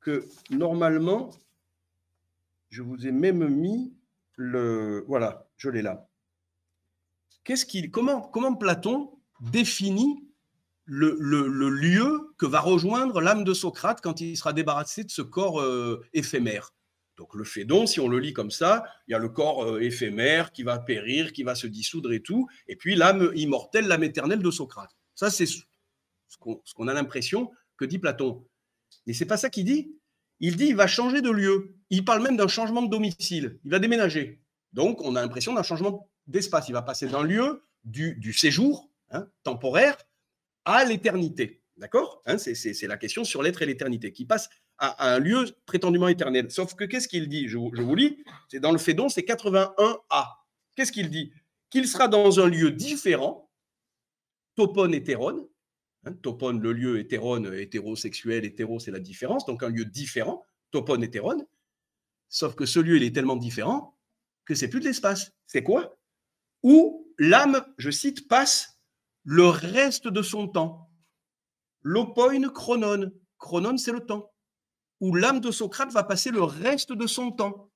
que 0.00 0.26
normalement, 0.50 1.30
je 2.70 2.82
vous 2.82 3.06
ai 3.06 3.12
même 3.12 3.48
mis 3.48 3.94
le. 4.36 5.04
Voilà, 5.08 5.48
je 5.56 5.70
l'ai 5.70 5.82
là. 5.82 6.08
Qu'est-ce 7.44 7.66
qu'il, 7.66 7.90
comment, 7.90 8.20
comment 8.20 8.54
Platon 8.54 9.18
définit 9.40 10.24
le, 10.84 11.16
lieu 11.68 12.34
que 12.36 12.46
va 12.46 12.60
rejoindre 12.60 13.20
l'âme 13.20 13.44
de 13.44 13.54
Socrate 13.54 14.00
quand 14.00 14.20
il 14.20 14.36
sera 14.36 14.52
débarrassé 14.52 15.04
de 15.04 15.10
ce 15.10 15.22
corps 15.22 15.60
euh, 15.60 16.04
éphémère? 16.12 16.72
Donc 17.18 17.34
le 17.34 17.42
Phédon, 17.42 17.86
si 17.86 17.98
on 17.98 18.06
le 18.06 18.20
lit 18.20 18.32
comme 18.32 18.52
ça, 18.52 18.84
il 19.08 19.12
y 19.12 19.14
a 19.14 19.18
le 19.18 19.28
corps 19.28 19.64
euh, 19.64 19.82
éphémère 19.82 20.52
qui 20.52 20.62
va 20.62 20.78
périr, 20.78 21.32
qui 21.32 21.42
va 21.42 21.56
se 21.56 21.66
dissoudre 21.66 22.12
et 22.12 22.20
tout, 22.20 22.48
et 22.68 22.76
puis 22.76 22.94
l'âme 22.94 23.32
immortelle, 23.34 23.88
l'âme 23.88 24.04
éternelle 24.04 24.38
de 24.38 24.50
Socrate. 24.52 24.96
Ça, 25.16 25.28
c'est 25.28 25.46
ce 25.46 25.58
qu'on 26.38 26.88
a 26.88 26.94
l'impression 26.94 27.50
que 27.76 27.84
dit 27.84 27.98
Platon. 27.98 28.46
Mais 29.06 29.14
c'est 29.14 29.26
pas 29.26 29.36
ça 29.36 29.50
qu'il 29.50 29.64
dit. 29.64 29.96
Il 30.38 30.56
dit 30.56 30.66
il 30.66 30.76
va 30.76 30.86
changer 30.86 31.20
de 31.20 31.30
lieu. 31.30 31.74
Il 31.90 32.04
parle 32.04 32.22
même 32.22 32.36
d'un 32.36 32.46
changement 32.46 32.82
de 32.82 32.88
domicile. 32.88 33.58
Il 33.64 33.72
va 33.72 33.80
déménager. 33.80 34.40
Donc, 34.72 35.02
on 35.02 35.16
a 35.16 35.20
l'impression 35.20 35.52
d'un 35.54 35.64
changement 35.64 36.08
d'espace. 36.28 36.68
Il 36.68 36.72
va 36.72 36.82
passer 36.82 37.08
d'un 37.08 37.24
lieu 37.24 37.64
du, 37.82 38.32
séjour 38.32 38.90
hein, 39.10 39.26
temporaire 39.42 39.96
à 40.64 40.84
l'éternité. 40.84 41.62
D'accord? 41.78 42.22
Hein, 42.26 42.38
C'est 42.38 42.86
la 42.86 42.96
question 42.96 43.24
sur 43.24 43.42
l'être 43.42 43.62
et 43.62 43.66
l'éternité 43.66 44.12
qui 44.12 44.24
passe 44.24 44.48
à, 44.78 45.14
un 45.14 45.18
lieu 45.18 45.44
prétendument 45.66 46.08
éternel. 46.08 46.50
Sauf 46.50 46.74
que 46.74 46.84
qu'est-ce 46.84 47.08
qu'il 47.08 47.28
dit? 47.28 47.48
Je, 47.48 47.58
vous 47.58 47.94
lis, 47.94 48.22
c'est 48.48 48.60
dans 48.60 48.72
le 48.72 48.78
Fédon, 48.78 49.08
c'est 49.08 49.22
81a. 49.22 50.36
Qu'est-ce 50.74 50.92
qu'il 50.92 51.10
dit? 51.10 51.32
Qu'il 51.70 51.86
sera 51.86 52.08
dans 52.08 52.40
un 52.40 52.48
lieu 52.48 52.70
différent, 52.70 53.50
topone 54.54 54.94
hétérone, 54.94 55.46
hein, 56.04 56.12
topone 56.22 56.60
le 56.60 56.72
lieu 56.72 56.98
hétérone, 56.98 57.52
hétérosexuel, 57.54 58.44
hétéro 58.44 58.78
c'est 58.78 58.90
la 58.90 59.00
différence, 59.00 59.44
donc 59.44 59.62
un 59.62 59.68
lieu 59.68 59.84
différent, 59.84 60.44
topone 60.70 61.02
hétérone, 61.02 61.44
sauf 62.28 62.54
que 62.54 62.64
ce 62.64 62.80
lieu 62.80 62.96
il 62.96 63.02
est 63.02 63.14
tellement 63.14 63.36
différent 63.36 63.98
que 64.44 64.54
c'est 64.54 64.68
plus 64.68 64.80
de 64.80 64.86
l'espace. 64.86 65.32
C'est 65.46 65.62
quoi? 65.62 65.98
Où 66.62 67.06
l'âme, 67.18 67.62
je 67.76 67.90
cite, 67.90 68.28
passe 68.28 68.80
le 69.24 69.46
reste 69.46 70.08
de 70.08 70.22
son 70.22 70.48
temps 70.48 70.90
L'opoin 71.82 72.48
chronon. 72.48 73.12
Chronon, 73.38 73.76
c'est 73.76 73.92
le 73.92 74.00
temps. 74.00 74.32
Où 75.00 75.14
l'âme 75.14 75.40
de 75.40 75.50
Socrate 75.50 75.92
va 75.92 76.02
passer 76.02 76.30
le 76.30 76.42
reste 76.42 76.92
de 76.92 77.06
son 77.06 77.30
temps. 77.30 77.70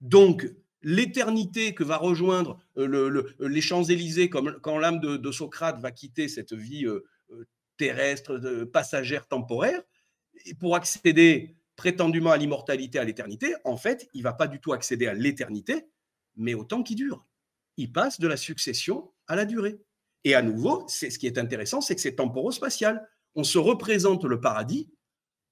Donc, 0.00 0.46
l'éternité 0.82 1.74
que 1.74 1.82
va 1.82 1.96
rejoindre 1.96 2.58
euh, 2.76 3.34
les 3.40 3.60
Champs-Élysées, 3.60 4.30
quand 4.30 4.78
l'âme 4.78 5.00
de, 5.00 5.32
Socrate 5.32 5.80
va 5.80 5.90
quitter 5.90 6.28
cette 6.28 6.52
vie 6.52 6.84
euh, 6.84 7.04
euh, 7.30 7.46
terrestre, 7.76 8.38
passagère, 8.72 9.26
temporaire, 9.26 9.82
pour 10.60 10.76
accéder 10.76 11.56
prétendument 11.76 12.30
à 12.30 12.36
l'immortalité, 12.36 12.98
à 12.98 13.04
l'éternité, 13.04 13.54
en 13.64 13.76
fait, 13.76 14.08
il 14.14 14.22
va 14.22 14.32
pas 14.32 14.46
du 14.46 14.60
tout 14.60 14.72
accéder 14.72 15.06
à 15.06 15.14
l'éternité, 15.14 15.88
mais 16.36 16.54
au 16.54 16.64
temps 16.64 16.82
qui 16.82 16.94
dure. 16.94 17.26
Il 17.76 17.92
passe 17.92 18.20
de 18.20 18.28
la 18.28 18.36
succession 18.36 19.12
à 19.26 19.36
la 19.36 19.44
durée. 19.44 19.80
Et 20.24 20.34
à 20.34 20.42
nouveau, 20.42 20.84
ce 20.88 21.06
qui 21.06 21.26
est 21.26 21.38
intéressant, 21.38 21.80
c'est 21.80 21.94
que 21.94 22.00
c'est 22.00 22.16
temporo-spatial. 22.16 23.06
On 23.34 23.44
se 23.44 23.58
représente 23.58 24.24
le 24.24 24.40
paradis 24.40 24.90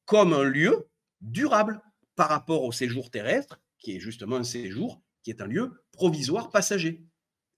comme 0.05 0.33
un 0.33 0.45
lieu 0.45 0.89
durable 1.21 1.81
par 2.17 2.29
rapport 2.29 2.65
au 2.65 2.73
séjour 2.73 3.11
terrestre, 3.11 3.61
qui 3.79 3.97
est 3.97 4.01
justement 4.01 4.37
un 4.37 4.45
séjour 4.45 5.01
qui 5.23 5.31
est 5.31 5.41
un 5.41 5.47
lieu 5.47 5.73
provisoire, 5.93 6.51
passager, 6.51 7.03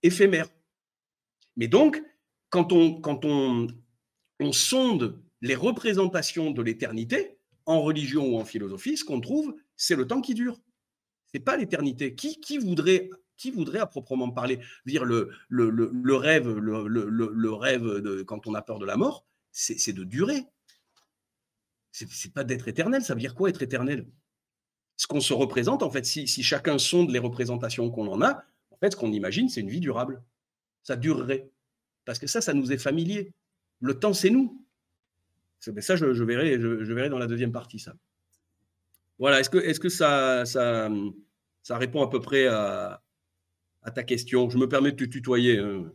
éphémère. 0.01 0.47
Mais 1.57 1.67
donc, 1.67 2.01
quand 2.49 2.71
on, 2.71 3.01
quand 3.01 3.25
on, 3.25 3.67
on 4.39 4.51
sonde 4.53 5.21
les 5.41 5.55
représentations 5.55 6.51
de 6.51 6.61
l'éternité, 6.61 7.37
en 7.67 7.81
religion 7.81 8.25
ou 8.25 8.39
en 8.39 8.45
philosophie, 8.45 8.97
ce 8.97 9.03
qu'on 9.03 9.19
trouve, 9.19 9.53
c'est 9.75 9.95
le 9.95 10.07
temps 10.07 10.21
qui 10.21 10.33
dure. 10.33 10.59
Ce 11.27 11.37
n'est 11.37 11.43
pas 11.43 11.57
l'éternité. 11.57 12.15
Qui, 12.15 12.39
qui, 12.39 12.57
voudrait, 12.57 13.09
à 13.79 13.85
proprement 13.85 14.31
parler 14.31 14.59
dire 14.85 15.03
le, 15.03 15.29
le, 15.49 16.15
rêve, 16.15 16.49
le, 16.49 17.51
rêve 17.51 17.83
de, 17.83 18.23
quand 18.23 18.47
on 18.47 18.55
a 18.55 18.61
peur 18.61 18.79
de 18.79 18.85
la 18.85 18.95
mort, 18.95 19.27
c'est 19.51 19.93
de 19.93 20.03
durer. 20.05 20.45
C'est 21.91 22.33
pas 22.33 22.43
d'être 22.43 22.67
éternel. 22.67 23.01
Ça 23.01 23.13
veut 23.13 23.19
dire 23.19 23.35
quoi 23.35 23.49
être 23.49 23.61
éternel? 23.61 24.07
Ce 24.97 25.07
qu'on 25.07 25.21
se 25.21 25.33
représente, 25.33 25.83
en 25.83 25.91
fait, 25.91 26.05
si, 26.05 26.27
chacun 26.27 26.77
sonde 26.77 27.11
les 27.11 27.19
représentations 27.19 27.89
qu'on 27.91 28.07
en 28.07 28.21
a, 28.21 28.43
en 28.71 28.77
fait, 28.77 28.91
ce 28.91 28.95
qu'on 28.95 29.11
imagine, 29.11 29.49
c'est 29.49 29.61
une 29.61 29.69
vie 29.69 29.79
durable. 29.79 30.23
Ça 30.83 30.95
durerait. 30.95 31.49
Parce 32.05 32.19
que 32.19 32.27
ça, 32.27 32.41
ça 32.41 32.53
nous 32.53 32.71
est 32.71 32.77
familier. 32.77 33.33
Le 33.79 33.99
temps, 33.99 34.13
c'est 34.13 34.29
nous. 34.29 34.65
Ça, 35.59 35.95
je, 35.95 36.23
verrai, 36.23 36.59
je, 36.59 36.93
verrai 36.93 37.09
dans 37.09 37.17
la 37.17 37.27
deuxième 37.27 37.51
partie, 37.51 37.79
ça. 37.79 37.93
Voilà, 39.19 39.39
est-ce 39.39 39.49
que, 39.49 39.57
est 39.57 39.79
que 39.79 39.89
ça, 39.89 40.45
ça, 40.45 40.89
ça 41.63 41.77
répond 41.77 42.03
à 42.03 42.09
peu 42.09 42.21
près 42.21 42.47
à, 42.47 43.01
à 43.81 43.91
ta 43.91 44.03
question? 44.03 44.49
Je 44.49 44.57
me 44.57 44.69
permets 44.69 44.91
de 44.91 45.05
te 45.05 45.09
tutoyer. 45.09 45.57
Hein. 45.57 45.91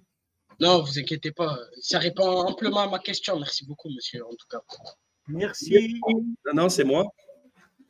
Non, 0.61 0.83
vous 0.83 0.99
inquiétez 0.99 1.33
pas. 1.33 1.59
Ça 1.81 1.99
répond 1.99 2.25
amplement 2.25 2.81
à 2.81 2.89
ma 2.89 2.99
question. 2.99 3.39
Merci 3.39 3.65
beaucoup, 3.67 3.91
monsieur, 3.91 4.25
en 4.25 4.35
tout 4.35 4.47
cas. 4.49 4.61
Merci. 5.29 6.01
Non, 6.47 6.55
non 6.55 6.69
c'est 6.69 6.85
moi. 6.85 7.07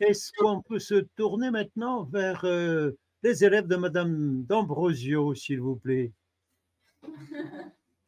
Est-ce 0.01 0.33
qu'on 0.37 0.63
peut 0.63 0.79
se 0.79 1.07
tourner 1.17 1.51
maintenant 1.51 2.05
vers 2.05 2.45
euh, 2.45 2.91
les 3.23 3.45
élèves 3.45 3.67
de 3.67 3.77
Madame 3.77 4.45
D'Ambrosio, 4.45 5.35
s'il 5.35 5.61
vous 5.61 5.77
plaît? 5.77 6.13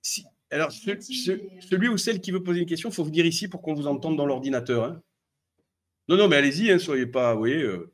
Si, 0.02 0.26
Alors, 0.50 0.72
celui 0.72 1.88
ou 1.88 1.96
celle 1.96 2.20
qui 2.20 2.30
veut 2.30 2.42
poser 2.42 2.60
une 2.60 2.66
question, 2.66 2.88
il 2.88 2.94
faut 2.94 3.04
venir 3.04 3.24
ici 3.24 3.48
pour 3.48 3.62
qu'on 3.62 3.74
vous 3.74 3.86
entende 3.86 4.16
dans 4.16 4.26
l'ordinateur. 4.26 4.84
Hein. 4.84 5.02
Non, 6.08 6.16
non, 6.16 6.28
mais 6.28 6.36
allez-y, 6.36 6.68
ne 6.68 6.74
hein, 6.74 6.78
soyez 6.78 7.06
pas, 7.06 7.32
vous 7.32 7.38
voyez, 7.38 7.62
euh, 7.62 7.92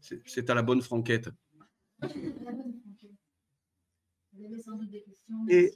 c'est 0.00 0.48
à 0.48 0.54
la 0.54 0.62
bonne 0.62 0.80
franquette. 0.80 1.28
Et 5.48 5.72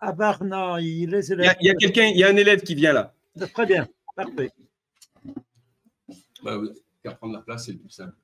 à 0.00 0.12
Barna, 0.12 0.80
il, 0.80 1.10
les 1.10 1.32
élèves... 1.32 1.56
il 1.60 1.66
y 1.66 1.70
a, 1.70 1.74
quelqu'un, 1.74 2.06
il 2.06 2.18
y 2.18 2.24
a 2.24 2.28
un 2.28 2.36
élève 2.36 2.62
qui 2.62 2.74
vient 2.74 2.92
là. 2.92 3.14
Très 3.54 3.66
bien, 3.66 3.88
parfait. 4.16 4.52
Bah, 6.42 6.60
prendre 7.18 7.34
la 7.34 7.40
place, 7.40 7.66
c'est 7.66 7.72
le 7.72 7.78
plus 7.78 7.90
simple. 7.90 8.14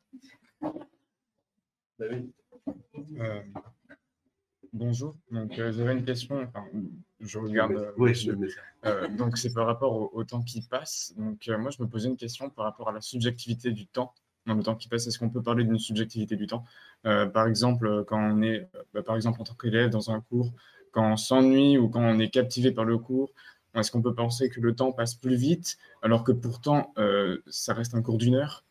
Bah 1.98 2.06
euh, 3.20 3.40
bonjour, 4.72 5.16
donc 5.30 5.56
euh, 5.58 5.70
j'avais 5.72 5.92
une 5.92 6.04
question. 6.04 6.50
je 7.20 7.38
regarde. 7.38 7.92
oui, 7.96 8.12
euh, 8.84 9.08
donc 9.08 9.38
c'est 9.38 9.52
par 9.52 9.66
rapport 9.66 10.14
au, 10.14 10.24
temps 10.24 10.42
qui 10.42 10.62
passe. 10.62 11.14
Donc 11.16 11.46
moi, 11.58 11.70
je 11.70 11.82
me 11.82 11.88
posais 11.88 12.08
une 12.08 12.16
question 12.16 12.50
par 12.50 12.64
rapport 12.64 12.88
à 12.88 12.92
la 12.92 13.00
subjectivité 13.00 13.70
du 13.70 13.86
temps 13.86 14.12
dans 14.46 14.54
le 14.54 14.62
temps 14.62 14.74
qui 14.74 14.88
passe. 14.88 15.06
Est-ce 15.06 15.18
qu'on 15.18 15.30
peut 15.30 15.42
parler 15.42 15.64
d'une 15.64 15.78
subjectivité 15.78 16.36
du 16.36 16.46
temps? 16.46 16.64
Par 17.02 17.46
exemple, 17.46 18.04
quand 18.06 18.18
on 18.18 18.42
est, 18.42 18.68
bah, 18.92 19.02
par 19.02 19.16
exemple, 19.16 19.40
en 19.40 19.44
tant 19.44 19.54
qu'élève 19.54 19.90
dans 19.90 20.10
un 20.10 20.20
cours, 20.20 20.52
quand 20.94 21.12
on 21.12 21.16
s'ennuie 21.16 21.76
ou 21.76 21.88
quand 21.88 22.02
on 22.02 22.18
est 22.18 22.30
captivé 22.30 22.70
par 22.72 22.84
le 22.84 22.96
cours, 22.96 23.30
est-ce 23.74 23.90
qu'on 23.90 24.02
peut 24.02 24.14
penser 24.14 24.48
que 24.48 24.60
le 24.60 24.74
temps 24.74 24.92
passe 24.92 25.14
plus 25.14 25.34
vite 25.36 25.76
alors 26.00 26.22
que 26.24 26.32
pourtant 26.32 26.94
ça 27.48 27.74
reste 27.74 27.94
un 27.94 28.02
cours 28.02 28.18
d'une 28.18 28.36
heure? 28.36 28.64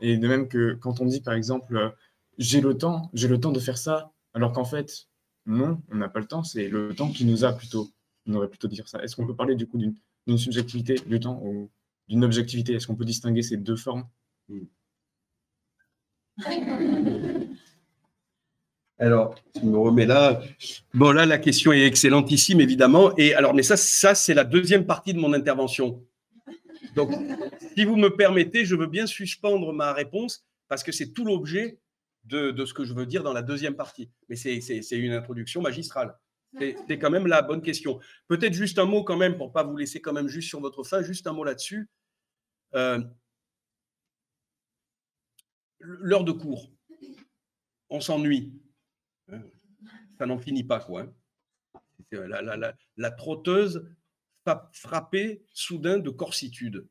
Et 0.00 0.16
de 0.16 0.28
même 0.28 0.48
que 0.48 0.74
quand 0.74 1.00
on 1.00 1.06
dit 1.06 1.20
par 1.20 1.34
exemple 1.34 1.94
j'ai 2.38 2.60
le 2.60 2.76
temps, 2.76 3.10
j'ai 3.12 3.28
le 3.28 3.38
temps 3.40 3.52
de 3.52 3.60
faire 3.60 3.78
ça, 3.78 4.12
alors 4.32 4.52
qu'en 4.52 4.64
fait, 4.64 5.08
non, 5.46 5.80
on 5.90 5.96
n'a 5.96 6.08
pas 6.08 6.20
le 6.20 6.26
temps, 6.26 6.42
c'est 6.42 6.68
le 6.68 6.94
temps 6.94 7.10
qui 7.10 7.24
nous 7.24 7.44
a 7.44 7.52
plutôt. 7.52 7.88
On 8.26 8.34
aurait 8.34 8.48
plutôt 8.48 8.68
dire 8.68 8.88
ça. 8.88 9.02
Est-ce 9.02 9.16
qu'on 9.16 9.26
peut 9.26 9.36
parler 9.36 9.54
du 9.54 9.66
coup 9.66 9.78
d'une 9.78 10.38
subjectivité 10.38 10.94
du 11.06 11.20
temps 11.20 11.40
ou 11.44 11.70
d'une 12.08 12.24
objectivité? 12.24 12.74
Est-ce 12.74 12.86
qu'on 12.86 12.96
peut 12.96 13.04
distinguer 13.04 13.42
ces 13.42 13.56
deux 13.56 13.76
formes? 13.76 14.08
Alors, 18.98 19.34
je 19.56 19.66
me 19.66 19.76
remets 19.76 20.06
là. 20.06 20.40
Bon, 20.92 21.10
là, 21.10 21.26
la 21.26 21.38
question 21.38 21.72
est 21.72 21.84
excellentissime, 21.84 22.60
évidemment. 22.60 23.16
Et 23.16 23.34
alors, 23.34 23.52
mais 23.54 23.64
ça, 23.64 23.76
ça 23.76 24.14
c'est 24.14 24.34
la 24.34 24.44
deuxième 24.44 24.86
partie 24.86 25.12
de 25.12 25.18
mon 25.18 25.32
intervention. 25.32 26.04
Donc, 26.94 27.10
si 27.76 27.84
vous 27.84 27.96
me 27.96 28.08
permettez, 28.08 28.64
je 28.64 28.76
veux 28.76 28.86
bien 28.86 29.06
suspendre 29.06 29.72
ma 29.72 29.92
réponse 29.92 30.46
parce 30.68 30.84
que 30.84 30.92
c'est 30.92 31.12
tout 31.12 31.24
l'objet 31.24 31.80
de, 32.24 32.64
ce 32.64 32.72
que 32.72 32.84
je 32.84 32.94
veux 32.94 33.06
dire 33.06 33.22
dans 33.22 33.32
la 33.32 33.42
deuxième 33.42 33.74
partie. 33.74 34.10
Mais 34.28 34.36
c'est 34.36 34.58
une 34.92 35.12
introduction 35.12 35.60
magistrale. 35.60 36.16
C'est 36.58 36.98
quand 37.00 37.10
même 37.10 37.26
la 37.26 37.42
bonne 37.42 37.62
question. 37.62 37.98
Peut-être 38.28 38.54
juste 38.54 38.78
un 38.78 38.84
mot 38.84 39.02
quand 39.02 39.16
même, 39.16 39.36
pour 39.36 39.48
ne 39.48 39.52
pas 39.52 39.64
vous 39.64 39.76
laisser 39.76 40.00
quand 40.00 40.12
même 40.12 40.28
juste 40.28 40.48
sur 40.48 40.60
votre 40.60 40.84
fin, 40.84 41.02
juste 41.02 41.26
un 41.26 41.32
mot 41.32 41.42
là-dessus. 41.42 41.88
Euh, 42.76 43.00
l'heure 45.80 46.24
de 46.24 46.32
cours, 46.32 46.70
on 47.90 48.00
s'ennuie. 48.00 48.52
Ça 50.18 50.26
n'en 50.26 50.38
finit 50.38 50.64
pas, 50.64 50.80
quoi. 50.80 51.02
Hein. 51.02 51.12
La, 52.12 52.74
la, 52.96 53.10
trotteuse 53.10 53.88
frappée 54.72 55.44
soudain 55.52 55.98
de 55.98 56.10
corsitude. 56.10 56.86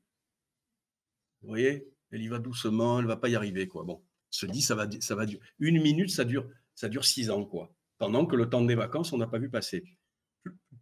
Vous 1.41 1.49
voyez, 1.49 1.87
elle 2.11 2.21
y 2.21 2.27
va 2.27 2.39
doucement, 2.39 2.99
elle 2.99 3.05
ne 3.05 3.09
va 3.09 3.17
pas 3.17 3.29
y 3.29 3.35
arriver, 3.35 3.67
quoi. 3.67 3.83
Bon 3.83 4.03
se 4.33 4.47
dit 4.47 4.61
ça 4.61 4.75
va, 4.75 4.87
ça 4.99 5.25
durer. 5.25 5.41
Une 5.59 5.81
minute, 5.81 6.09
ça 6.09 6.25
dure, 6.25 6.49
ça 6.75 6.89
dure 6.89 7.05
six 7.05 7.29
ans, 7.29 7.45
quoi. 7.45 7.73
Pendant 7.99 8.25
que 8.25 8.35
le 8.35 8.49
temps 8.49 8.65
des 8.65 8.75
vacances, 8.75 9.13
on 9.13 9.17
n'a 9.17 9.27
pas 9.27 9.37
vu 9.37 9.49
passer. 9.49 9.83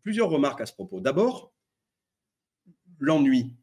Plusieurs 0.03 0.29
remarques 0.29 0.61
à 0.61 0.65
ce 0.65 0.73
propos. 0.73 1.01
D'abord, 1.01 1.53
l'ennui. 2.99 3.57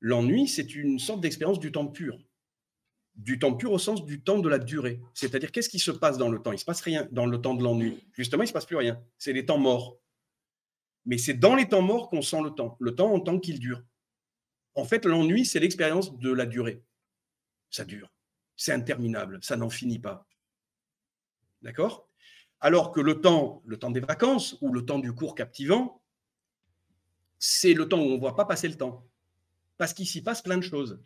L'ennui, 0.00 0.48
c'est 0.48 0.74
une 0.74 0.98
sorte 0.98 1.20
d'expérience 1.20 1.60
du 1.60 1.70
temps 1.70 1.86
pur. 1.86 2.18
Du 3.18 3.38
temps 3.38 3.54
pur 3.54 3.72
au 3.72 3.78
sens 3.78 4.04
du 4.04 4.22
temps 4.22 4.38
de 4.38 4.48
la 4.48 4.58
durée. 4.58 5.00
C'est-à-dire, 5.12 5.52
qu'est-ce 5.52 5.68
qui 5.68 5.78
se 5.78 5.90
passe 5.90 6.18
dans 6.18 6.30
le 6.30 6.40
temps? 6.40 6.52
Il 6.52 6.54
ne 6.54 6.60
se 6.60 6.64
passe 6.64 6.80
rien 6.80 7.06
dans 7.12 7.26
le 7.26 7.40
temps 7.40 7.54
de 7.54 7.62
l'ennui. 7.62 8.02
Justement, 8.12 8.42
il 8.42 8.46
ne 8.46 8.48
se 8.48 8.52
passe 8.54 8.66
plus 8.66 8.76
rien. 8.76 9.02
C'est 9.18 9.32
les 9.32 9.44
temps 9.44 9.58
morts. 9.58 9.98
Mais 11.04 11.18
c'est 11.18 11.34
dans 11.34 11.54
les 11.54 11.68
temps 11.68 11.82
morts 11.82 12.08
qu'on 12.08 12.22
sent 12.22 12.42
le 12.42 12.50
temps. 12.50 12.76
Le 12.80 12.94
temps 12.94 13.12
en 13.12 13.20
tant 13.20 13.38
qu'il 13.38 13.58
dure. 13.58 13.82
En 14.74 14.84
fait, 14.84 15.04
l'ennui, 15.04 15.44
c'est 15.44 15.60
l'expérience 15.60 16.16
de 16.16 16.32
la 16.32 16.46
durée. 16.46 16.82
Ça 17.70 17.84
dure 17.84 18.08
c'est 18.58 18.72
interminable, 18.72 19.38
ça 19.40 19.56
n'en 19.56 19.70
finit 19.70 20.00
pas. 20.00 20.26
D'accord? 21.62 22.08
Alors 22.60 22.90
que 22.90 23.00
le 23.00 23.20
temps, 23.20 23.62
le 23.64 23.78
temps 23.78 23.92
des 23.92 24.00
vacances 24.00 24.58
ou 24.60 24.72
le 24.72 24.84
temps 24.84 24.98
du 24.98 25.14
cours 25.14 25.36
captivant, 25.36 26.02
c'est 27.38 27.72
le 27.72 27.88
temps 27.88 28.00
où 28.00 28.06
on 28.06 28.14
ne 28.14 28.20
voit 28.20 28.34
pas 28.34 28.44
passer 28.44 28.68
le 28.68 28.74
temps. 28.76 29.08
Parce 29.76 29.94
qu'il 29.94 30.08
s'y 30.08 30.22
passe 30.22 30.42
plein 30.42 30.56
de 30.58 30.62
choses. 30.62 31.00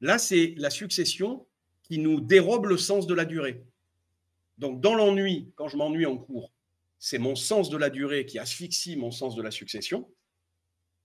Là, 0.00 0.18
c'est 0.18 0.54
la 0.56 0.70
succession 0.70 1.46
qui 1.88 1.98
nous 1.98 2.20
dérobe 2.20 2.66
le 2.66 2.76
sens 2.76 3.06
de 3.06 3.14
la 3.14 3.24
durée. 3.24 3.64
Donc, 4.58 4.80
dans 4.80 4.94
l'ennui, 4.94 5.52
quand 5.56 5.68
je 5.68 5.76
m'ennuie 5.76 6.06
en 6.06 6.16
cours, 6.16 6.52
c'est 6.98 7.18
mon 7.18 7.36
sens 7.36 7.70
de 7.70 7.76
la 7.76 7.90
durée 7.90 8.26
qui 8.26 8.38
asphyxie 8.38 8.96
mon 8.96 9.10
sens 9.10 9.34
de 9.34 9.42
la 9.42 9.50
succession. 9.50 10.08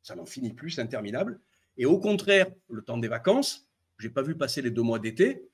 Ça 0.01 0.15
n'en 0.15 0.25
finit 0.25 0.53
plus, 0.53 0.71
c'est 0.71 0.81
interminable. 0.81 1.39
Et 1.77 1.85
au 1.85 1.99
contraire, 1.99 2.47
le 2.69 2.81
temps 2.81 2.97
des 2.97 3.07
vacances, 3.07 3.67
je 3.97 4.07
n'ai 4.07 4.13
pas 4.13 4.21
vu 4.21 4.35
passer 4.35 4.61
les 4.61 4.71
deux 4.71 4.81
mois 4.81 4.99
d'été, 4.99 5.47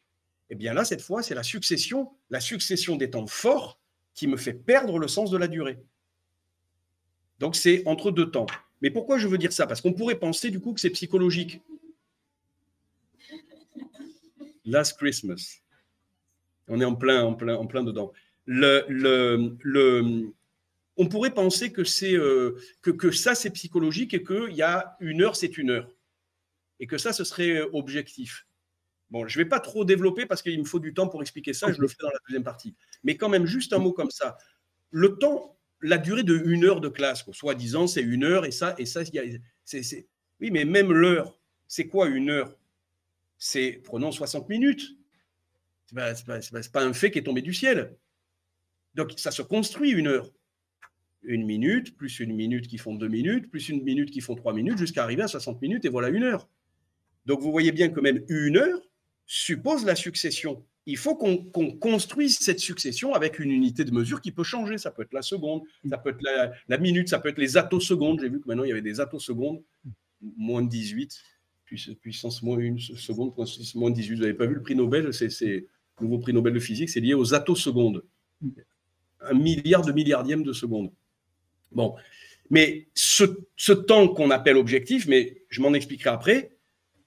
eh 0.50 0.56
bien 0.56 0.74
là, 0.74 0.84
cette 0.84 1.02
fois, 1.02 1.22
c'est 1.22 1.36
la 1.36 1.44
succession, 1.44 2.12
la 2.30 2.40
succession 2.40 2.96
des 2.96 3.12
temps 3.12 3.28
forts 3.28 3.80
qui 4.16 4.28
me 4.28 4.38
fait 4.38 4.54
perdre 4.54 4.98
le 4.98 5.08
sens 5.08 5.30
de 5.30 5.38
la 5.38 5.48
durée. 5.48 5.80
Donc 7.38 7.56
c'est 7.56 7.84
entre 7.86 8.12
deux 8.12 8.32
temps. 8.32 8.48
Mais 8.82 8.90
pourquoi 8.90 9.18
je 9.18 9.28
veux 9.28 9.38
dire 9.38 9.54
ça? 9.54 9.68
Parce 9.68 9.82
qu'on 9.82 9.94
pourrait 9.94 10.20
penser 10.20 10.50
du 10.50 10.60
coup 10.60 10.74
que 10.74 10.80
c'est 10.80 10.90
psychologique. 10.90 11.62
Last 14.70 14.98
Christmas. 14.98 15.62
On 16.68 16.80
est 16.80 16.86
en 16.86 16.96
plein, 16.96 17.24
en 17.24 17.34
plein, 17.34 17.56
en 17.56 17.66
plein 17.66 17.84
dedans. 17.84 18.14
On 20.98 21.08
pourrait 21.08 21.34
penser 21.34 21.74
euh, 21.78 22.60
que, 22.82 22.92
que 22.92 23.12
ça, 23.12 23.36
c'est 23.36 23.50
psychologique 23.52 24.14
et 24.14 24.24
qu'il 24.24 24.54
y 24.54 24.62
a 24.62 24.96
une 25.00 25.22
heure, 25.22 25.36
c'est 25.36 25.58
une 25.58 25.72
heure. 25.72 25.90
Et 26.80 26.88
que 26.88 26.98
ça, 26.98 27.14
ce 27.14 27.24
serait 27.24 27.62
objectif. 27.74 28.46
Bon, 29.10 29.28
je 29.28 29.40
ne 29.40 29.44
vais 29.44 29.50
pas 29.50 29.60
trop 29.60 29.86
développer 29.86 30.26
parce 30.26 30.42
qu'il 30.42 30.60
me 30.60 30.66
faut 30.66 30.80
du 30.80 30.94
temps 30.94 31.08
pour 31.08 31.22
expliquer 31.22 31.54
ça, 31.54 31.72
je 31.72 31.82
le 31.82 31.88
fais 31.88 31.98
dans 32.02 32.10
la 32.10 32.20
deuxième 32.28 32.44
partie. 32.44 32.76
Mais 33.04 33.18
quand 33.18 33.30
même, 33.30 33.46
juste 33.46 33.74
un 33.74 33.80
mot 33.80 33.92
comme 33.92 34.12
ça. 34.12 34.38
Le 34.92 35.18
temps, 35.18 35.58
la 35.82 35.98
durée 35.98 36.24
de 36.24 36.38
une 36.46 36.66
heure 36.66 36.82
de 36.82 36.90
classe, 36.90 37.24
soi-disant, 37.32 37.88
c'est 37.88 38.02
une 38.02 38.24
heure 38.24 38.46
et 38.46 38.52
ça, 38.52 38.76
et 38.78 38.86
ça, 38.86 39.02
c'est, 39.64 40.08
oui, 40.40 40.52
mais 40.52 40.66
même 40.66 40.92
l'heure, 40.92 41.40
c'est 41.68 41.88
quoi 41.88 42.08
une 42.08 42.30
heure? 42.30 42.59
C'est, 43.40 43.82
prenons 43.86 44.12
60 44.12 44.50
minutes. 44.50 44.96
Ce 45.90 45.96
n'est 45.96 46.70
pas, 46.72 46.84
un 46.84 46.94
fait 46.94 47.10
qui 47.10 47.20
est 47.20 47.24
tombé 47.24 47.42
du 47.42 47.54
ciel. 47.54 47.96
Donc, 48.94 49.14
ça 49.18 49.32
se 49.32 49.42
construit 49.42 49.92
une 49.92 50.08
heure. 50.08 50.30
Une 51.24 51.46
minute, 51.46 51.98
plus 51.98 52.20
une 52.20 52.34
minute 52.34 52.68
qui 52.68 52.78
font 52.78 52.96
deux 52.96 53.08
minutes, 53.08 53.50
plus 53.50 53.70
une 53.70 53.84
minute 53.84 54.12
qui 54.12 54.22
font 54.22 54.36
trois 54.36 54.54
minutes, 54.54 54.78
jusqu'à 54.78 55.04
arriver 55.04 55.24
à 55.24 55.28
60 55.28 55.62
minutes, 55.62 55.86
et 55.86 55.90
voilà 55.90 56.10
une 56.10 56.24
heure. 56.24 56.48
Donc, 57.26 57.42
vous 57.42 57.52
voyez 57.52 57.72
bien 57.72 57.90
que 57.90 58.00
même 58.00 58.24
une 58.30 58.58
heure 58.58 58.82
suppose 59.26 59.86
la 59.86 59.96
succession. 59.96 60.66
Il 60.86 60.98
faut 60.98 61.16
qu'on 61.16 61.72
construise 61.78 62.40
cette 62.40 62.60
succession 62.60 63.14
avec 63.14 63.40
une 63.40 63.52
unité 63.52 63.84
de 63.84 63.92
mesure 63.92 64.22
qui 64.22 64.32
peut 64.32 64.44
changer. 64.44 64.78
Ça 64.78 64.92
peut 64.92 65.04
être 65.04 65.14
la 65.14 65.22
seconde, 65.22 65.62
ça 65.88 65.98
peut 65.98 66.10
être 66.10 66.24
la, 66.68 66.78
minute, 66.78 67.10
ça 67.10 67.20
peut 67.20 67.30
être 67.30 67.38
les 67.38 67.58
attosecondes. 67.58 68.20
J'ai 68.22 68.30
vu 68.30 68.42
que 68.42 68.48
maintenant, 68.48 68.64
il 68.64 68.70
y 68.70 68.72
avait 68.72 68.82
des 68.82 69.00
attosecondes, 69.00 69.62
moins 70.22 70.62
de 70.62 70.70
18 70.70 71.22
puissance 72.02 72.42
moins 72.44 72.58
une 72.58 72.80
seconde, 72.80 73.34
moins 73.76 73.92
18. 73.92 74.16
Vous 74.16 74.22
n'avez 74.22 74.34
pas 74.34 74.46
vu 74.46 74.56
le 74.56 74.62
prix 74.62 74.76
Nobel, 74.76 75.14
c'est 75.14 75.28
le 75.42 75.68
nouveau 76.02 76.20
prix 76.20 76.34
Nobel 76.34 76.54
de 76.54 76.60
physique, 76.60 76.90
c'est 76.90 77.00
lié 77.00 77.14
aux 77.14 77.34
attosecondes. 77.34 78.04
Un 79.22 79.34
milliard 79.34 79.84
de 79.84 79.92
milliardième 79.92 80.44
de 80.44 80.54
seconde. 80.54 80.92
Bon. 81.72 81.96
Mais 82.50 82.88
ce, 82.96 83.72
temps 83.72 84.08
qu'on 84.08 84.32
appelle 84.32 84.58
objectif, 84.58 85.08
mais 85.08 85.44
je 85.50 85.62
m'en 85.62 85.74
expliquerai 85.74 86.10
après, 86.10 86.58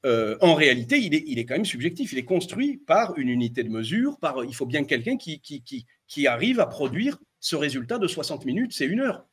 euh, 0.05 0.37
en 0.41 0.55
réalité, 0.55 0.99
il 0.99 1.39
est, 1.39 1.45
quand 1.45 1.55
même 1.55 1.65
subjectif. 1.65 2.13
Il 2.13 2.19
est 2.19 2.25
construit 2.25 2.77
par 2.77 3.17
une 3.19 3.29
unité 3.29 3.63
de 3.63 3.69
mesure. 3.69 4.19
Par, 4.19 4.45
il 4.45 4.55
faut 4.55 4.67
bien 4.67 4.85
quelqu'un 4.85 5.17
qui, 5.17 6.27
arrive 6.27 6.61
à 6.61 6.67
produire 6.67 7.19
ce 7.41 7.57
résultat 7.57 7.99
de 7.99 8.07
60 8.07 8.45
minutes, 8.45 8.73
c'est 8.73 8.87
une 8.87 9.01
heure. 9.01 9.27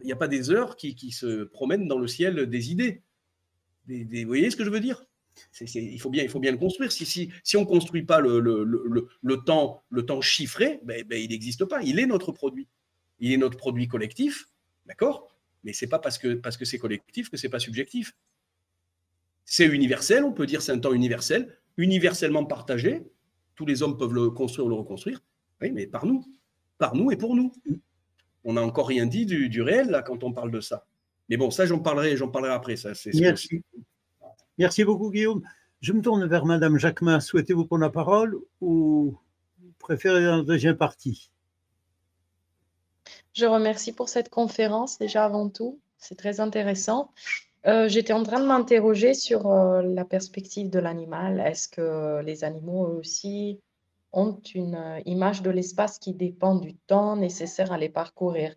Il 0.00 0.06
n'y 0.06 0.12
a 0.12 0.16
pas 0.16 0.28
des 0.28 0.50
heures 0.50 0.76
qui, 0.76 1.10
se 1.10 1.44
promènent 1.44 1.88
dans 1.88 1.98
le 1.98 2.06
ciel 2.06 2.46
des 2.46 2.70
idées 2.70 3.02
vous 3.90 4.26
voyez 4.26 4.50
ce 4.50 4.56
que 4.56 4.64
je 4.64 4.70
veux 4.70 4.80
dire? 4.80 5.04
Il, 5.60 6.00
faut 6.00 6.10
bien, 6.10 6.22
il 6.22 6.28
faut 6.28 6.40
bien 6.40 6.52
le 6.52 6.58
construire. 6.58 6.92
Si, 6.92 7.30
on 7.54 7.60
ne 7.60 7.64
construit 7.64 8.02
pas 8.02 8.20
le, 8.20 9.44
temps, 9.44 9.84
le 9.90 10.06
temps 10.06 10.20
chiffré, 10.20 10.80
ben, 10.84 11.04
ben, 11.06 11.20
il 11.20 11.30
n'existe 11.30 11.64
pas. 11.64 11.82
Il 11.82 11.98
est 11.98 12.06
notre 12.06 12.32
produit. 12.32 12.68
Il 13.18 13.32
est 13.32 13.36
notre 13.36 13.56
produit 13.56 13.88
collectif, 13.88 14.48
d'accord? 14.86 15.28
Mais 15.64 15.72
ce 15.72 15.84
n'est 15.84 15.88
pas 15.88 15.98
parce 15.98 16.18
que 16.18 16.64
c'est 16.64 16.78
collectif 16.78 17.30
que 17.30 17.36
ce 17.36 17.46
n'est 17.46 17.50
pas 17.50 17.58
subjectif. 17.58 18.14
C'est 19.44 19.66
universel, 19.66 20.24
on 20.24 20.32
peut 20.32 20.46
dire 20.46 20.62
c'est 20.62 20.72
un 20.72 20.78
temps 20.78 20.92
universel, 20.92 21.58
universellement 21.76 22.44
partagé. 22.44 23.02
Tous 23.56 23.66
les 23.66 23.82
hommes 23.82 23.98
peuvent 23.98 24.14
le 24.14 24.30
construire 24.30 24.66
ou 24.66 24.70
le 24.70 24.76
reconstruire. 24.76 25.20
Oui, 25.60 25.70
mais 25.72 25.86
par 25.86 26.06
nous. 26.06 26.24
Par 26.78 26.94
nous 26.94 27.10
et 27.10 27.16
pour 27.16 27.34
nous. 27.36 27.52
On 28.44 28.54
n'a 28.54 28.62
encore 28.62 28.88
rien 28.88 29.06
dit 29.06 29.26
du, 29.26 29.48
du 29.48 29.60
réel 29.60 29.90
là, 29.90 30.02
quand 30.02 30.24
on 30.24 30.32
parle 30.32 30.50
de 30.50 30.60
ça. 30.60 30.86
Mais 31.30 31.36
bon, 31.36 31.50
ça, 31.50 31.64
j'en 31.64 31.78
parlerai, 31.78 32.16
j'en 32.16 32.28
parlerai 32.28 32.52
après. 32.52 32.76
Ça, 32.76 32.90
Merci. 33.14 33.62
Merci 34.58 34.84
beaucoup, 34.84 35.10
Guillaume. 35.10 35.42
Je 35.80 35.92
me 35.92 36.02
tourne 36.02 36.26
vers 36.26 36.44
Madame 36.44 36.76
Jacquemin. 36.76 37.20
Souhaitez-vous 37.20 37.64
prendre 37.64 37.82
la 37.82 37.90
parole 37.90 38.36
ou 38.60 39.16
préférez 39.78 40.22
la 40.22 40.42
deuxième 40.42 40.76
partie? 40.76 41.30
Je 43.32 43.46
remercie 43.46 43.92
pour 43.92 44.08
cette 44.08 44.28
conférence, 44.28 44.98
déjà 44.98 45.24
avant 45.24 45.48
tout. 45.48 45.80
C'est 45.98 46.16
très 46.16 46.40
intéressant. 46.40 47.12
Euh, 47.66 47.88
j'étais 47.88 48.12
en 48.12 48.22
train 48.22 48.40
de 48.40 48.46
m'interroger 48.46 49.14
sur 49.14 49.46
euh, 49.46 49.82
la 49.82 50.04
perspective 50.04 50.68
de 50.68 50.80
l'animal. 50.80 51.40
Est-ce 51.40 51.68
que 51.68 52.22
les 52.24 52.42
animaux 52.42 52.86
aussi 52.98 53.60
ont 54.12 54.40
une 54.54 54.74
euh, 54.74 55.00
image 55.04 55.42
de 55.42 55.50
l'espace 55.50 55.98
qui 55.98 56.14
dépend 56.14 56.54
du 56.54 56.74
temps 56.74 57.16
nécessaire 57.16 57.72
à 57.72 57.78
les 57.78 57.88
parcourir. 57.88 58.54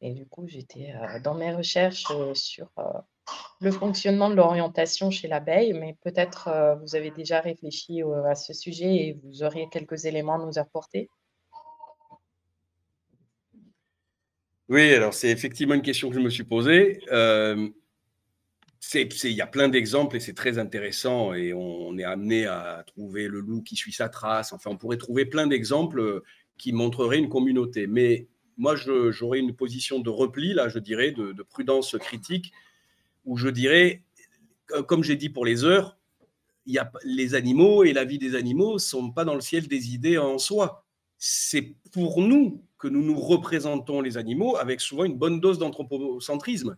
Et 0.00 0.12
du 0.12 0.26
coup, 0.26 0.46
j'étais 0.46 0.94
euh, 0.94 1.20
dans 1.20 1.34
mes 1.34 1.54
recherches 1.54 2.04
euh, 2.10 2.34
sur 2.34 2.70
le 3.60 3.70
fonctionnement 3.70 4.30
de 4.30 4.34
l'orientation 4.34 5.10
chez 5.10 5.28
l'abeille, 5.28 5.72
mais 5.72 5.96
peut-être 6.02 6.78
vous 6.80 6.94
avez 6.94 7.10
déjà 7.10 7.40
réfléchi 7.40 8.00
à 8.24 8.36
ce 8.36 8.52
sujet 8.52 8.94
et 8.94 9.20
vous 9.24 9.42
auriez 9.42 9.68
quelques 9.68 10.04
éléments 10.04 10.34
à 10.34 10.46
nous 10.46 10.58
apporter. 10.58 11.10
Oui, 14.68 14.94
alors 14.94 15.12
c'est 15.12 15.30
effectivement 15.30 15.74
une 15.74 15.82
question 15.82 16.08
que 16.08 16.14
je 16.14 16.20
me 16.20 16.30
suis 16.30 16.44
posée 16.44 17.00
il 18.94 19.32
y 19.32 19.40
a 19.40 19.46
plein 19.46 19.68
d'exemples 19.68 20.16
et 20.16 20.20
c'est 20.20 20.34
très 20.34 20.58
intéressant 20.58 21.34
et 21.34 21.52
on, 21.52 21.96
est 21.98 22.04
amené 22.04 22.46
à 22.46 22.84
trouver 22.86 23.26
le 23.26 23.40
loup 23.40 23.62
qui 23.62 23.76
suit 23.76 23.92
sa 23.92 24.08
trace. 24.08 24.52
Enfin, 24.52 24.70
on 24.70 24.76
pourrait 24.76 24.96
trouver 24.96 25.24
plein 25.24 25.46
d'exemples 25.46 26.22
qui 26.58 26.72
montreraient 26.72 27.18
une 27.18 27.28
communauté. 27.28 27.86
Mais 27.86 28.28
moi, 28.56 28.74
j'aurais 28.76 29.38
une 29.38 29.54
position 29.54 29.98
de 29.98 30.10
repli, 30.10 30.54
là, 30.54 30.68
je 30.68 30.78
dirais, 30.78 31.10
de, 31.10 31.42
prudence 31.42 31.96
critique, 31.98 32.52
où 33.24 33.36
je 33.36 33.48
dirais, 33.48 34.02
comme 34.86 35.02
j'ai 35.02 35.16
dit 35.16 35.30
pour 35.30 35.44
les 35.44 35.64
heures, 35.64 35.98
y 36.66 36.78
a, 36.78 36.90
les 37.04 37.34
animaux 37.34 37.84
et 37.84 37.92
la 37.92 38.04
vie 38.04 38.18
des 38.18 38.34
animaux 38.34 38.74
ne 38.74 38.78
sont 38.78 39.10
pas 39.10 39.24
dans 39.24 39.34
le 39.34 39.40
ciel 39.40 39.68
des 39.68 39.94
idées 39.94 40.18
en 40.18 40.38
soi. 40.38 40.84
C'est 41.18 41.74
pour 41.92 42.20
nous 42.20 42.62
que 42.78 42.88
nous 42.88 43.02
nous 43.02 43.18
représentons 43.18 44.00
les 44.00 44.16
animaux 44.16 44.56
avec 44.56 44.80
souvent 44.80 45.04
une 45.04 45.16
bonne 45.16 45.40
dose 45.40 45.58
d'anthropocentrisme. 45.58 46.76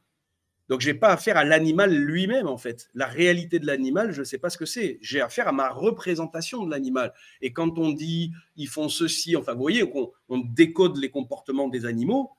Donc, 0.68 0.82
je 0.82 0.90
n'ai 0.90 0.94
pas 0.94 1.08
affaire 1.08 1.36
à 1.36 1.44
l'animal 1.44 1.94
lui-même, 1.94 2.46
en 2.46 2.58
fait. 2.58 2.90
La 2.92 3.06
réalité 3.06 3.58
de 3.58 3.66
l'animal, 3.66 4.12
je 4.12 4.20
ne 4.20 4.24
sais 4.24 4.38
pas 4.38 4.50
ce 4.50 4.58
que 4.58 4.66
c'est. 4.66 4.98
J'ai 5.00 5.20
affaire 5.20 5.48
à 5.48 5.52
ma 5.52 5.70
représentation 5.70 6.64
de 6.64 6.70
l'animal. 6.70 7.14
Et 7.40 7.52
quand 7.52 7.78
on 7.78 7.90
dit 7.90 8.32
ils 8.56 8.68
font 8.68 8.88
ceci, 8.88 9.34
enfin, 9.34 9.54
vous 9.54 9.62
voyez, 9.62 9.84
on 10.28 10.38
décode 10.38 10.98
les 10.98 11.10
comportements 11.10 11.68
des 11.68 11.86
animaux, 11.86 12.32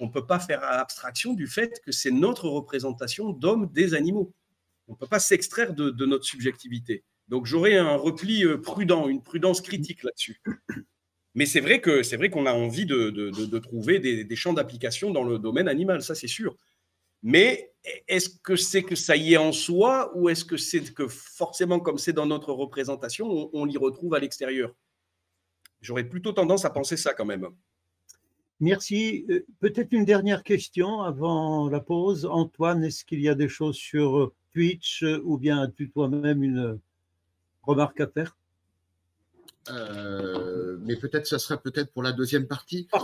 on 0.00 0.06
ne 0.06 0.10
peut 0.10 0.26
pas 0.26 0.38
faire 0.38 0.62
abstraction 0.64 1.34
du 1.34 1.46
fait 1.46 1.80
que 1.84 1.92
c'est 1.92 2.10
notre 2.10 2.48
représentation 2.48 3.30
d'hommes 3.30 3.70
des 3.72 3.94
animaux. 3.94 4.32
On 4.86 4.92
ne 4.92 4.96
peut 4.96 5.06
pas 5.06 5.18
s'extraire 5.18 5.72
de, 5.72 6.04
notre 6.04 6.24
subjectivité. 6.24 7.04
Donc, 7.28 7.46
j'aurais 7.46 7.76
un 7.76 7.96
repli 7.96 8.44
euh, 8.44 8.60
prudent, 8.60 9.08
une 9.08 9.22
prudence 9.22 9.60
critique 9.60 10.02
là-dessus. 10.02 10.40
Mais 11.34 11.46
c'est 11.46 11.60
vrai 11.60 11.80
que 11.80 12.04
c'est 12.04 12.16
vrai 12.16 12.30
qu'on 12.30 12.46
a 12.46 12.52
envie 12.52 12.86
de, 12.86 13.58
trouver 13.58 13.98
des 13.98 14.36
champs 14.36 14.52
d'application 14.52 15.10
dans 15.10 15.24
le 15.24 15.40
domaine 15.40 15.66
animal, 15.66 16.00
ça 16.02 16.14
c'est 16.14 16.28
sûr. 16.28 16.56
Mais 17.24 17.72
est-ce 18.06 18.28
que 18.28 18.54
c'est 18.54 18.82
que 18.82 18.94
ça 18.94 19.16
y 19.16 19.32
est 19.32 19.38
en 19.38 19.50
soi 19.50 20.12
ou 20.14 20.28
est-ce 20.28 20.44
que 20.44 20.58
c'est 20.58 20.92
que 20.92 21.08
forcément, 21.08 21.80
comme 21.80 21.96
c'est 21.96 22.12
dans 22.12 22.26
notre 22.26 22.52
représentation, 22.52 23.50
on, 23.52 23.64
l'y 23.64 23.78
retrouve 23.78 24.12
à 24.14 24.18
l'extérieur? 24.18 24.74
J'aurais 25.80 26.04
plutôt 26.04 26.32
tendance 26.32 26.66
à 26.66 26.70
penser 26.70 26.98
ça 26.98 27.14
quand 27.14 27.24
même. 27.24 27.48
Merci. 28.60 29.24
Euh, 29.30 29.44
peut-être 29.58 29.92
une 29.92 30.04
dernière 30.04 30.42
question 30.42 31.00
avant 31.00 31.70
la 31.70 31.80
pause. 31.80 32.26
Antoine, 32.26 32.84
est-ce 32.84 33.06
qu'il 33.06 33.20
y 33.20 33.28
a 33.30 33.34
des 33.34 33.48
choses 33.48 33.76
sur 33.76 34.32
Twitch 34.52 35.02
ou 35.24 35.38
bien 35.38 35.62
as-tu 35.62 35.90
toi-même 35.90 36.42
une 36.42 36.78
remarque 37.62 38.00
à 38.00 38.06
faire? 38.06 38.36
Euh, 39.70 40.78
mais 40.82 40.96
peut-être 40.96 41.26
ça 41.26 41.38
sera 41.38 41.56
peut-être 41.56 41.92
pour 41.92 42.02
la 42.02 42.12
deuxième 42.12 42.46
partie. 42.46 42.88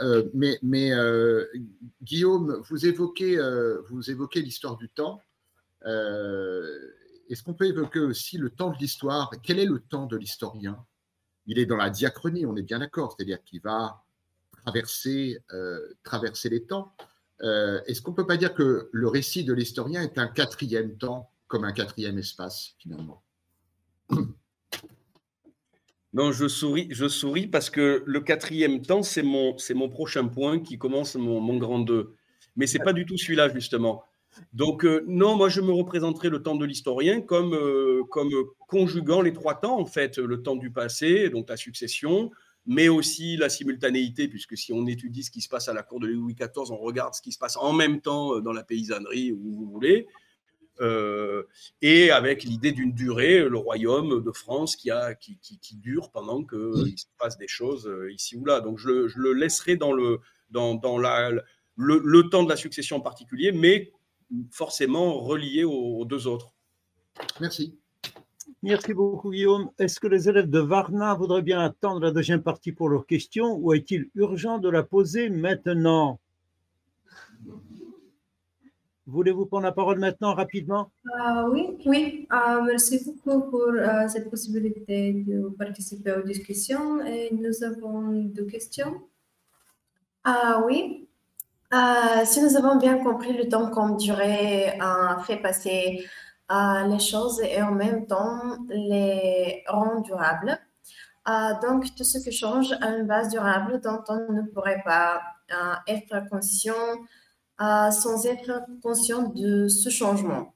Euh, 0.00 0.28
mais 0.34 0.58
mais 0.62 0.92
euh, 0.92 1.46
Guillaume, 2.02 2.60
vous 2.68 2.86
évoquez, 2.86 3.38
vous 3.88 4.10
évoquez 4.10 4.42
l'histoire 4.42 4.76
du 4.76 4.88
temps. 4.88 5.22
Est-ce 5.84 7.42
qu'on 7.44 7.54
peut 7.54 7.66
évoquer 7.66 8.00
aussi 8.00 8.36
le 8.36 8.50
temps 8.50 8.70
de 8.70 8.78
l'histoire? 8.78 9.30
Quel 9.44 9.60
est 9.60 9.66
le 9.66 9.78
temps 9.78 10.06
de 10.06 10.16
l'historien? 10.16 10.84
Il 11.46 11.60
est 11.60 11.66
dans 11.66 11.76
la 11.76 11.88
diachronie, 11.88 12.46
on 12.46 12.56
est 12.56 12.62
bien 12.62 12.80
d'accord, 12.80 13.14
c'est-à-dire 13.16 13.44
qu'il 13.44 13.60
va 13.60 14.02
traverser, 14.64 15.38
traverser 16.02 16.48
les 16.48 16.64
temps. 16.64 16.92
Est-ce 17.40 18.02
qu'on 18.02 18.10
ne 18.10 18.16
peut 18.16 18.26
pas 18.26 18.36
dire 18.36 18.54
que 18.54 18.88
le 18.90 19.08
récit 19.08 19.44
de 19.44 19.52
l'historien 19.52 20.02
est 20.02 20.18
un 20.18 20.26
quatrième 20.26 20.96
temps, 20.96 21.30
comme 21.46 21.62
un 21.62 21.72
quatrième 21.72 22.18
espace, 22.18 22.74
finalement? 22.78 23.22
non, 26.12 26.32
je 26.32 26.48
souris, 26.48 27.46
parce 27.46 27.70
que 27.70 28.02
le 28.04 28.20
quatrième 28.20 28.82
temps, 28.82 29.02
c'est 29.02 29.22
mon, 29.22 29.56
c'est 29.58 29.74
mon 29.74 29.88
prochain 29.88 30.26
point 30.26 30.58
qui 30.58 30.76
commence 30.76 31.14
mon, 31.14 31.56
grand 31.56 31.78
2. 31.78 32.14
Mais 32.56 32.66
ce 32.66 32.78
n'est 32.78 32.84
pas 32.84 32.92
du 32.92 33.06
tout 33.06 33.16
celui-là, 33.16 33.48
justement. 33.48 34.02
Donc, 34.52 34.84
euh, 34.84 35.04
non, 35.06 35.36
moi, 35.36 35.48
je 35.48 35.60
me 35.60 35.72
représenterai 35.72 36.28
le 36.28 36.42
temps 36.42 36.56
de 36.56 36.64
l'historien 36.64 37.20
comme, 37.20 37.54
euh, 37.54 38.02
comme 38.10 38.30
conjuguant 38.66 39.22
les 39.22 39.32
trois 39.32 39.54
temps, 39.54 39.78
en 39.78 39.86
fait. 39.86 40.18
Le 40.18 40.42
temps 40.42 40.56
du 40.56 40.72
passé, 40.72 41.30
donc 41.30 41.48
la 41.48 41.56
succession, 41.56 42.30
mais 42.66 42.88
aussi 42.88 43.36
la 43.36 43.48
simultanéité, 43.48 44.26
puisque 44.26 44.56
si 44.56 44.72
on 44.72 44.86
étudie 44.86 45.22
ce 45.22 45.30
qui 45.30 45.40
se 45.40 45.48
passe 45.48 45.68
à 45.68 45.72
la 45.72 45.84
cour 45.84 46.00
de 46.00 46.08
Louis 46.08 46.34
XIV, 46.34 46.70
on 46.70 46.78
regarde 46.78 47.14
ce 47.14 47.22
qui 47.22 47.30
se 47.30 47.38
passe 47.38 47.56
en 47.56 47.72
même 47.72 48.00
temps 48.00 48.34
euh, 48.34 48.40
dans 48.40 48.52
la 48.52 48.64
paysannerie, 48.64 49.32
où 49.32 49.38
vous 49.38 49.70
voulez. 49.70 50.08
Euh, 50.80 51.42
et 51.82 52.10
avec 52.10 52.42
l'idée 52.42 52.72
d'une 52.72 52.92
durée, 52.92 53.48
le 53.48 53.58
royaume 53.58 54.22
de 54.22 54.32
France 54.32 54.76
qui, 54.76 54.90
a, 54.90 55.14
qui, 55.14 55.38
qui, 55.38 55.76
dure 55.76 56.10
pendant 56.10 56.42
qu'il 56.42 56.98
se 56.98 57.04
passe 57.18 57.36
des 57.36 57.48
choses 57.48 57.86
euh, 57.86 58.10
ici 58.12 58.36
ou 58.36 58.44
là. 58.46 58.60
Donc 58.60 58.78
je, 58.78 59.06
je 59.06 59.18
le 59.18 59.32
laisserai 59.34 59.76
dans, 59.76 59.92
le, 59.92 60.20
dans, 60.50 60.74
dans 60.74 60.98
la, 60.98 61.30
le, 61.30 61.42
le, 62.02 62.30
temps 62.30 62.44
de 62.44 62.48
la 62.48 62.56
succession 62.56 62.96
en 62.96 63.00
particulier, 63.00 63.52
mais 63.52 63.92
forcément 64.50 65.20
relié 65.20 65.64
aux, 65.64 66.04
deux 66.04 66.26
autres. 66.26 66.54
Merci. 67.40 67.76
Merci 68.62 68.94
beaucoup, 68.94 69.30
Guillaume. 69.30 69.70
Est-ce 69.78 70.00
que 70.00 70.06
les 70.06 70.28
élèves 70.28 70.50
de 70.50 70.58
Varna 70.58 71.14
voudraient 71.14 71.42
bien 71.42 71.60
attendre 71.60 72.00
la 72.00 72.10
deuxième 72.10 72.42
partie 72.42 72.72
pour 72.72 72.88
leurs 72.88 73.06
questions 73.06 73.54
ou 73.54 73.72
est-il 73.72 74.10
urgent 74.14 74.58
de 74.58 74.68
la 74.68 74.82
poser 74.82 75.28
maintenant? 75.30 76.20
Voulez-vous 79.10 79.46
prendre 79.46 79.64
la 79.64 79.72
parole 79.72 79.98
maintenant 79.98 80.34
rapidement? 80.34 80.90
Euh, 81.06 81.48
Oui, 81.50 81.76
oui. 81.86 82.28
Euh, 82.32 82.62
merci 82.62 83.04
beaucoup 83.04 83.50
pour 83.50 83.68
euh, 83.68 84.08
cette 84.08 84.30
possibilité 84.30 85.12
de 85.12 85.48
participer 85.58 86.12
aux 86.12 86.22
discussions. 86.22 87.00
Nous 87.32 87.64
avons 87.64 88.12
deux 88.36 88.46
questions. 88.46 89.02
Ah 90.24 90.62
oui. 90.66 91.08
si 92.24 92.42
nous 92.42 92.56
avons 92.56 92.76
bien 92.76 92.98
compris 93.02 93.32
le 93.36 93.48
temps 93.48 93.70
qu'on 93.70 93.96
durait 93.96 94.78
fait 95.26 95.38
passer 95.38 96.04
les 96.90 96.98
choses 96.98 97.40
et 97.40 97.62
en 97.62 97.72
même 97.72 98.06
temps 98.06 98.58
les 98.68 99.62
rend 99.66 100.00
durables. 100.00 100.58
donc, 101.62 101.94
tout 101.96 102.04
ce 102.04 102.18
qui 102.18 102.32
change 102.32 102.72
à 102.82 102.96
une 102.96 103.06
base 103.06 103.30
durable 103.30 103.80
dont 103.80 104.02
on 104.08 104.32
ne 104.32 104.42
pourrait 104.42 104.82
pas 104.84 105.22
être 105.86 106.28
conscient 106.28 106.86
sans 107.60 108.26
être 108.26 108.62
conscient 108.82 109.28
de 109.28 109.68
ce 109.68 109.90
changement. 109.90 110.54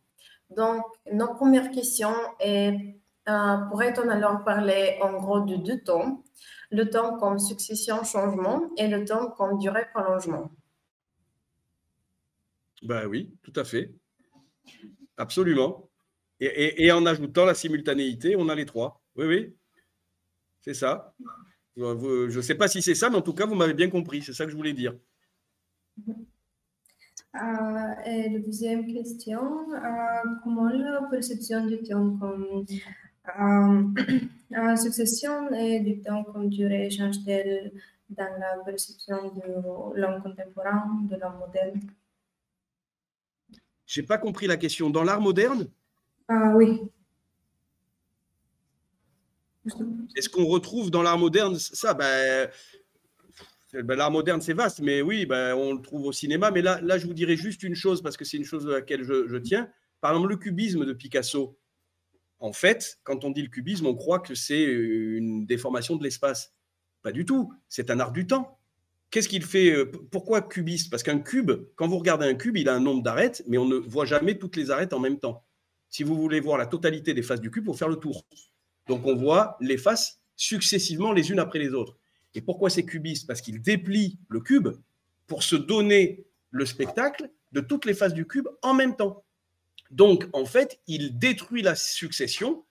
Donc, 0.50 0.84
notre 1.12 1.34
première 1.34 1.70
question 1.70 2.10
est, 2.40 2.98
euh, 3.28 3.56
pourrait-on 3.70 4.08
alors 4.08 4.44
parler 4.44 4.98
en 5.02 5.14
gros 5.14 5.40
de 5.40 5.56
deux 5.56 5.80
temps, 5.82 6.24
le 6.70 6.88
temps 6.88 7.18
comme 7.18 7.38
succession-changement 7.38 8.70
et 8.76 8.88
le 8.88 9.04
temps 9.04 9.30
comme 9.30 9.58
durée-prolongement 9.58 10.50
Ben 12.82 13.06
oui, 13.06 13.34
tout 13.42 13.52
à 13.56 13.64
fait. 13.64 13.92
Absolument. 15.16 15.90
Et, 16.40 16.84
et, 16.84 16.92
en 16.92 17.06
ajoutant 17.06 17.44
la 17.44 17.54
simultanéité, 17.54 18.34
on 18.36 18.48
a 18.48 18.54
les 18.54 18.66
trois. 18.66 19.00
Oui, 19.16 19.26
oui, 19.26 19.56
c'est 20.60 20.74
ça. 20.74 21.14
Je 21.76 22.36
ne 22.36 22.42
sais 22.42 22.54
pas 22.54 22.68
si 22.68 22.82
c'est 22.82 22.94
ça, 22.94 23.08
mais 23.08 23.16
en 23.16 23.22
tout 23.22 23.34
cas, 23.34 23.46
vous 23.46 23.54
m'avez 23.54 23.74
bien 23.74 23.88
compris. 23.88 24.22
C'est 24.22 24.32
ça 24.32 24.44
que 24.44 24.50
je 24.50 24.56
voulais 24.56 24.72
dire. 24.72 24.94
Euh, 27.34 27.94
et 28.06 28.28
la 28.28 28.38
deuxième 28.38 28.86
question, 28.86 29.72
euh, 29.72 29.78
comment 30.44 30.68
la 30.68 31.02
perception 31.10 31.66
du 31.66 31.82
temps 31.82 32.16
comme 32.16 32.64
euh, 33.40 34.76
succession 34.76 35.52
et 35.52 35.80
du 35.80 36.00
temps 36.00 36.22
comme 36.22 36.48
durée 36.48 36.90
change-t-elle 36.90 37.72
dans 38.10 38.38
la 38.38 38.62
perception 38.64 39.34
de 39.34 39.98
l'homme 40.00 40.22
contemporain, 40.22 41.00
de 41.10 41.16
l'homme 41.16 41.38
moderne? 41.40 41.80
Je 43.84 44.00
n'ai 44.00 44.06
pas 44.06 44.18
compris 44.18 44.46
la 44.46 44.56
question. 44.56 44.88
Dans 44.88 45.02
l'art 45.02 45.20
moderne? 45.20 45.66
Oui. 46.28 46.82
Est-ce 50.16 50.28
qu'on 50.28 50.46
retrouve 50.46 50.90
dans 50.90 51.02
l'art 51.02 51.18
moderne 51.18 51.56
ça? 51.56 51.94
Ben, 51.94 52.48
ben, 53.82 53.96
l'art 53.96 54.10
moderne, 54.10 54.40
c'est 54.40 54.52
vaste, 54.52 54.80
mais 54.80 55.02
oui, 55.02 55.26
ben, 55.26 55.54
on 55.54 55.74
le 55.74 55.80
trouve 55.80 56.06
au 56.06 56.12
cinéma. 56.12 56.50
Mais 56.50 56.62
là, 56.62 56.98
je 56.98 57.06
vous 57.06 57.14
dirais 57.14 57.36
juste 57.36 57.62
une 57.62 57.74
chose, 57.74 58.02
parce 58.02 58.16
que 58.16 58.24
c'est 58.24 58.36
une 58.36 58.44
chose 58.44 58.66
à 58.68 58.72
laquelle 58.72 59.02
je, 59.02 59.36
tiens. 59.38 59.68
Par 60.00 60.12
exemple, 60.12 60.28
le 60.28 60.36
cubisme 60.36 60.84
de 60.84 60.92
Picasso. 60.92 61.58
En 62.38 62.52
fait, 62.52 62.98
quand 63.04 63.24
on 63.24 63.30
dit 63.30 63.42
le 63.42 63.48
cubisme, 63.48 63.86
on 63.86 63.94
croit 63.94 64.20
que 64.20 64.34
c'est 64.34 64.62
une 64.62 65.46
déformation 65.46 65.96
de 65.96 66.04
l'espace. 66.04 66.54
Pas 67.02 67.12
du 67.12 67.24
tout. 67.24 67.52
C'est 67.68 67.90
un 67.90 68.00
art 68.00 68.12
du 68.12 68.26
temps. 68.26 68.58
Qu'est-ce 69.10 69.28
qu'il 69.28 69.44
fait 69.44 69.70
euh, 69.70 69.90
Pourquoi 70.10 70.42
cubiste? 70.42 70.90
Parce 70.90 71.02
qu'un 71.02 71.20
cube, 71.20 71.52
quand 71.76 71.86
vous 71.86 71.98
regardez 71.98 72.26
un 72.26 72.34
cube, 72.34 72.56
il 72.56 72.68
a 72.68 72.74
un 72.74 72.80
nombre 72.80 73.02
d'arêtes, 73.02 73.44
mais 73.46 73.58
on 73.58 73.66
ne 73.66 73.76
voit 73.76 74.06
jamais 74.06 74.38
toutes 74.38 74.56
les 74.56 74.70
arêtes 74.70 74.92
en 74.92 75.00
même 75.00 75.18
temps. 75.18 75.44
Si 75.88 76.02
vous 76.02 76.16
voulez 76.16 76.40
voir 76.40 76.58
la 76.58 76.66
totalité 76.66 77.14
des 77.14 77.22
faces 77.22 77.40
du 77.40 77.50
cube, 77.50 77.64
il 77.64 77.66
faut 77.66 77.74
faire 77.74 77.88
le 77.88 77.96
tour. 77.96 78.26
Donc 78.88 79.06
on 79.06 79.14
voit 79.14 79.56
les 79.60 79.78
faces 79.78 80.20
successivement 80.36 81.12
les 81.12 81.30
unes 81.30 81.38
après 81.38 81.58
les 81.58 81.72
autres. 81.72 81.96
Et 82.34 82.42
pourquoi 82.42 82.70
c'est 82.70 82.84
cubiste? 82.84 83.26
Parce 83.26 83.40
qu'il 83.40 83.62
déplie 83.62 84.18
le 84.28 84.40
cube 84.40 84.68
pour 85.26 85.42
se 85.42 85.56
donner 85.56 86.26
le 86.50 86.66
spectacle 86.66 87.30
de 87.52 87.60
toutes 87.60 87.84
les 87.84 87.94
faces 87.94 88.14
du 88.14 88.26
cube 88.26 88.48
en 88.62 88.74
même 88.74 88.96
temps. 88.96 89.24
Donc, 89.90 90.28
en 90.32 90.44
fait, 90.44 90.80
il 90.86 91.18
détruit 91.18 91.62
la 91.62 91.74
succession 91.74 92.64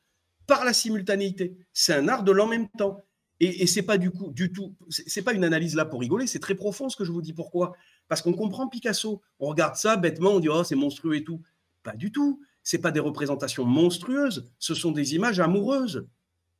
par 0.47 0.65
la 0.65 0.73
simultanéité. 0.73 1.55
C'est 1.71 1.93
un 1.93 2.07
art 2.07 2.23
de 2.23 2.31
l'en 2.31 2.47
même 2.47 2.69
temps. 2.77 3.01
Et, 3.39 3.63
et 3.63 3.67
c'est 3.67 3.83
pas 3.83 3.97
du 3.97 4.11
coup, 4.11 4.31
du 4.31 4.51
tout, 4.51 4.75
c'est 4.89 5.21
pas 5.21 5.33
une 5.33 5.43
analyse 5.43 5.75
là 5.75 5.85
pour 5.85 5.99
rigoler, 5.99 6.27
c'est 6.27 6.39
très 6.39 6.55
profond 6.55 6.89
ce 6.89 6.95
que 6.95 7.03
je 7.03 7.11
vous 7.11 7.21
dis. 7.21 7.33
Pourquoi? 7.33 7.73
Parce 8.07 8.21
qu'on 8.21 8.33
comprend 8.33 8.67
Picasso. 8.67 9.21
On 9.39 9.47
regarde 9.47 9.75
ça 9.75 9.97
bêtement, 9.97 10.31
on 10.31 10.39
dit 10.39 10.49
oh 10.49 10.63
c'est 10.63 10.75
monstrueux 10.75 11.15
et 11.15 11.23
tout. 11.23 11.41
Pas 11.81 11.95
du 11.95 12.11
tout. 12.11 12.41
C'est 12.63 12.77
pas 12.77 12.91
des 12.91 13.01
représentations 13.01 13.65
monstrueuses, 13.65 14.49
ce 14.57 14.73
sont 14.73 14.91
des 14.91 15.15
images 15.15 15.41
amoureuses. 15.41 16.07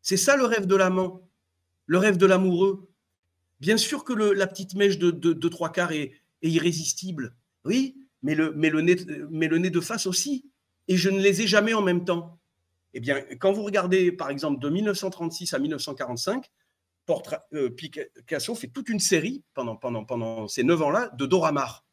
C'est 0.02 0.18
ça 0.18 0.36
le 0.36 0.44
rêve 0.44 0.66
de 0.66 0.76
l'amant, 0.76 1.22
le 1.86 1.98
rêve 1.98 2.18
de 2.18 2.26
l'amoureux. 2.26 2.90
Bien 3.64 3.78
sûr 3.78 4.04
que 4.04 4.12
la 4.12 4.46
petite 4.46 4.76
mèche 4.76 4.98
de, 4.98 5.48
trois 5.48 5.72
quarts 5.72 5.94
est, 5.94 6.12
irrésistible, 6.42 7.34
oui, 7.64 7.96
mais 8.22 8.36
le, 8.36 8.52
nez, 8.82 9.70
de 9.70 9.80
face 9.80 10.06
aussi. 10.06 10.52
Et 10.90 10.98
je 10.98 11.10
ne 11.10 11.22
les 11.22 11.44
ai 11.44 11.48
jamais 11.48 11.74
en 11.74 11.82
même 11.82 12.04
temps. 12.04 12.42
Eh 12.94 13.00
bien, 13.00 13.22
quand 13.40 13.54
vous 13.54 13.64
regardez, 13.64 14.12
par 14.12 14.30
exemple, 14.30 14.60
de 14.60 14.70
1936 14.70 15.54
à 15.54 15.60
1945, 15.60 16.52
euh, 17.54 17.70
Picasso 17.70 18.54
fait 18.54 18.68
toute 18.68 18.90
une 18.90 19.00
série 19.00 19.46
pendant 19.54 20.48
ces 20.50 20.66
neuf 20.66 20.82
ans-là 20.82 21.10
de 21.18 21.26
Doramar. 21.26 21.86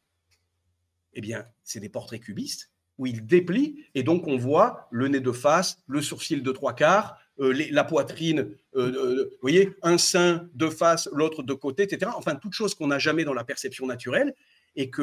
Eh 1.13 1.21
bien, 1.21 1.45
c'est 1.63 1.79
des 1.79 1.87
portraits 1.87 2.21
cubistes 2.21 2.69
où 2.97 3.05
il 3.05 3.25
déplie 3.25 3.85
et 3.95 4.03
donc 4.03 4.27
on 4.27 4.35
voit 4.35 4.89
le 4.91 5.07
nez 5.07 5.21
de 5.21 5.31
face, 5.31 5.81
le 5.87 6.01
sourcil 6.01 6.43
de 6.43 6.51
trois 6.51 6.73
quarts, 6.73 7.17
euh, 7.41 7.53
la 7.71 7.83
poitrine, 7.83 8.51
euh, 8.75 8.91
euh, 8.93 9.23
vous 9.31 9.37
voyez, 9.41 9.71
un 9.81 9.97
sein 9.97 10.47
de 10.53 10.69
face, 10.69 11.09
l'autre 11.11 11.41
de 11.41 11.53
côté, 11.53 11.83
etc. 11.83 12.11
Enfin, 12.15 12.35
toute 12.35 12.53
chose 12.53 12.75
qu'on 12.75 12.87
n'a 12.87 12.99
jamais 12.99 13.23
dans 13.23 13.33
la 13.33 13.43
perception 13.43 13.87
naturelle 13.87 14.35
et 14.75 14.91
que 14.91 15.01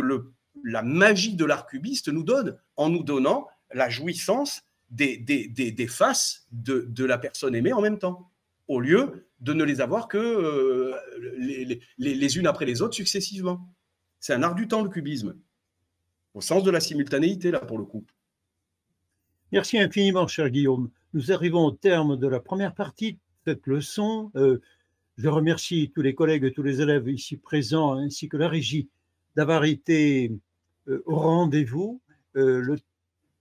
la 0.63 0.83
magie 0.83 1.35
de 1.35 1.45
l'art 1.45 1.67
cubiste 1.67 2.09
nous 2.09 2.23
donne 2.23 2.57
en 2.77 2.91
nous 2.91 3.03
donnant 3.03 3.49
la 3.73 3.89
jouissance 3.89 4.63
des, 4.91 5.19
faces 5.89 6.47
de, 6.53 7.05
la 7.05 7.19
personne 7.19 7.57
aimée 7.57 7.73
en 7.73 7.81
même 7.81 7.99
temps, 7.99 8.31
au 8.69 8.81
lieu 8.81 9.27
de 9.41 9.53
ne 9.53 9.65
les 9.65 9.81
avoir 9.81 10.07
que 10.07 10.95
les, 11.39 11.65
les, 11.99 12.15
les, 12.15 12.39
unes 12.39 12.47
après 12.47 12.67
les 12.67 12.83
autres 12.83 12.95
successivement. 12.95 13.69
C'est 14.21 14.33
un 14.33 14.43
art 14.43 14.55
du 14.55 14.69
temps, 14.69 14.83
le 14.83 14.89
cubisme, 14.89 15.37
au 16.35 16.41
sens 16.41 16.63
de 16.63 16.71
la 16.71 16.81
simultanéité, 16.81 17.51
là, 17.51 17.59
pour 17.59 17.79
le 17.79 17.85
coup. 17.85 18.05
Merci 19.51 19.79
infiniment, 19.79 20.27
cher 20.27 20.51
Guillaume. 20.51 20.91
Nous 21.15 21.33
arrivons 21.33 21.65
au 21.65 21.71
terme 21.71 22.19
de 22.19 22.29
la 22.29 22.39
première 22.39 22.75
partie 22.75 23.15
de 23.15 23.19
cette 23.47 23.67
leçon. 23.67 24.31
Euh, 24.37 24.61
je 25.17 25.27
remercie 25.27 25.91
tous 25.95 26.03
les 26.03 26.15
collègues 26.15 26.45
et 26.45 26.53
tous 26.53 26.63
les 26.63 26.83
élèves 26.83 27.09
ici 27.09 27.39
présents, 27.39 27.95
ainsi 27.95 28.29
que 28.29 28.37
la 28.37 28.47
régie, 28.47 28.91
d'avoir 29.37 29.65
été 29.65 30.31
euh, 30.89 31.03
au 31.07 31.17
rendez-vous. 31.17 32.03
Euh, 32.37 32.61
le, 32.61 32.77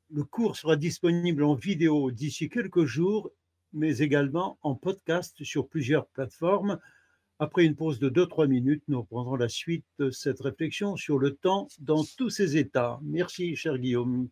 le 0.10 0.24
cours 0.24 0.55
sera 0.55 0.78
disponible 0.78 1.43
en 1.43 1.55
vidéo 1.55 2.10
d'ici 2.10 2.47
quelques 2.47 2.86
jours, 2.86 3.30
mais 3.74 3.97
également 3.97 4.58
en 4.62 4.76
podcast 4.76 5.43
sur 5.43 5.68
plusieurs 5.68 6.08
plateformes. 6.08 6.80
Après 7.38 7.66
une 7.66 7.76
pause 7.76 7.99
de 7.99 8.10
2-3 8.10 8.47
minutes, 8.47 8.84
nous 8.88 9.01
reprendrons 9.01 9.36
la 9.36 9.49
suite 9.49 9.86
de 9.99 10.10
cette 10.10 10.39
réflexion 10.39 10.95
sur 10.95 11.20
le 11.20 11.36
temps 11.36 11.68
dans 11.80 12.05
tous 12.18 12.30
ses 12.30 12.55
états. 12.55 12.97
Merci, 13.03 13.58
cher 13.58 13.78
Guillaume. 13.78 14.30